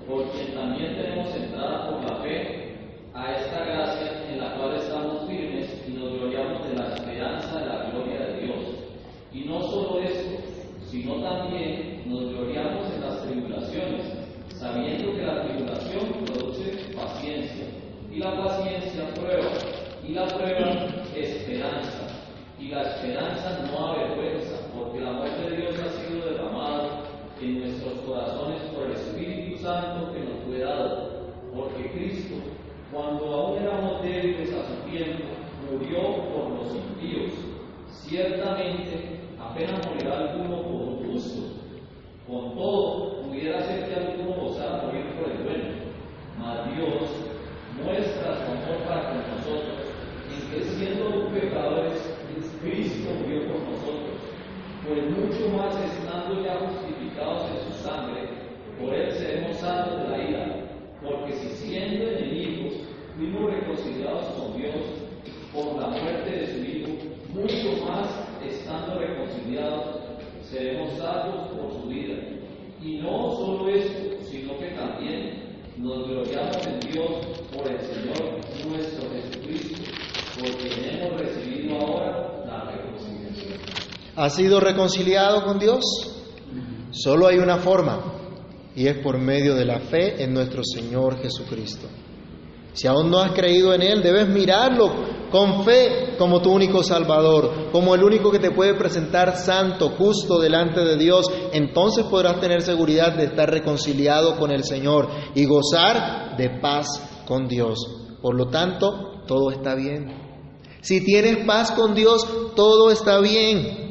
por 0.08 0.28
quien 0.32 0.52
también 0.52 0.96
tenemos 0.96 1.32
entrada 1.32 1.88
por 1.88 2.10
la 2.10 2.20
fe 2.20 2.76
a 3.14 3.32
esta 3.36 3.64
gracia 3.64 4.28
en 4.28 4.40
la 4.40 4.56
cual 4.56 4.74
estamos 4.74 5.28
firmes 5.28 5.70
y 5.86 5.92
nos 5.92 6.18
gloriamos 6.18 6.66
de 6.66 6.74
la 6.74 6.94
esperanza 6.94 7.60
de 7.60 7.66
la 7.66 7.90
gloria 7.90 8.26
de 8.26 8.40
Dios. 8.40 8.66
Y 9.32 9.44
no 9.44 9.60
solo 9.60 10.00
esto, 10.00 10.42
sino 10.90 11.22
también 11.22 12.02
nos 12.06 12.28
gloriamos 12.28 12.92
en 12.92 13.00
las 13.02 13.22
tribulaciones, 13.22 14.04
sabiendo 14.48 15.12
que 15.12 15.22
la 15.22 15.44
tribulación 15.44 16.24
produce 16.24 16.92
paciencia, 16.96 17.66
y 18.10 18.11
la 18.22 18.44
paciencia 18.44 19.12
prueba, 19.14 19.50
y 20.06 20.12
la 20.12 20.26
prueba 20.26 20.86
esperanza. 21.16 22.06
Y 22.58 22.68
la 22.68 22.82
esperanza 22.82 23.66
no 23.66 23.88
avergüenza, 23.88 24.54
porque 24.76 24.98
el 24.98 25.08
amor 25.08 25.28
de 25.28 25.56
Dios 25.56 25.74
ha 25.80 25.90
sido 25.90 26.30
derramado 26.30 27.02
en 27.40 27.58
nuestros 27.58 27.94
corazones 28.06 28.62
por 28.72 28.86
el 28.86 28.92
Espíritu 28.92 29.58
Santo 29.58 30.12
que 30.12 30.20
nos 30.20 30.44
fue 30.46 30.58
dado. 30.58 31.22
Porque 31.52 31.90
Cristo, 31.90 32.36
cuando 32.92 33.26
aún 33.26 33.62
éramos 33.62 34.02
débiles 34.02 34.54
a 34.54 34.68
su 34.68 34.90
tiempo, 34.90 35.24
murió 35.68 36.00
por 36.32 36.50
los 36.50 36.74
impíos. 36.76 37.32
Ciertamente, 37.90 39.18
apenas 39.40 39.84
morirá 39.86 40.18
alguno 40.18 40.62
por 40.62 40.72
un 40.72 41.12
justo. 41.12 41.42
Con 42.28 42.54
todo, 42.54 43.22
pudiera 43.22 43.60
ser 43.62 43.88
que 43.88 43.94
alguno 43.96 44.42
gozara 44.42 44.84
morir 44.84 45.06
por 45.18 45.30
el 45.32 45.42
bueno. 45.42 45.82
Mas 46.38 46.76
Dios 46.76 47.10
muestra 47.82 48.36
su 48.36 48.52
amor 48.52 48.86
para 48.86 49.08
con 49.08 49.36
nosotros, 49.36 49.90
en 50.30 50.50
que 50.50 50.64
siendo 50.64 51.28
pecadores, 51.28 52.12
Cristo 52.62 53.10
murió 53.20 53.48
por 53.48 53.60
nosotros, 53.70 54.22
pues 54.86 55.02
mucho 55.10 55.48
más 55.56 55.74
estando 55.82 56.44
ya 56.44 56.60
justificados 56.60 57.50
en 57.50 57.72
su 57.72 57.82
sangre, 57.82 58.28
por 58.80 58.94
él 58.94 59.10
seremos 59.10 59.56
salvos 59.56 60.02
de 60.02 60.08
la 60.08 60.28
ira, 60.28 60.56
porque 61.02 61.32
si 61.32 61.48
siendo 61.48 62.08
enemigos 62.08 62.74
fuimos 63.16 63.52
reconciliados 63.52 64.26
con 64.26 64.56
Dios 64.56 64.74
por 65.52 65.80
la 65.80 65.88
muerte 65.88 66.30
de 66.30 66.46
su 66.46 66.58
Hijo, 66.60 66.88
mucho 67.34 67.84
más 67.84 68.08
estando 68.48 69.00
reconciliados 69.00 69.98
seremos 70.42 70.92
salvos 70.92 71.48
por 71.48 71.72
su 71.72 71.88
vida. 71.88 72.14
Y 72.80 72.98
no 72.98 73.32
solo 73.32 73.68
esto, 73.70 74.24
sino 74.24 74.56
que 74.58 74.66
también 74.68 75.42
nos 75.78 76.06
gloriamos 76.06 76.64
en 76.64 76.80
Dios 76.92 77.10
por 77.52 77.70
el 77.70 77.80
Señor 77.80 78.38
nuestro 78.68 79.10
Jesucristo, 79.10 79.82
porque 80.38 81.00
hemos 81.00 81.20
recibido 81.20 81.78
ahora 81.80 82.32
¿Has 84.22 84.36
sido 84.36 84.60
reconciliado 84.60 85.42
con 85.42 85.58
Dios? 85.58 85.82
Solo 86.92 87.26
hay 87.26 87.38
una 87.38 87.56
forma 87.56 87.98
y 88.76 88.86
es 88.86 88.98
por 88.98 89.18
medio 89.18 89.56
de 89.56 89.64
la 89.64 89.80
fe 89.80 90.22
en 90.22 90.32
nuestro 90.32 90.62
Señor 90.62 91.20
Jesucristo. 91.20 91.88
Si 92.72 92.86
aún 92.86 93.10
no 93.10 93.18
has 93.18 93.32
creído 93.32 93.74
en 93.74 93.82
Él, 93.82 94.00
debes 94.00 94.28
mirarlo 94.28 94.92
con 95.32 95.64
fe 95.64 96.14
como 96.18 96.40
tu 96.40 96.52
único 96.52 96.84
Salvador, 96.84 97.72
como 97.72 97.96
el 97.96 98.04
único 98.04 98.30
que 98.30 98.38
te 98.38 98.52
puede 98.52 98.74
presentar 98.74 99.36
santo, 99.36 99.88
justo 99.98 100.38
delante 100.38 100.84
de 100.84 100.96
Dios. 100.96 101.26
Entonces 101.52 102.04
podrás 102.04 102.38
tener 102.38 102.62
seguridad 102.62 103.16
de 103.16 103.24
estar 103.24 103.50
reconciliado 103.50 104.36
con 104.36 104.52
el 104.52 104.62
Señor 104.62 105.08
y 105.34 105.46
gozar 105.46 106.36
de 106.36 106.60
paz 106.60 106.86
con 107.26 107.48
Dios. 107.48 107.76
Por 108.22 108.36
lo 108.36 108.50
tanto, 108.50 109.24
todo 109.26 109.50
está 109.50 109.74
bien. 109.74 110.14
Si 110.80 111.04
tienes 111.04 111.44
paz 111.44 111.72
con 111.72 111.96
Dios, 111.96 112.24
todo 112.54 112.92
está 112.92 113.18
bien. 113.18 113.81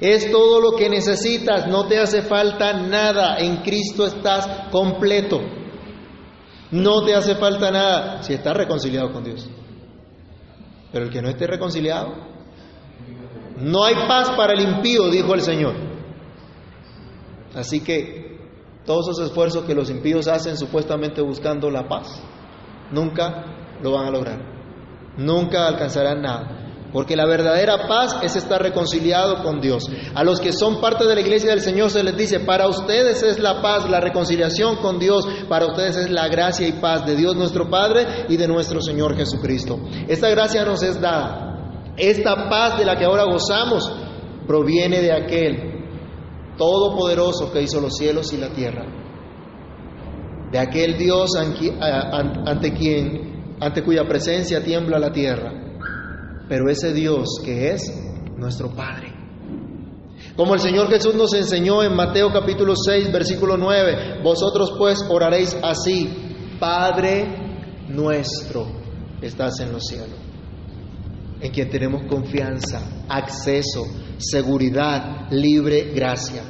Es 0.00 0.30
todo 0.30 0.60
lo 0.60 0.72
que 0.72 0.88
necesitas, 0.88 1.66
no 1.66 1.86
te 1.86 1.98
hace 1.98 2.22
falta 2.22 2.72
nada. 2.72 3.36
En 3.38 3.58
Cristo 3.58 4.06
estás 4.06 4.70
completo. 4.70 5.40
No 6.70 7.04
te 7.04 7.14
hace 7.14 7.34
falta 7.34 7.70
nada 7.70 8.22
si 8.22 8.32
estás 8.32 8.56
reconciliado 8.56 9.12
con 9.12 9.24
Dios. 9.24 9.48
Pero 10.92 11.04
el 11.04 11.10
que 11.10 11.20
no 11.20 11.28
esté 11.28 11.46
reconciliado, 11.46 12.14
no 13.58 13.84
hay 13.84 13.94
paz 14.08 14.30
para 14.30 14.54
el 14.54 14.60
impío, 14.60 15.08
dijo 15.08 15.34
el 15.34 15.42
Señor. 15.42 15.74
Así 17.54 17.80
que 17.80 18.38
todos 18.86 19.08
esos 19.08 19.28
esfuerzos 19.28 19.64
que 19.64 19.74
los 19.74 19.90
impíos 19.90 20.28
hacen 20.28 20.56
supuestamente 20.56 21.20
buscando 21.20 21.70
la 21.70 21.88
paz, 21.88 22.22
nunca 22.90 23.44
lo 23.82 23.92
van 23.92 24.06
a 24.06 24.10
lograr. 24.10 24.40
Nunca 25.16 25.66
alcanzarán 25.66 26.22
nada. 26.22 26.59
Porque 26.92 27.14
la 27.14 27.26
verdadera 27.26 27.86
paz 27.86 28.16
es 28.22 28.34
estar 28.34 28.60
reconciliado 28.60 29.42
con 29.42 29.60
Dios. 29.60 29.88
A 30.14 30.24
los 30.24 30.40
que 30.40 30.52
son 30.52 30.80
parte 30.80 31.06
de 31.06 31.14
la 31.14 31.20
iglesia 31.20 31.50
del 31.50 31.60
Señor 31.60 31.90
se 31.90 32.02
les 32.02 32.16
dice, 32.16 32.40
para 32.40 32.66
ustedes 32.66 33.22
es 33.22 33.38
la 33.38 33.62
paz, 33.62 33.88
la 33.88 34.00
reconciliación 34.00 34.76
con 34.76 34.98
Dios, 34.98 35.24
para 35.48 35.66
ustedes 35.66 35.96
es 35.96 36.10
la 36.10 36.26
gracia 36.28 36.66
y 36.66 36.72
paz 36.72 37.06
de 37.06 37.14
Dios 37.14 37.36
nuestro 37.36 37.70
Padre 37.70 38.26
y 38.28 38.36
de 38.36 38.48
nuestro 38.48 38.80
Señor 38.80 39.16
Jesucristo. 39.16 39.78
Esta 40.08 40.28
gracia 40.30 40.64
nos 40.64 40.82
es 40.82 41.00
dada. 41.00 41.92
Esta 41.96 42.48
paz 42.48 42.78
de 42.78 42.84
la 42.84 42.96
que 42.96 43.04
ahora 43.04 43.24
gozamos 43.24 43.90
proviene 44.46 45.00
de 45.00 45.12
aquel 45.12 45.70
Todopoderoso 46.56 47.52
que 47.52 47.62
hizo 47.62 47.80
los 47.80 47.94
cielos 47.96 48.32
y 48.32 48.36
la 48.36 48.48
tierra. 48.48 48.84
De 50.50 50.58
aquel 50.58 50.98
Dios 50.98 51.30
ante 51.36 52.72
quien, 52.74 53.56
ante 53.60 53.82
cuya 53.84 54.06
presencia 54.08 54.62
tiembla 54.62 54.98
la 54.98 55.12
tierra 55.12 55.69
pero 56.50 56.68
ese 56.68 56.92
Dios 56.92 57.40
que 57.44 57.70
es 57.70 57.80
nuestro 58.36 58.74
Padre. 58.74 59.14
Como 60.34 60.54
el 60.54 60.60
Señor 60.60 60.88
Jesús 60.88 61.14
nos 61.14 61.32
enseñó 61.32 61.80
en 61.84 61.94
Mateo 61.94 62.32
capítulo 62.32 62.74
6, 62.74 63.12
versículo 63.12 63.56
9, 63.56 64.20
vosotros 64.24 64.72
pues 64.76 64.98
oraréis 65.08 65.56
así, 65.62 66.56
Padre 66.58 67.86
nuestro, 67.88 68.66
estás 69.22 69.60
en 69.60 69.70
los 69.70 69.84
cielos, 69.86 70.18
en 71.40 71.52
quien 71.52 71.70
tenemos 71.70 72.02
confianza, 72.08 73.04
acceso, 73.08 73.84
seguridad, 74.18 75.30
libre 75.30 75.92
gracia. 75.94 76.42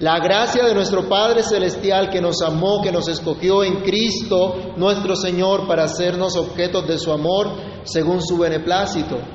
La 0.00 0.18
gracia 0.18 0.64
de 0.64 0.74
nuestro 0.74 1.08
Padre 1.08 1.44
Celestial 1.44 2.10
que 2.10 2.20
nos 2.20 2.42
amó, 2.42 2.82
que 2.82 2.90
nos 2.90 3.06
escogió 3.06 3.62
en 3.62 3.82
Cristo, 3.82 4.74
nuestro 4.76 5.14
Señor, 5.14 5.68
para 5.68 5.84
hacernos 5.84 6.34
objetos 6.34 6.88
de 6.88 6.98
su 6.98 7.12
amor 7.12 7.52
según 7.84 8.20
su 8.20 8.36
beneplácito 8.36 9.33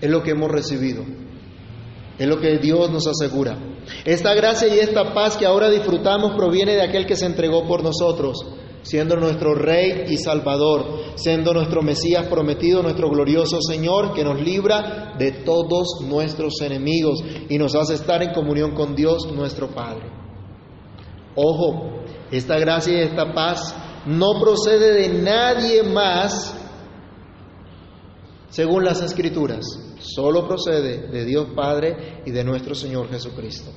es 0.00 0.10
lo 0.10 0.22
que 0.22 0.30
hemos 0.32 0.50
recibido. 0.50 1.04
Es 2.18 2.28
lo 2.28 2.40
que 2.40 2.58
Dios 2.58 2.90
nos 2.90 3.06
asegura. 3.06 3.58
Esta 4.04 4.34
gracia 4.34 4.68
y 4.68 4.78
esta 4.78 5.12
paz 5.12 5.36
que 5.36 5.46
ahora 5.46 5.68
disfrutamos 5.68 6.32
proviene 6.36 6.74
de 6.74 6.82
aquel 6.82 7.06
que 7.06 7.16
se 7.16 7.26
entregó 7.26 7.66
por 7.66 7.82
nosotros, 7.82 8.38
siendo 8.82 9.16
nuestro 9.16 9.54
Rey 9.54 10.04
y 10.08 10.16
Salvador, 10.16 10.86
siendo 11.16 11.52
nuestro 11.52 11.82
Mesías 11.82 12.26
prometido, 12.26 12.82
nuestro 12.82 13.10
glorioso 13.10 13.58
Señor, 13.60 14.14
que 14.14 14.24
nos 14.24 14.40
libra 14.40 15.14
de 15.18 15.32
todos 15.32 16.00
nuestros 16.02 16.60
enemigos 16.60 17.22
y 17.48 17.58
nos 17.58 17.74
hace 17.74 17.94
estar 17.94 18.22
en 18.22 18.32
comunión 18.32 18.72
con 18.72 18.94
Dios 18.94 19.30
nuestro 19.32 19.68
Padre. 19.68 20.06
Ojo, 21.34 22.04
esta 22.30 22.58
gracia 22.58 22.94
y 22.94 23.02
esta 23.02 23.32
paz 23.34 23.74
no 24.06 24.38
procede 24.40 24.92
de 25.02 25.08
nadie 25.20 25.82
más 25.82 26.54
según 28.54 28.84
las 28.84 29.02
escrituras, 29.02 29.66
solo 29.98 30.46
procede 30.46 31.08
de 31.08 31.24
Dios 31.24 31.48
Padre 31.56 32.22
y 32.24 32.30
de 32.30 32.44
nuestro 32.44 32.76
Señor 32.76 33.10
Jesucristo. 33.10 33.72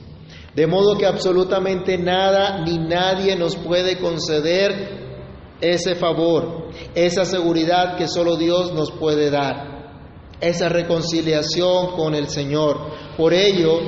De 0.54 0.68
modo 0.68 0.96
que 1.00 1.08
absolutamente 1.08 1.98
nada 1.98 2.64
ni 2.64 2.78
nadie 2.78 3.36
nos 3.36 3.56
puede 3.56 3.98
conceder 3.98 5.56
ese 5.62 5.96
favor, 5.96 6.70
esa 6.94 7.26
seguridad 7.26 7.98
que 7.98 8.08
solo 8.08 8.36
Dios 8.36 8.72
nos 8.72 8.92
puede 8.92 9.32
dar, 9.32 10.36
esa 10.42 10.70
reconciliación 10.70 11.96
con 11.96 12.14
el 12.14 12.28
Señor. 12.28 12.78
Por 13.18 13.34
ello, 13.34 13.80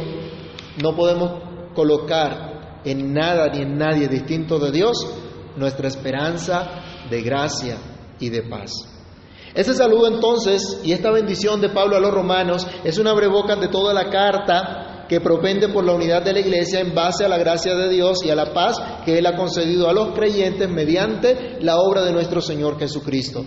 no 0.82 0.96
podemos 0.96 1.74
colocar 1.76 2.82
en 2.84 3.14
nada 3.14 3.48
ni 3.54 3.62
en 3.62 3.78
nadie 3.78 4.08
distinto 4.08 4.58
de 4.58 4.72
Dios 4.72 5.08
nuestra 5.56 5.88
esperanza 5.88 6.68
de 7.12 7.22
gracia 7.22 7.78
y 8.20 8.30
de 8.30 8.42
paz. 8.42 8.99
Ese 9.54 9.74
saludo 9.74 10.08
entonces 10.08 10.80
y 10.84 10.91
esta 10.91 11.12
bendición 11.12 11.60
de 11.62 11.70
Pablo 11.70 11.95
a 11.95 12.00
los 12.00 12.14
romanos 12.14 12.68
es 12.84 12.97
una 12.97 13.14
breboca 13.14 13.56
de 13.56 13.68
toda 13.68 13.93
la 13.93 14.10
carta 14.10 15.06
que 15.10 15.20
propende 15.20 15.70
por 15.70 15.84
la 15.84 15.93
unidad 15.93 16.24
de 16.24 16.34
la 16.34 16.39
iglesia 16.39 16.80
en 16.80 16.93
base 16.93 17.26
a 17.26 17.30
la 17.30 17.38
gracia 17.38 17.76
de 17.76 17.89
Dios 17.89 18.24
y 18.24 18.30
a 18.30 18.36
la 18.36 18.54
paz 18.54 18.80
que 19.04 19.18
Él 19.18 19.26
ha 19.26 19.36
concedido 19.36 19.89
a 19.89 19.93
los 19.93 20.14
creyentes 20.14 20.70
mediante 20.70 21.58
la 21.62 21.80
obra 21.80 22.04
de 22.04 22.14
nuestro 22.14 22.41
Señor 22.41 22.78
Jesucristo. 22.78 23.43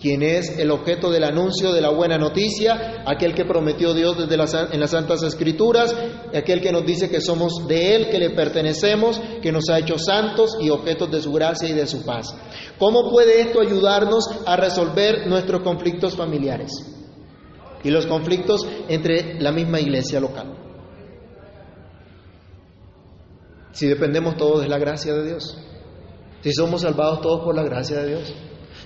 Quien 0.00 0.22
es 0.22 0.58
el 0.58 0.70
objeto 0.70 1.10
del 1.10 1.24
anuncio 1.24 1.72
de 1.72 1.80
la 1.80 1.90
buena 1.90 2.18
noticia, 2.18 3.02
aquel 3.06 3.34
que 3.34 3.44
prometió 3.44 3.94
Dios 3.94 4.18
desde 4.18 4.36
las, 4.36 4.54
en 4.54 4.78
las 4.78 4.90
Santas 4.90 5.22
Escrituras, 5.22 5.96
aquel 6.34 6.60
que 6.60 6.72
nos 6.72 6.84
dice 6.84 7.08
que 7.08 7.20
somos 7.20 7.66
de 7.66 7.94
Él, 7.94 8.10
que 8.10 8.18
le 8.18 8.30
pertenecemos, 8.30 9.20
que 9.40 9.52
nos 9.52 9.68
ha 9.70 9.78
hecho 9.78 9.98
santos 9.98 10.58
y 10.60 10.68
objetos 10.68 11.10
de 11.10 11.22
su 11.22 11.32
gracia 11.32 11.68
y 11.68 11.72
de 11.72 11.86
su 11.86 12.04
paz. 12.04 12.36
¿Cómo 12.78 13.10
puede 13.10 13.40
esto 13.40 13.60
ayudarnos 13.60 14.28
a 14.44 14.56
resolver 14.56 15.26
nuestros 15.26 15.62
conflictos 15.62 16.14
familiares 16.14 16.72
y 17.82 17.90
los 17.90 18.06
conflictos 18.06 18.66
entre 18.88 19.40
la 19.40 19.50
misma 19.50 19.80
iglesia 19.80 20.20
local? 20.20 20.54
Si 23.72 23.86
dependemos 23.86 24.36
todos 24.36 24.62
de 24.62 24.68
la 24.68 24.78
gracia 24.78 25.14
de 25.14 25.26
Dios, 25.26 25.58
si 26.42 26.52
somos 26.52 26.82
salvados 26.82 27.22
todos 27.22 27.44
por 27.44 27.54
la 27.54 27.62
gracia 27.62 27.98
de 27.98 28.08
Dios 28.08 28.34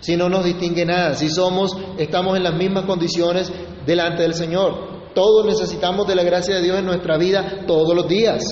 si 0.01 0.16
no 0.16 0.28
nos 0.28 0.44
distingue 0.44 0.84
nada, 0.84 1.14
si 1.14 1.28
somos, 1.28 1.76
estamos 1.98 2.36
en 2.36 2.44
las 2.44 2.55
mismas 2.55 2.84
condiciones 2.84 3.53
delante 3.86 4.22
del 4.22 4.34
Señor. 4.34 5.12
Todos 5.14 5.46
necesitamos 5.46 6.07
de 6.07 6.14
la 6.14 6.22
gracia 6.22 6.57
de 6.57 6.62
Dios 6.62 6.78
en 6.78 6.86
nuestra 6.86 7.18
vida 7.18 7.64
todos 7.66 7.94
los 7.94 8.09
días. 8.09 8.42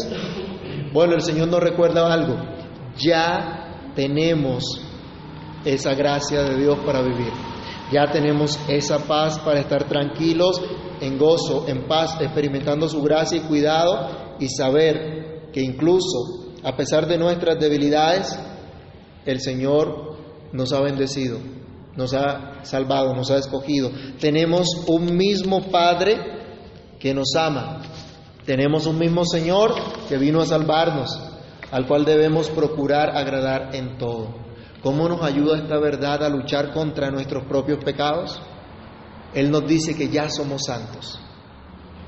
Bueno, 0.92 1.14
el 1.14 1.22
Señor 1.22 1.48
nos 1.48 1.60
recuerda 1.60 2.12
algo. 2.12 2.36
Ya 2.98 3.92
tenemos 3.94 4.64
esa 5.64 5.94
gracia 5.94 6.42
de 6.42 6.56
Dios 6.56 6.78
para 6.84 7.02
vivir. 7.02 7.32
Ya 7.92 8.10
tenemos 8.10 8.58
esa 8.68 8.98
paz 9.06 9.38
para 9.38 9.60
estar 9.60 9.84
tranquilos, 9.84 10.60
en 11.00 11.16
gozo, 11.16 11.66
en 11.68 11.86
paz, 11.86 12.20
experimentando 12.20 12.88
su 12.88 13.02
gracia 13.02 13.38
y 13.38 13.42
cuidado 13.42 14.36
y 14.38 14.48
saber 14.48 15.50
que 15.52 15.62
incluso 15.62 16.48
a 16.62 16.76
pesar 16.76 17.06
de 17.06 17.18
nuestras 17.18 17.58
debilidades, 17.58 18.38
el 19.24 19.40
Señor 19.40 20.07
nos 20.52 20.72
ha 20.72 20.80
bendecido, 20.80 21.38
nos 21.96 22.14
ha 22.14 22.64
salvado, 22.64 23.14
nos 23.14 23.30
ha 23.30 23.38
escogido. 23.38 23.90
Tenemos 24.20 24.68
un 24.86 25.16
mismo 25.16 25.70
Padre 25.70 26.16
que 26.98 27.14
nos 27.14 27.34
ama. 27.36 27.80
Tenemos 28.44 28.86
un 28.86 28.98
mismo 28.98 29.24
Señor 29.24 29.74
que 30.08 30.16
vino 30.16 30.40
a 30.40 30.46
salvarnos, 30.46 31.18
al 31.70 31.86
cual 31.86 32.04
debemos 32.04 32.48
procurar 32.50 33.16
agradar 33.16 33.74
en 33.74 33.98
todo. 33.98 34.34
¿Cómo 34.82 35.08
nos 35.08 35.22
ayuda 35.22 35.58
esta 35.58 35.78
verdad 35.78 36.24
a 36.24 36.28
luchar 36.28 36.72
contra 36.72 37.10
nuestros 37.10 37.44
propios 37.44 37.82
pecados? 37.84 38.40
Él 39.34 39.50
nos 39.50 39.66
dice 39.66 39.94
que 39.94 40.08
ya 40.08 40.30
somos 40.30 40.62
santos. 40.66 41.18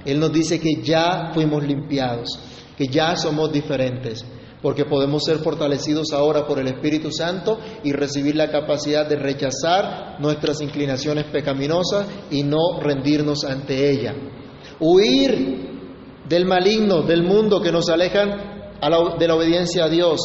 Él 0.05 0.19
nos 0.19 0.33
dice 0.33 0.61
que 0.61 0.83
ya 0.83 1.31
fuimos 1.35 1.63
limpiados, 1.65 2.39
que 2.77 2.87
ya 2.87 3.17
somos 3.17 3.53
diferentes, 3.53 4.25
porque 4.63 4.85
podemos 4.85 5.25
ser 5.25 5.39
fortalecidos 5.39 6.13
ahora 6.13 6.47
por 6.47 6.59
el 6.59 6.69
Espíritu 6.69 7.11
Santo 7.11 7.59
y 7.83 7.93
recibir 7.93 8.37
la 8.37 8.51
capacidad 8.51 9.09
de 9.09 9.17
rechazar 9.17 10.21
nuestras 10.21 10.61
inclinaciones 10.61 11.25
pecaminosas 11.27 12.07
y 12.31 12.43
no 12.43 12.79
rendirnos 12.81 13.45
ante 13.45 13.91
ella. 13.91 14.15
Huir 14.79 15.71
del 16.29 16.45
maligno, 16.45 17.03
del 17.03 17.23
mundo 17.23 17.61
que 17.61 17.73
nos 17.73 17.89
alejan 17.89 18.51
de 19.19 19.29
la 19.29 19.35
obediencia 19.35 19.85
a 19.85 19.89
Dios. 19.89 20.21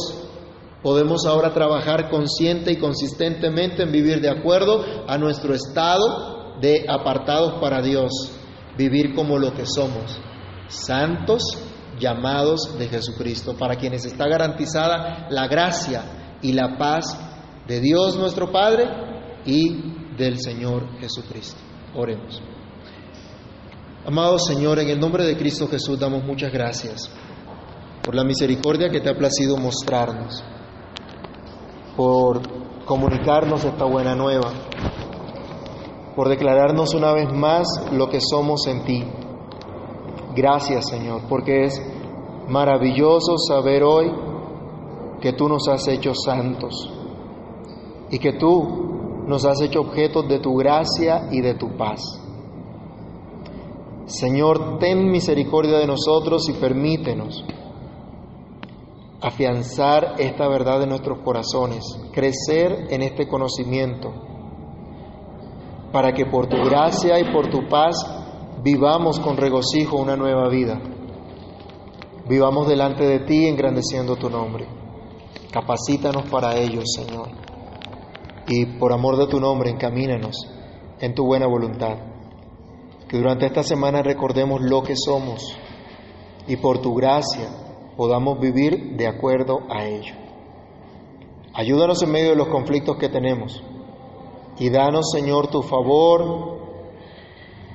Podemos 0.83 1.25
ahora 1.25 1.53
trabajar 1.53 2.09
consciente 2.09 2.71
y 2.71 2.77
consistentemente 2.77 3.83
en 3.83 3.91
vivir 3.91 4.21
de 4.21 4.29
acuerdo 4.29 4.83
a 5.07 5.17
nuestro 5.17 5.53
estado 5.55 6.59
de 6.61 6.85
apartados 6.87 7.59
para 7.59 7.81
Dios, 7.81 8.11
vivir 8.77 9.15
como 9.15 9.39
lo 9.39 9.53
que 9.53 9.65
somos, 9.65 10.19
santos 10.67 11.41
llamados 11.99 12.77
de 12.77 12.87
Jesucristo, 12.87 13.55
para 13.57 13.75
quienes 13.75 14.05
está 14.05 14.27
garantizada 14.27 15.27
la 15.29 15.47
gracia 15.47 16.37
y 16.41 16.53
la 16.53 16.77
paz 16.77 17.17
de 17.67 17.79
Dios 17.79 18.17
nuestro 18.17 18.51
Padre 18.51 18.85
y 19.45 20.15
del 20.17 20.39
Señor 20.39 20.99
Jesucristo. 20.99 21.59
Oremos. 21.95 22.41
Amado 24.05 24.37
Señor, 24.37 24.79
en 24.79 24.89
el 24.89 24.99
nombre 24.99 25.25
de 25.25 25.35
Cristo 25.35 25.67
Jesús 25.67 25.99
damos 25.99 26.23
muchas 26.23 26.51
gracias 26.51 27.09
por 28.03 28.13
la 28.13 28.23
misericordia 28.23 28.89
que 28.89 29.01
te 29.01 29.09
ha 29.09 29.17
placido 29.17 29.57
mostrarnos, 29.57 30.43
por 31.97 32.41
comunicarnos 32.85 33.65
esta 33.65 33.85
buena 33.85 34.15
nueva, 34.15 34.53
por 36.15 36.29
declararnos 36.29 36.93
una 36.93 37.13
vez 37.13 37.33
más 37.33 37.65
lo 37.91 38.07
que 38.07 38.19
somos 38.21 38.67
en 38.67 38.85
ti 38.85 39.03
Gracias 40.35 40.89
Señor, 40.89 41.21
porque 41.29 41.63
es 41.63 41.81
maravilloso 42.49 43.37
saber 43.37 43.83
hoy 43.83 44.11
que 45.21 45.33
tú 45.33 45.47
nos 45.47 45.67
has 45.67 45.87
hecho 45.87 46.13
santos 46.13 46.91
y 48.11 48.19
que 48.19 48.33
tú 48.33 49.23
nos 49.27 49.45
has 49.45 49.61
hecho 49.61 49.81
objetos 49.81 50.27
de 50.27 50.39
tu 50.39 50.55
gracia 50.55 51.29
y 51.31 51.41
de 51.41 51.55
tu 51.55 51.75
paz. 51.77 52.01
Señor, 54.05 54.77
ten 54.77 55.09
misericordia 55.09 55.79
de 55.79 55.87
nosotros 55.87 56.47
y 56.49 56.53
permítenos 56.53 57.43
afianzar 59.21 60.15
esta 60.19 60.47
verdad 60.47 60.83
en 60.83 60.89
nuestros 60.89 61.19
corazones, 61.19 61.83
crecer 62.11 62.87
en 62.91 63.01
este 63.01 63.27
conocimiento, 63.27 64.13
para 65.91 66.11
que 66.11 66.27
por 66.27 66.45
tu 66.45 66.57
gracia 66.57 67.19
y 67.19 67.33
por 67.33 67.49
tu 67.49 67.67
paz 67.67 67.95
vivamos 68.65 69.19
con 69.19 69.37
regocijo 69.37 69.95
una 69.97 70.17
nueva 70.17 70.49
vida. 70.49 70.81
Vivamos 72.27 72.67
delante 72.67 73.05
de 73.05 73.19
ti 73.19 73.45
engrandeciendo 73.45 74.15
tu 74.15 74.27
nombre. 74.27 74.65
Capacítanos 75.51 76.27
para 76.31 76.57
ello, 76.57 76.81
Señor. 76.83 77.29
Y 78.47 78.65
por 78.79 78.91
amor 78.91 79.17
de 79.17 79.27
tu 79.27 79.39
nombre, 79.39 79.69
encamínanos 79.69 80.51
en 80.99 81.13
tu 81.13 81.25
buena 81.25 81.45
voluntad. 81.45 81.95
Que 83.07 83.17
durante 83.17 83.45
esta 83.45 83.61
semana 83.61 84.01
recordemos 84.01 84.59
lo 84.61 84.81
que 84.81 84.95
somos 84.95 85.55
y 86.47 86.55
por 86.55 86.79
tu 86.79 86.95
gracia 86.95 87.47
podamos 87.95 88.39
vivir 88.39 88.97
de 88.97 89.05
acuerdo 89.05 89.59
a 89.69 89.85
ello. 89.85 90.15
Ayúdanos 91.53 92.01
en 92.01 92.11
medio 92.11 92.31
de 92.31 92.35
los 92.35 92.47
conflictos 92.47 92.97
que 92.97 93.09
tenemos 93.09 93.63
y 94.57 94.69
danos, 94.71 95.11
Señor, 95.11 95.49
tu 95.49 95.61
favor 95.61 96.54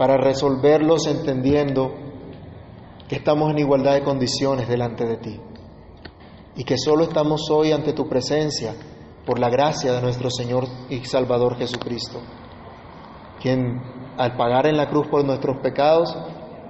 para 0.01 0.17
resolverlos 0.17 1.07
entendiendo 1.07 1.93
que 3.07 3.17
estamos 3.17 3.51
en 3.51 3.59
igualdad 3.59 3.93
de 3.93 4.03
condiciones 4.03 4.67
delante 4.67 5.05
de 5.05 5.19
ti 5.19 5.39
y 6.57 6.65
que 6.65 6.79
solo 6.79 7.05
estamos 7.05 7.51
hoy 7.51 7.73
ante 7.73 7.93
tu 7.93 8.09
presencia 8.09 8.75
por 9.27 9.39
la 9.39 9.51
gracia 9.51 9.93
de 9.93 10.01
nuestro 10.01 10.31
Señor 10.31 10.65
y 10.89 11.05
Salvador 11.05 11.59
Jesucristo, 11.59 12.19
quien 13.43 13.79
al 14.17 14.39
pagar 14.39 14.69
en 14.69 14.79
la 14.79 14.89
cruz 14.89 15.07
por 15.09 15.23
nuestros 15.23 15.59
pecados 15.59 16.17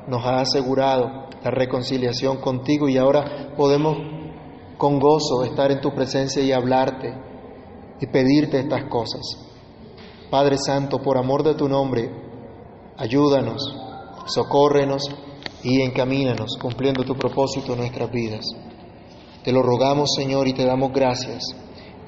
nos 0.08 0.26
ha 0.26 0.40
asegurado 0.40 1.28
la 1.44 1.52
reconciliación 1.52 2.38
contigo 2.38 2.88
y 2.88 2.98
ahora 2.98 3.54
podemos 3.56 3.96
con 4.76 4.98
gozo 4.98 5.44
estar 5.44 5.70
en 5.70 5.80
tu 5.80 5.94
presencia 5.94 6.42
y 6.42 6.50
hablarte 6.50 7.14
y 8.00 8.08
pedirte 8.08 8.58
estas 8.58 8.86
cosas. 8.86 9.20
Padre 10.32 10.56
Santo, 10.58 10.98
por 10.98 11.16
amor 11.16 11.44
de 11.44 11.54
tu 11.54 11.68
nombre, 11.68 12.29
Ayúdanos, 13.00 13.62
socórrenos 14.26 15.02
y 15.62 15.80
encamínanos 15.80 16.58
cumpliendo 16.60 17.02
tu 17.02 17.14
propósito 17.14 17.72
en 17.72 17.78
nuestras 17.78 18.10
vidas. 18.10 18.44
Te 19.42 19.52
lo 19.52 19.62
rogamos, 19.62 20.10
Señor, 20.14 20.46
y 20.48 20.52
te 20.52 20.66
damos 20.66 20.92
gracias. 20.92 21.42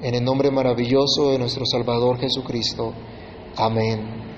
En 0.01 0.13
el 0.13 0.23
nombre 0.23 0.51
maravilloso 0.51 1.31
de 1.31 1.39
nuestro 1.39 1.65
Salvador 1.65 2.19
Jesucristo. 2.19 2.93
Amén. 3.55 4.32